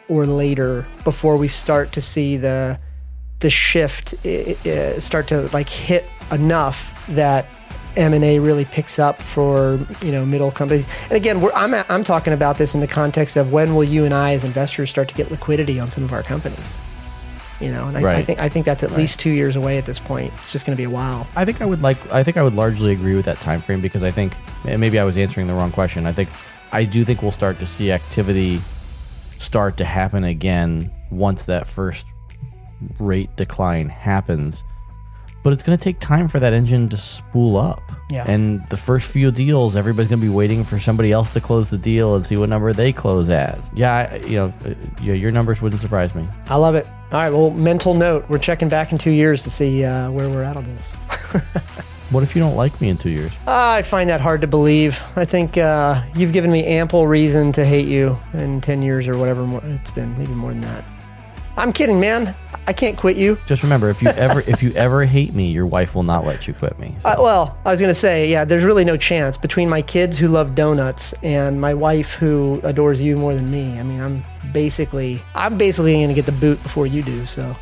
or 0.10 0.26
later 0.26 0.86
before 1.04 1.38
we 1.38 1.48
start 1.48 1.92
to 1.94 2.02
see 2.02 2.38
the 2.38 2.80
the 3.40 3.50
shift 3.50 4.14
uh, 4.26 5.00
start 5.00 5.28
to 5.28 5.50
like 5.54 5.70
hit 5.70 6.06
enough 6.32 7.06
that 7.10 7.46
M&A 7.96 8.40
really 8.40 8.66
picks 8.66 9.00
up 9.00 9.22
for 9.22 9.80
you 10.02 10.12
know 10.12 10.26
middle 10.26 10.52
companies. 10.52 10.88
And 11.04 11.14
again, 11.14 11.46
I'm 11.56 11.74
I'm 11.74 12.04
talking 12.04 12.34
about 12.34 12.58
this 12.58 12.76
in 12.76 12.82
the 12.82 12.88
context 12.88 13.38
of 13.38 13.52
when 13.52 13.76
will 13.76 13.84
you 13.84 14.06
and 14.06 14.14
I 14.14 14.34
as 14.34 14.44
investors 14.44 14.90
start 14.90 15.08
to 15.10 15.16
get 15.16 15.32
liquidity 15.32 15.80
on 15.80 15.90
some 15.90 16.04
of 16.04 16.12
our 16.12 16.24
companies 16.24 16.78
you 17.60 17.72
know 17.72 17.88
and 17.88 17.98
I, 17.98 18.02
right. 18.02 18.16
I, 18.18 18.24
think 18.24 18.40
i 18.40 18.50
think 18.50 18.66
that's 18.66 18.84
at 18.84 18.92
right. 18.92 19.00
least 19.00 19.20
two 19.20 19.32
years 19.32 19.56
away 19.56 19.78
at 19.78 19.86
this 19.86 20.00
point 20.00 20.34
it's 20.36 20.52
just 20.52 20.66
going 20.66 20.76
to 20.76 20.78
be 20.78 20.84
a 20.84 20.90
while 20.90 21.28
i 21.36 21.46
think 21.46 21.62
i 21.62 21.66
would 21.66 21.82
like 21.82 21.98
i 22.12 22.24
think 22.24 22.38
i 22.38 22.44
would 22.44 22.54
largely 22.54 22.92
agree 22.92 23.16
with 23.16 23.26
that 23.26 23.38
time 23.38 23.62
frame 23.62 23.82
because 23.82 24.04
i 24.04 24.12
think 24.12 24.34
maybe 24.66 25.00
i 25.00 25.04
was 25.04 25.18
answering 25.18 25.48
the 25.48 25.54
wrong 25.54 25.72
question 25.72 26.06
i 26.06 26.12
think 26.12 26.30
i 26.72 26.84
do 26.84 27.06
think 27.06 27.22
we'll 27.22 27.32
start 27.32 27.58
to 27.60 27.68
see 27.68 27.92
activity 27.92 28.62
start 29.40 29.78
to 29.78 29.86
happen 29.86 30.24
again 30.26 30.92
once 31.12 31.44
that 31.44 31.68
first 31.68 32.06
rate 33.00 33.36
decline 33.36 33.90
happens 33.90 34.64
but 35.46 35.54
it's 35.54 35.62
going 35.62 35.78
to 35.78 35.84
take 35.84 36.00
time 36.00 36.28
for 36.28 36.40
that 36.40 36.54
engine 36.54 36.90
to 36.90 36.98
spool 36.98 37.56
up. 37.56 37.80
Yeah. 38.10 38.26
And 38.28 38.68
the 38.70 38.78
first 38.78 39.06
few 39.06 39.30
deals, 39.30 39.76
everybody's 39.76 40.10
going 40.10 40.20
to 40.20 40.26
be 40.26 40.34
waiting 40.34 40.64
for 40.64 40.80
somebody 40.80 41.12
else 41.12 41.30
to 41.34 41.40
close 41.40 41.70
the 41.70 41.78
deal 41.78 42.16
and 42.16 42.26
see 42.26 42.36
what 42.36 42.50
number 42.50 42.74
they 42.74 42.92
close 42.92 43.30
as. 43.30 43.70
Yeah, 43.76 44.10
I, 44.12 44.16
you 44.26 44.38
know, 44.38 44.54
uh, 44.66 44.74
yeah, 45.04 45.14
your 45.14 45.30
numbers 45.30 45.62
wouldn't 45.62 45.84
surprise 45.84 46.16
me. 46.16 46.28
I 46.48 46.56
love 46.56 46.74
it. 46.74 46.88
All 47.12 47.20
right, 47.20 47.30
well, 47.30 47.52
mental 47.52 47.94
note: 47.94 48.28
we're 48.28 48.40
checking 48.40 48.70
back 48.70 48.92
in 48.92 48.98
two 48.98 49.12
years 49.12 49.44
to 49.44 49.52
see 49.52 49.86
uh, 49.86 50.10
where 50.10 50.28
we're 50.28 50.42
at 50.42 50.58
on 50.58 50.66
this. 50.66 50.96
what 52.10 52.24
if 52.24 52.36
you 52.36 52.42
don't 52.42 52.56
like 52.56 52.82
me 52.82 52.90
in 52.90 52.98
two 52.98 53.12
years? 53.12 53.32
I 53.46 53.84
find 53.84 54.10
that 54.10 54.22
hard 54.22 54.42
to 54.42 54.48
believe. 54.48 55.00
I 55.16 55.26
think 55.26 55.60
uh, 55.60 56.02
you've 56.16 56.34
given 56.34 56.52
me 56.52 56.66
ample 56.66 57.06
reason 57.06 57.52
to 57.52 57.64
hate 57.64 57.88
you 57.88 58.18
in 58.34 58.62
ten 58.62 58.82
years 58.82 59.08
or 59.08 59.16
whatever 59.16 59.48
it's 59.76 59.92
been, 59.92 60.18
maybe 60.18 60.34
more 60.34 60.54
than 60.54 60.62
that. 60.62 60.86
I'm 61.58 61.72
kidding, 61.72 62.00
man. 62.00 62.36
I 62.68 62.74
can't 62.74 62.98
quit 62.98 63.16
you. 63.18 63.38
Just 63.46 63.64
remember, 63.64 63.90
if 63.90 64.02
you 64.02 64.10
ever 64.16 64.42
if 64.42 64.62
you 64.62 64.72
ever 64.74 65.06
hate 65.06 65.34
me, 65.34 65.52
your 65.52 65.66
wife 65.66 65.96
will 65.96 66.04
not 66.04 66.26
let 66.26 66.48
you 66.48 66.54
quit 66.54 66.78
me. 66.80 66.96
So. 67.02 67.10
Uh, 67.10 67.16
well, 67.20 67.58
I 67.66 67.72
was 67.72 67.80
gonna 67.80 67.94
say, 67.94 68.30
yeah, 68.30 68.46
there's 68.46 68.64
really 68.64 68.86
no 68.86 68.98
chance 68.98 69.38
between 69.38 69.70
my 69.70 69.82
kids 69.82 70.18
who 70.18 70.28
love 70.28 70.56
donuts 70.56 71.14
and 71.24 71.62
my 71.62 71.74
wife 71.74 72.14
who 72.14 72.60
adores 72.64 73.00
you 73.00 73.16
more 73.16 73.34
than 73.34 73.50
me. 73.50 73.80
I 73.80 73.84
mean, 73.84 74.02
I'm 74.02 74.24
basically 74.52 75.22
I'm 75.34 75.58
basically 75.58 76.02
gonna 76.02 76.14
get 76.14 76.26
the 76.26 76.32
boot 76.34 76.62
before 76.64 76.88
you 76.88 77.04
do. 77.04 77.26
So. 77.26 77.56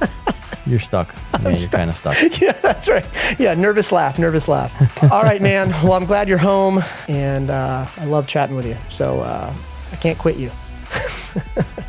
You're 0.66 0.80
stuck. 0.80 1.14
Yeah, 1.42 1.50
you're 1.50 1.68
kind 1.68 1.90
of 1.90 1.96
stuck. 1.96 2.40
yeah, 2.40 2.52
that's 2.52 2.88
right. 2.88 3.04
Yeah, 3.38 3.54
nervous 3.54 3.92
laugh, 3.92 4.18
nervous 4.18 4.48
laugh. 4.48 4.72
All 5.12 5.22
right, 5.22 5.40
man. 5.40 5.68
Well, 5.84 5.92
I'm 5.92 6.06
glad 6.06 6.28
you're 6.28 6.38
home, 6.38 6.82
and 7.08 7.50
uh, 7.50 7.86
I 7.96 8.04
love 8.06 8.26
chatting 8.26 8.56
with 8.56 8.66
you. 8.66 8.76
So 8.90 9.20
uh, 9.20 9.54
I 9.92 9.96
can't 9.96 10.18
quit 10.18 10.36
you. 10.36 10.50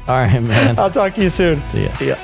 All 0.07 0.15
right, 0.15 0.41
man. 0.41 0.79
I'll 0.79 0.89
talk 0.89 1.13
to 1.15 1.23
you 1.23 1.29
soon. 1.29 1.61
See 1.73 1.83
ya. 1.83 1.93
See 1.95 2.07
ya. 2.07 2.15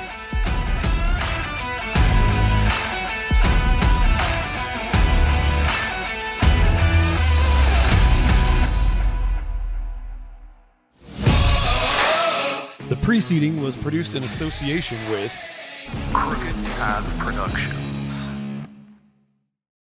The 12.88 12.96
preceding 12.96 13.60
was 13.60 13.76
produced 13.76 14.14
in 14.14 14.24
association 14.24 14.98
with 15.10 15.32
Crooked 16.12 16.54
Path 16.64 17.18
Production. 17.18 17.93